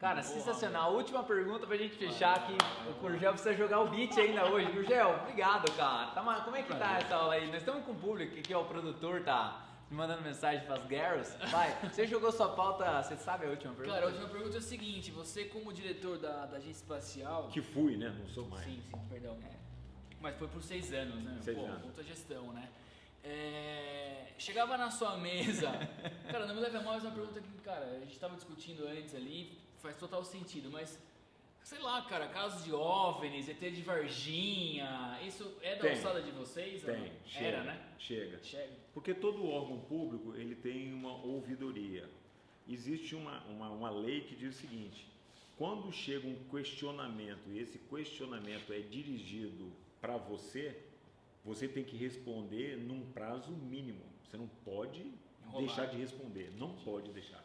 [0.00, 0.94] Cara, sensacional.
[0.94, 2.54] Última pergunta pra gente fechar que
[2.88, 4.72] o Gurgel precisa jogar o beat ainda hoje.
[4.72, 6.06] Gurgel, obrigado, cara.
[6.12, 7.46] Tá, como é que tá essa aula aí?
[7.48, 10.80] Nós estamos com o público aqui, que é o produtor, tá me mandando mensagem pras
[10.88, 11.36] girls.
[11.50, 13.94] Vai, você jogou sua pauta, você sabe a última pergunta?
[13.94, 17.48] Cara, a última pergunta é a seguinte: você, como diretor da, da agência espacial.
[17.48, 18.08] Que fui, né?
[18.18, 18.64] Não sou mais.
[18.64, 19.36] Sim, sim, perdão.
[20.18, 21.36] Mas foi por seis anos, né?
[21.42, 21.82] Seis Pô, anos.
[21.82, 22.70] puta gestão, né?
[23.22, 25.70] É, Chegava na sua mesa.
[26.32, 28.34] cara, não me leve a mal, mas é uma pergunta que, cara, a gente tava
[28.36, 30.98] discutindo antes ali, faz total sentido, mas.
[31.62, 35.90] Sei lá, cara, casos de OVNIs, ET de Varginha, isso é da Tem.
[35.90, 36.82] alçada de vocês?
[36.82, 37.88] Tem, chega, Era, né?
[37.98, 38.42] Chega.
[38.42, 38.72] Chega.
[38.94, 42.08] Porque todo órgão público ele tem uma ouvidoria.
[42.66, 45.06] Existe uma, uma, uma lei que diz o seguinte:
[45.58, 49.70] quando chega um questionamento e esse questionamento é dirigido
[50.00, 50.76] para você,
[51.44, 54.02] você tem que responder num prazo mínimo.
[54.24, 55.12] Você não pode
[55.44, 55.66] Enrolar.
[55.66, 57.44] deixar de responder, não pode deixar.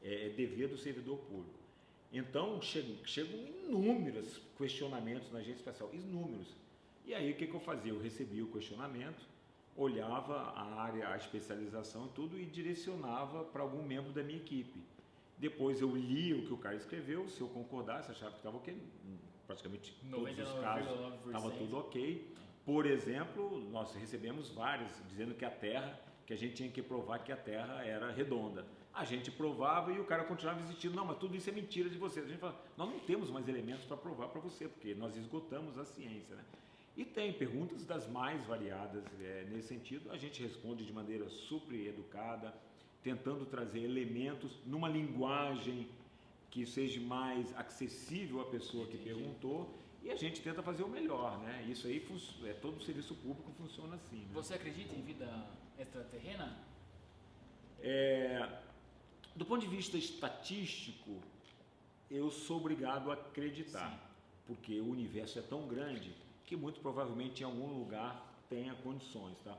[0.00, 1.57] É, é dever do servidor público.
[2.12, 6.54] Então chegam, chegam inúmeros questionamentos na agência espacial, inúmeros.
[7.04, 7.92] E aí o que, que eu fazia?
[7.92, 9.26] Eu recebia o questionamento,
[9.76, 14.82] olhava a área, a especialização e tudo e direcionava para algum membro da minha equipe.
[15.38, 18.76] Depois eu lia o que o cara escreveu, se eu concordasse, achava que estava ok,
[19.46, 21.26] praticamente todos os casos 99,9%.
[21.26, 22.34] estava tudo ok.
[22.66, 27.20] Por exemplo, nós recebemos vários dizendo que a Terra, que a gente tinha que provar
[27.20, 28.66] que a Terra era redonda.
[28.98, 31.96] A gente provava e o cara continuava insistindo, não, mas tudo isso é mentira de
[31.96, 32.26] vocês.
[32.26, 35.78] A gente fala, nós não temos mais elementos para provar para você, porque nós esgotamos
[35.78, 36.34] a ciência.
[36.34, 36.44] Né?
[36.96, 40.10] E tem perguntas das mais variadas é, nesse sentido.
[40.10, 42.52] A gente responde de maneira super educada,
[43.00, 45.88] tentando trazer elementos numa linguagem
[46.50, 51.38] que seja mais acessível à pessoa que perguntou e a gente tenta fazer o melhor,
[51.38, 51.64] né?
[51.68, 52.04] Isso aí,
[52.44, 54.22] é, todo serviço público funciona assim.
[54.22, 54.30] né?
[54.32, 55.28] Você acredita em vida
[55.78, 56.58] extraterrena?
[57.80, 58.58] É,
[59.38, 61.22] do ponto de vista estatístico,
[62.10, 63.96] eu sou obrigado a acreditar,
[64.48, 66.12] porque o universo é tão grande
[66.44, 69.56] que muito provavelmente em algum lugar tenha condições, tá?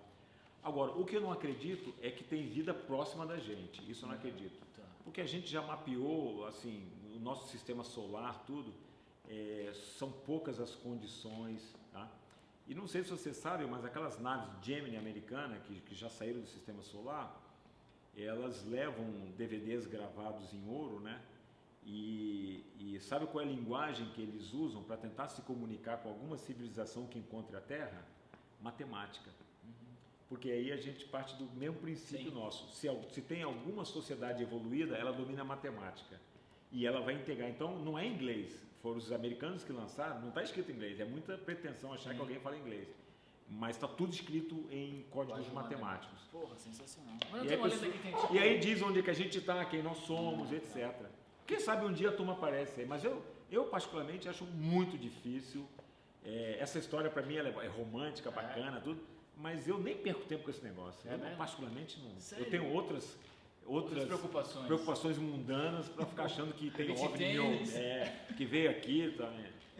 [0.62, 3.90] Agora, o que eu não acredito é que tem vida próxima da gente.
[3.90, 4.60] Isso eu não acredito.
[4.76, 4.84] Tá.
[5.06, 6.86] Porque a gente já mapeou, assim,
[7.16, 8.74] o nosso sistema solar, tudo,
[9.30, 12.12] é, são poucas as condições, tá?
[12.68, 16.42] E não sei se você sabe, mas aquelas naves Gemini americana que, que já saíram
[16.42, 17.49] do sistema solar,
[18.18, 19.06] elas levam
[19.38, 21.22] DVDs gravados em ouro, né?
[21.86, 26.10] E, e sabe qual é a linguagem que eles usam para tentar se comunicar com
[26.10, 28.06] alguma civilização que encontre a Terra?
[28.62, 29.32] Matemática.
[30.28, 32.36] Porque aí a gente parte do mesmo princípio Sim.
[32.36, 32.70] nosso.
[32.76, 36.20] Se, se tem alguma sociedade evoluída, ela domina a matemática.
[36.72, 37.50] E ela vai integrar.
[37.50, 38.64] Então, não é inglês.
[38.84, 41.00] Foram os americanos que lançaram, não está escrito em inglês.
[41.00, 42.88] É muita pretensão achar que alguém fala inglês.
[43.50, 46.22] Mas está tudo escrito em códigos Código matemáticos.
[46.32, 47.18] Porra, sensacional.
[47.44, 48.34] E aí, pessoa- tipo.
[48.36, 50.94] e aí diz onde é que a gente está, quem nós somos, etc.
[51.48, 52.86] Quem sabe um dia a turma aparece aí.
[52.88, 55.68] Mas eu, eu particularmente, acho muito difícil.
[56.24, 59.02] É, essa história, para mim, ela é, é romântica, bacana, tudo.
[59.36, 61.10] Mas eu nem perco tempo com esse negócio.
[61.10, 61.38] É eu, mesmo?
[61.38, 62.20] particularmente, não.
[62.20, 62.46] Sério?
[62.46, 63.18] Eu tenho outras,
[63.66, 64.66] outras, Outras preocupações.
[64.66, 67.76] preocupações mundanas para ficar achando que tem OVNI tênis.
[67.76, 69.14] é, que veio aqui.
[69.18, 69.32] Tá,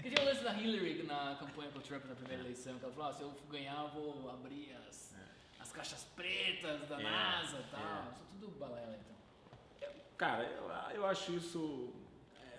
[0.02, 2.86] Que tinha o lance da Hillary na campanha com o Trump na primeira eleição, que
[2.86, 5.14] ela falou, ah, se eu ganhar, eu vou abrir as,
[5.60, 7.82] as caixas pretas da É, NASA e tal.
[8.08, 8.12] é.
[8.14, 9.90] Isso tudo balela, então.
[10.18, 11.94] Cara, eu, eu acho isso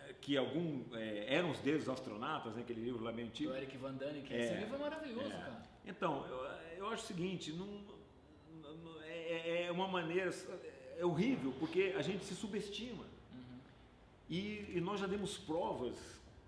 [0.08, 3.50] é, que algum é, eram os deuses astronautas, né, aquele livro lá bem antigo.
[3.50, 4.40] Do Eric Van Dane, que É.
[4.44, 5.36] esse livro é maravilhoso, É.
[5.38, 5.62] cara.
[5.86, 6.44] Então, eu,
[6.78, 10.30] eu acho o seguinte, não, não- é, é uma maneira,
[11.00, 13.04] é horrível, porque a gente se subestima.
[13.32, 13.58] Uhum.
[14.28, 15.96] E, e nós já demos provas,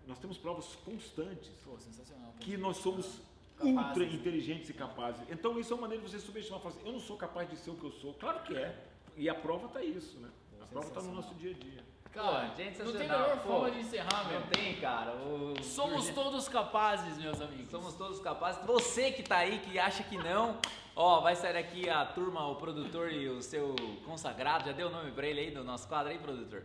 [0.07, 2.33] nós temos provas constantes Pô, sensacional.
[2.39, 3.21] que nós somos
[3.57, 3.79] Capazes.
[3.89, 5.23] ultra inteligentes e capazes.
[5.31, 7.57] Então isso é uma maneira de você subestimar, falar assim, eu não sou capaz de
[7.57, 8.13] ser o que eu sou.
[8.15, 8.77] Claro que é.
[9.17, 10.29] E a prova está isso, né?
[10.61, 11.85] A prova está no nosso dia a dia.
[12.13, 14.47] Cara, Pô, gente, não tem melhor Pô, forma de encerrar, Não meu.
[14.49, 15.13] tem, cara.
[15.17, 17.71] O- Somos todos capazes, meus amigos.
[17.71, 18.63] Somos todos capazes.
[18.67, 20.59] Você que tá aí, que acha que não,
[20.95, 23.75] ó, vai sair aqui a turma, o produtor e o seu
[24.05, 24.65] consagrado.
[24.67, 26.65] Já deu o nome pra ele aí do nosso quadro aí, produtor?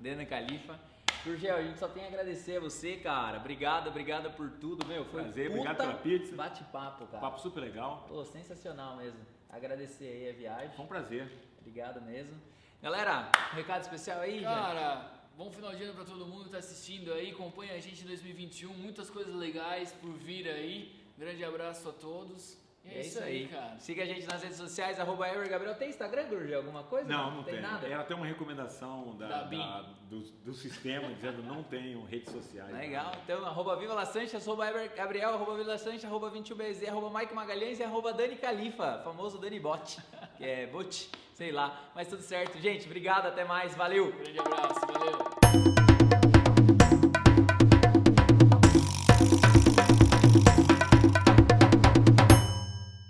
[0.00, 0.78] Dana Califa.
[1.24, 3.38] Gurgel, a gente só tem a agradecer a você, cara.
[3.38, 5.06] Obrigado, obrigado por tudo, meu.
[5.06, 6.36] Foi Prazer, puta obrigado pela pizza.
[6.36, 7.20] Bate-papo, cara.
[7.20, 8.04] Papo super legal.
[8.06, 9.20] Pô, sensacional mesmo.
[9.48, 10.70] Agradecer aí a viagem.
[10.76, 11.32] Foi um prazer.
[11.60, 12.34] Obrigado mesmo.
[12.82, 14.44] Galera, um recado especial aí, gente.
[14.44, 17.30] Cara, bom final de ano pra todo mundo que tá assistindo aí.
[17.30, 18.74] Acompanha a gente em 2021.
[18.74, 20.94] Muitas coisas legais por vir aí.
[21.16, 22.62] Grande abraço a todos.
[22.84, 23.78] E é, isso aí, cara.
[23.78, 25.74] Siga a gente nas redes sociais, arroba Gabriel.
[25.74, 26.58] Tem Instagram, Gurgel?
[26.58, 27.08] Alguma coisa?
[27.08, 27.60] Não, não tem.
[27.60, 27.86] nada?
[27.88, 32.70] Ela tem uma recomendação da, Da da- do, do sistema dizendo não tenham redes sociais.
[32.72, 37.18] Legal, então arroba Viva La Sanches, arroba Gabriel, arroba Viva La Sanches, arroba 21BZ, arroba
[37.18, 39.98] Mike Magalhães e arroba Dani Califa, famoso Dani Bot,
[40.36, 42.58] que é bot, sei lá, mas tudo certo.
[42.60, 44.12] Gente, obrigado, até mais, valeu!
[44.12, 45.33] Grande abraço.